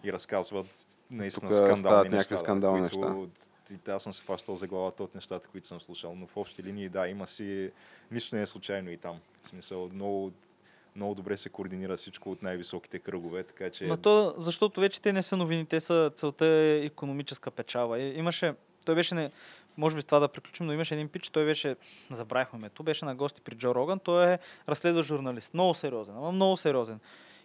и 0.04 0.14
разказват 0.14 0.68
наистина 1.12 1.50
Тук 1.50 1.58
скандални 1.58 2.10
неща. 2.10 2.16
някакви 2.18 2.36
да, 2.36 2.40
скандални 2.40 2.90
които, 2.90 3.00
и 3.00 3.53
Аз 3.88 4.04
съм 4.04 4.14
се 4.14 4.24
фащал 4.24 4.56
за 4.56 4.68
главата 4.68 5.04
от 5.04 5.16
нещата, 5.16 5.48
които 5.48 5.68
съм 5.68 5.82
слушал, 5.82 6.16
но 6.16 6.28
в 6.28 6.38
общи 6.38 6.64
линии, 6.64 6.90
да, 6.90 7.08
има 7.08 7.28
си... 7.28 7.72
Нищо 8.12 8.36
не 8.36 8.42
е 8.42 8.46
случайно 8.46 8.90
и 8.90 8.98
там. 8.98 9.20
В 9.44 9.48
смисъл, 9.48 9.90
много, 9.94 10.32
много 10.96 11.16
добре 11.16 11.38
се 11.38 11.50
координира 11.50 11.98
всичко 11.98 12.32
от 12.32 12.44
най-високите 12.44 13.00
кръгове, 13.00 13.44
така 13.44 13.70
че... 13.70 13.86
Но 13.86 13.98
то, 13.98 14.36
защото 14.38 14.82
вече 14.82 15.02
те 15.02 15.14
не 15.14 15.24
са 15.24 15.38
новини, 15.38 15.66
те 15.66 15.80
са, 15.80 16.12
целта 16.16 16.46
е 16.46 16.86
економическа 16.86 17.52
печала. 17.52 18.00
И 18.00 18.18
имаше, 18.18 18.54
той 18.86 18.96
беше, 18.96 19.16
не, 19.16 19.32
може 19.78 19.96
би 19.96 20.02
с 20.02 20.06
това 20.06 20.20
да 20.20 20.28
приключим, 20.28 20.66
но 20.66 20.74
имаше 20.74 20.94
един 20.94 21.08
пич, 21.08 21.30
той 21.30 21.46
беше, 21.46 21.76
забравихме 22.10 22.60
името, 22.60 22.84
беше 22.84 23.06
на 23.06 23.16
гости 23.16 23.42
при 23.42 23.56
Джо 23.56 23.76
Роган, 23.76 24.00
той 24.00 24.34
е 24.34 24.40
разследващ 24.70 25.08
журналист, 25.08 25.54
много 25.54 25.74
сериозен, 25.74 26.16
ама 26.18 26.32
много 26.32 26.58
сериозен. 26.58 27.00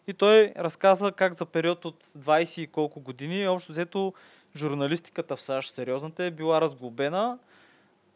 И 0.07 0.15
той 0.15 0.53
разказа 0.57 1.13
как 1.13 1.35
за 1.35 1.47
период 1.47 1.85
от 1.85 2.05
20 2.19 2.61
и 2.61 2.67
колко 2.67 3.01
години, 3.01 3.49
общо 3.49 3.73
взето 3.73 4.13
журналистиката 4.57 5.37
в 5.37 5.43
САЩ, 5.43 5.75
сериозната 5.75 6.25
е 6.25 6.31
била 6.31 6.61
разглобена 6.61 7.39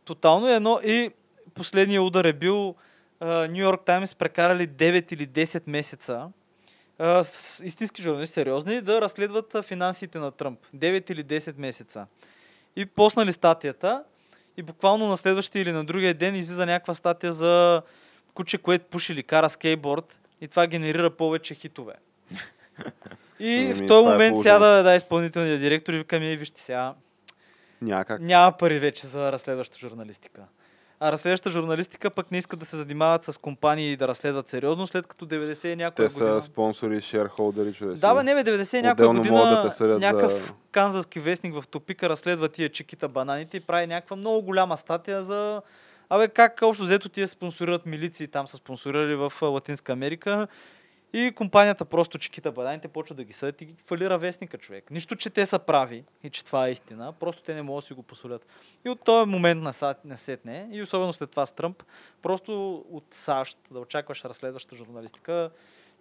тотално 0.05 0.49
е 0.49 0.55
едно 0.55 0.81
и 0.85 1.11
последния 1.55 2.03
удар 2.03 2.25
е 2.25 2.33
бил 2.33 2.75
Нью 3.23 3.63
Йорк 3.63 3.85
Таймс 3.85 4.15
прекарали 4.15 4.69
9 4.69 5.13
или 5.13 5.29
10 5.29 5.63
месеца 5.67 6.29
с 7.23 7.63
истински 7.65 8.03
журналисти, 8.03 8.35
сериозни, 8.35 8.81
да 8.81 9.01
разследват 9.01 9.65
финансите 9.65 10.19
на 10.19 10.31
Тръмп. 10.31 10.59
9 10.77 11.11
или 11.11 11.25
10 11.25 11.59
месеца. 11.59 12.07
И 12.77 12.87
поснали 12.87 13.33
статията 13.33 14.05
и 14.57 14.63
буквално 14.63 15.09
на 15.09 15.17
следващия 15.17 15.63
или 15.63 15.73
на 15.73 15.85
другия 15.85 16.15
ден 16.15 16.35
излиза 16.35 16.67
някаква 16.67 16.95
статия 16.95 17.33
за 17.33 17.83
куче, 18.35 18.59
което 18.59 18.85
пуши 18.85 19.13
или 19.13 19.23
кара 19.23 19.51
скейтборд 19.51 20.19
и 20.41 20.49
това 20.49 20.67
генерира 20.67 21.11
повече 21.11 21.55
хитове. 21.55 21.95
И 23.41 23.55
Еми, 23.55 23.75
в 23.75 23.87
този 23.87 24.07
е 24.07 24.11
момент 24.11 24.43
сяда 24.43 24.83
да, 24.83 24.95
изпълнителният 24.95 25.61
директор 25.61 25.93
и 25.93 25.99
вика 25.99 26.21
ми, 26.21 26.37
вижте 26.37 26.61
сега, 26.63 26.95
Някак. 27.83 28.21
няма 28.21 28.53
пари 28.53 28.79
вече 28.79 29.07
за 29.07 29.33
разследваща 29.33 29.79
журналистика. 29.79 30.43
А 31.01 31.13
разследваща 31.13 31.51
журналистика 31.51 32.11
пък 32.11 32.31
не 32.31 32.39
искат 32.39 32.59
да 32.59 32.67
се 32.67 32.77
занимават 32.77 33.25
с 33.25 33.39
компании 33.39 33.93
и 33.93 33.97
да 33.97 34.09
разследват 34.09 34.49
сериозно, 34.49 34.87
след 34.87 35.07
като 35.07 35.27
90 35.27 35.65
е 35.65 35.77
някоя 35.77 36.09
Те 36.09 36.15
година. 36.15 36.35
са 36.35 36.47
спонсори, 36.47 37.01
шерхолдери, 37.01 37.73
чудеси. 37.73 38.01
Да, 38.01 38.15
бе, 38.15 38.23
не 38.23 38.35
бе, 38.35 38.45
90 38.53 38.79
е 38.79 38.83
някоя 38.83 39.09
да 39.09 39.15
година 39.15 39.63
те 39.65 39.77
съдят 39.77 40.01
някакъв 40.01 40.33
за- 40.33 40.53
канзаски 40.73 41.21
вестник 41.21 41.55
в 41.55 41.69
топика 41.69 42.09
разследва 42.09 42.49
тия 42.49 42.69
чекита 42.69 43.09
бананите 43.09 43.57
и 43.57 43.61
прави 43.61 43.87
някаква 43.87 44.17
много 44.17 44.43
голяма 44.43 44.79
статия 44.79 45.23
за 45.23 45.63
Абе, 46.11 46.29
как 46.29 46.59
общо 46.63 46.85
взето 46.85 47.09
тия 47.09 47.29
спонсорират 47.29 47.87
милиции, 47.87 48.29
там 48.29 48.49
са 48.49 48.57
спонсорирали 48.57 49.15
в 49.15 49.33
Латинска 49.43 49.93
Америка 49.93 50.47
и 51.13 51.33
компанията 51.33 51.85
просто 51.85 52.19
чекита 52.19 52.53
бананите, 52.53 52.89
почва 52.89 53.15
да 53.15 53.25
ги 53.25 53.33
съдят 53.33 53.61
и 53.61 53.65
ги 53.65 53.75
фалира 53.87 54.19
вестника 54.19 54.59
човек. 54.59 54.91
Нищо, 54.91 55.17
че 55.17 55.31
те 55.31 55.47
са 55.47 55.59
прави 55.59 56.05
и 56.23 56.31
че 56.31 56.45
това 56.45 56.69
е 56.69 56.73
истина, 56.73 57.13
просто 57.13 57.43
те 57.43 57.55
не 57.55 57.63
могат 57.63 57.83
да 57.83 57.87
си 57.87 57.95
го 57.95 58.03
посолят. 58.03 58.47
И 58.85 58.91
от 58.91 59.05
този 59.05 59.31
момент 59.31 59.63
на 59.63 59.95
насетне, 60.05 60.69
и 60.73 60.83
особено 60.83 61.13
след 61.13 61.31
това 61.31 61.47
с 61.47 61.53
Тръмп, 61.53 61.83
просто 62.23 62.85
от 62.91 63.05
САЩ 63.11 63.59
да 63.71 63.81
очакваш 63.81 64.25
разследваща 64.25 64.77
журналистика, 64.77 65.51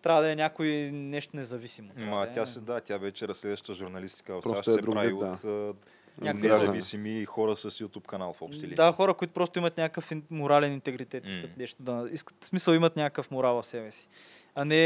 трябва 0.01 0.22
да 0.22 0.32
е 0.32 0.36
някой 0.36 0.70
нещо 0.93 1.36
независимо. 1.36 1.91
Ма, 1.97 2.18
да 2.18 2.32
е- 2.32 2.34
тя 2.34 2.45
се, 2.45 2.59
да, 2.59 2.82
тя 2.82 2.97
вече 2.97 3.28
разследваща 3.28 3.74
журналистика 3.74 4.34
в 4.34 4.41
Просто 4.41 4.57
САЩ 4.57 4.68
е 4.68 4.72
се 4.72 4.82
друг 4.82 4.93
прави 4.95 5.09
да. 5.09 5.16
от 5.16 5.76
Някакви 6.22 6.47
независими 6.47 7.26
хора 7.26 7.55
с 7.55 7.72
YouTube 7.72 8.07
канал 8.07 8.34
в 8.34 8.41
общи 8.41 8.62
линии. 8.62 8.76
Да, 8.76 8.91
хора, 8.91 9.14
които 9.14 9.34
просто 9.34 9.59
имат 9.59 9.78
някакъв 9.78 10.12
морален 10.30 10.74
интегритет, 10.74 11.24
искат 11.28 11.57
нещо 11.57 11.84
да... 11.84 12.09
Искат, 12.12 12.38
в 12.41 12.45
смисъл 12.45 12.74
имат 12.74 12.95
някакъв 12.95 13.32
морал 13.32 13.62
в 13.62 13.66
себе 13.66 13.91
си. 13.91 14.07
А 14.56 14.66
не 14.66 14.78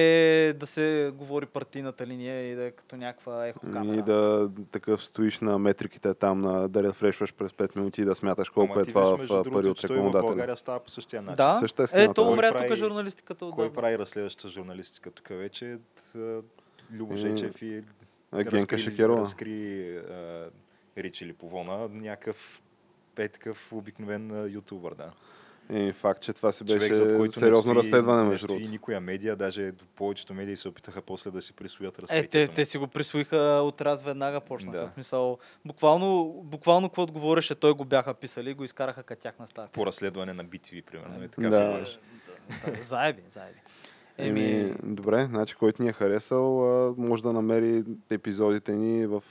да 0.54 0.68
се 0.68 1.12
говори 1.16 1.46
партийната 1.46 2.08
линия 2.08 2.52
и 2.52 2.56
да 2.56 2.64
е 2.64 2.72
като 2.72 2.98
някаква 2.98 3.48
ехо 3.48 3.60
камера. 3.64 3.96
И 3.96 4.02
да 4.02 4.50
такъв 4.72 5.04
стоиш 5.04 5.40
на 5.40 5.60
метриките 5.60 6.14
там, 6.14 6.42
на, 6.42 6.70
да 6.70 6.84
рефрешваш 6.84 7.34
през 7.34 7.52
5 7.52 7.76
минути 7.76 8.02
и 8.02 8.06
да 8.06 8.16
смяташ 8.16 8.50
колко 8.50 8.74
Ама 8.74 8.82
е 8.82 8.86
ти 8.86 8.90
това 8.90 9.02
в 9.18 9.18
пари 9.44 9.68
от 9.68 9.78
той 9.78 9.98
в. 10.00 10.12
България 10.12 10.58
става 10.58 10.80
по 10.80 10.90
същия 10.90 11.22
начин. 11.22 11.36
Да, 11.38 11.56
Съществената. 11.56 12.12
ето 12.12 12.24
Кой 12.24 12.34
умря 12.34 12.52
прави- 12.52 12.68
тук 12.68 12.78
журналистиката 12.78 13.40
Кой 13.40 13.48
отдавна. 13.50 13.74
прави 13.74 13.98
разследваща 13.98 14.50
журналистика 14.50 15.12
тук 15.12 15.28
вече? 15.30 15.78
Любо 16.92 17.16
Жечев 17.16 17.62
и 17.62 17.84
А, 18.32 18.38
Генка 18.38 18.52
разкри- 18.52 18.78
Шекерова. 18.78 19.22
Разкри 19.22 19.98
а, 19.98 20.50
Ричи 20.98 21.26
Липовона, 21.26 21.90
някакъв 21.90 22.62
е 23.18 23.28
такъв 23.28 23.74
обикновен 23.74 24.54
ютубър, 24.54 24.94
да. 24.94 25.12
И 25.74 25.92
факт, 25.92 26.22
че 26.22 26.34
това 26.34 26.52
си 26.52 26.64
беше 26.64 26.78
Човек, 26.78 26.94
зад 26.94 27.18
който 27.18 27.40
сериозно 27.40 27.74
не 27.74 27.80
стои, 27.80 27.92
разследване, 27.92 28.24
не 28.24 28.30
между 28.30 28.46
стои 28.48 28.68
никоя 28.68 29.02
медия, 29.02 29.36
даже 29.36 29.72
повечето 29.96 30.34
медии 30.34 30.58
се 30.58 30.68
опитаха 30.68 31.02
после 31.02 31.32
да 31.32 31.42
си 31.42 31.54
присвоят 31.54 32.00
Е, 32.00 32.02
разкритието 32.02 32.52
те, 32.52 32.56
те 32.56 32.66
си 32.66 32.78
го 32.78 32.88
присвоиха 32.88 33.38
от 33.64 33.82
раз 33.82 34.04
веднага 34.04 34.42
почнаха. 34.42 34.80
Да. 34.80 34.88
Смисъл, 34.88 35.38
буквално, 35.66 36.26
буквално 36.44 36.90
какво 36.90 37.04
отговореше, 37.04 37.56
той 37.56 37.74
го 37.74 37.86
бяха 37.86 38.14
писали 38.14 38.50
и 38.50 38.54
го 38.54 38.64
изкараха 38.64 39.04
като 39.04 39.22
тяхна 39.22 39.48
статия. 39.48 39.72
По 39.72 39.86
разследване 39.86 40.34
на 40.34 40.46
BTV, 40.46 40.84
примерно. 40.84 41.24
И 41.24 41.28
така 41.28 41.50
Да. 41.50 41.86
се. 41.86 41.98
Да, 42.72 42.82
заеби, 42.82 43.22
заеби. 43.30 43.60
Еми, 44.18 44.74
добре, 44.84 45.26
значи 45.26 45.56
който 45.56 45.84
ни 45.84 45.90
е 45.90 45.94
харесал, 45.94 46.96
може 46.98 47.24
да 47.24 47.34
намери 47.34 47.84
епизодите 48.10 48.72
ни 48.72 49.06
в 49.06 49.24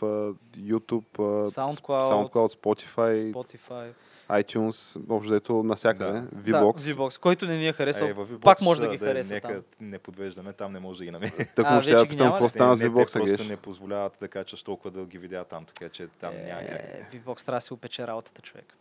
YouTube, 0.57 1.05
SoundCloud, 1.17 2.31
SoundCloud, 2.31 2.57
Spotify, 2.57 3.33
Spotify. 3.33 3.91
iTunes, 4.29 4.97
общо 5.11 5.29
взето 5.31 5.63
навсякъде. 5.63 6.13
Да. 6.13 6.27
VBOX. 6.29 6.87
Да, 6.87 6.95
VBOX. 6.95 7.21
Който 7.21 7.47
не 7.47 7.57
ни 7.59 7.69
е 7.69 7.73
харесал, 7.73 8.07
Е, 8.07 8.15
VBOX, 8.15 8.41
пак 8.41 8.61
може 8.61 8.83
да 8.83 8.89
ги 8.89 8.99
хареса 8.99 9.35
Нека 9.35 9.49
там. 9.49 9.63
не 9.81 9.99
подвеждаме, 9.99 10.53
там 10.53 10.73
не 10.73 10.81
може 10.81 10.99
да 10.99 11.05
ги 11.05 11.11
намери. 11.11 11.31
Тък 11.57 11.67
А, 11.69 11.75
му 11.75 11.83
ще 11.83 11.93
я 11.93 12.09
питам 12.09 12.31
какво 12.31 12.49
стана 12.49 12.77
с 12.77 12.81
не, 12.81 12.87
те 12.89 12.93
VBOX, 12.95 13.13
просто 13.13 13.45
не 13.49 13.57
позволяват 13.57 14.17
да 14.21 14.29
качаш 14.29 14.63
толкова 14.63 14.91
дълги 14.91 15.19
видеа 15.19 15.45
там, 15.45 15.65
така 15.65 15.89
че 15.89 16.09
там 16.21 16.35
няма 16.45 16.61
как. 16.61 16.81
Е, 16.81 17.09
VBOX 17.13 17.45
трябва 17.45 17.57
да 17.57 17.61
си 17.61 17.73
опече 17.73 18.07
работата, 18.07 18.43
човек. 18.43 18.75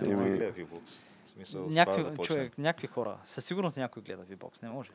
Няма 0.00 0.26
Еми, 0.26 0.38
да 0.38 0.52
VBOX. 0.52 0.98
Смисъл, 1.26 1.66
Някакви, 1.70 2.22
човек, 2.22 2.58
някакви 2.58 2.86
хора. 2.86 3.16
Със 3.24 3.44
сигурност 3.44 3.76
някой 3.76 4.02
гледа 4.02 4.22
VBOX, 4.22 4.62
не 4.62 4.68
може. 4.68 4.90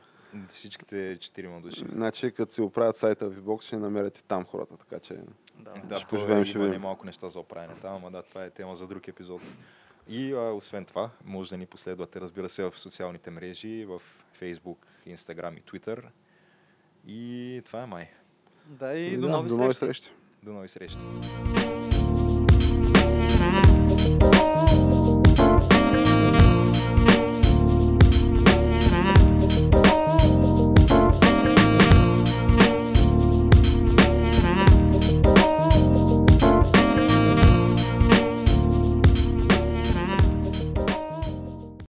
Всичките 0.50 1.18
четирима 1.20 1.62
души. 1.62 1.84
Значи, 1.94 2.32
като 2.32 2.54
си 2.54 2.62
оправят 2.62 2.98
сайта 2.98 3.32
VBOX, 3.32 3.62
ще 3.62 3.78
намерят 3.78 4.18
и 4.18 4.24
там 4.24 4.46
хората, 4.46 4.78
така 4.78 5.00
че... 5.00 5.16
Да. 5.60 5.74
Да, 5.84 5.98
Ще 5.98 6.08
поживеем, 6.08 6.46
ще 6.46 6.58
има 6.58 6.66
видим. 6.66 6.82
немалко 6.82 7.06
неща 7.06 7.30
за 7.30 7.40
оправяне 7.40 7.74
там, 7.76 7.96
ама 7.96 8.12
да, 8.12 8.22
това 8.24 8.44
е 8.46 8.50
тема 8.50 8.76
за 8.76 8.88
друг 8.88 9.08
епизод. 9.08 9.42
И 10.08 10.34
а, 10.34 10.38
освен 10.40 10.86
това, 10.86 11.10
може 11.26 11.50
да 11.50 11.58
ни 11.58 11.66
последвате, 11.66 12.22
разбира 12.22 12.50
се, 12.50 12.64
в 12.64 12.80
социалните 12.80 13.32
мрежи, 13.32 13.86
в 13.86 14.02
Facebook, 14.42 14.78
Instagram 15.08 15.58
и 15.58 15.62
Twitter. 15.62 16.04
И 17.08 17.62
това 17.66 17.82
е 17.82 17.86
май. 17.86 18.10
Да, 18.66 18.94
и 18.94 19.16
до 19.18 19.22
да, 19.22 19.30
нови 19.30 19.50
до 19.50 19.58
нови 19.58 19.74
срещи. 19.74 20.04
срещи. 20.04 20.16
До 20.44 20.54
нови 20.54 20.68
срещи. 20.68 20.98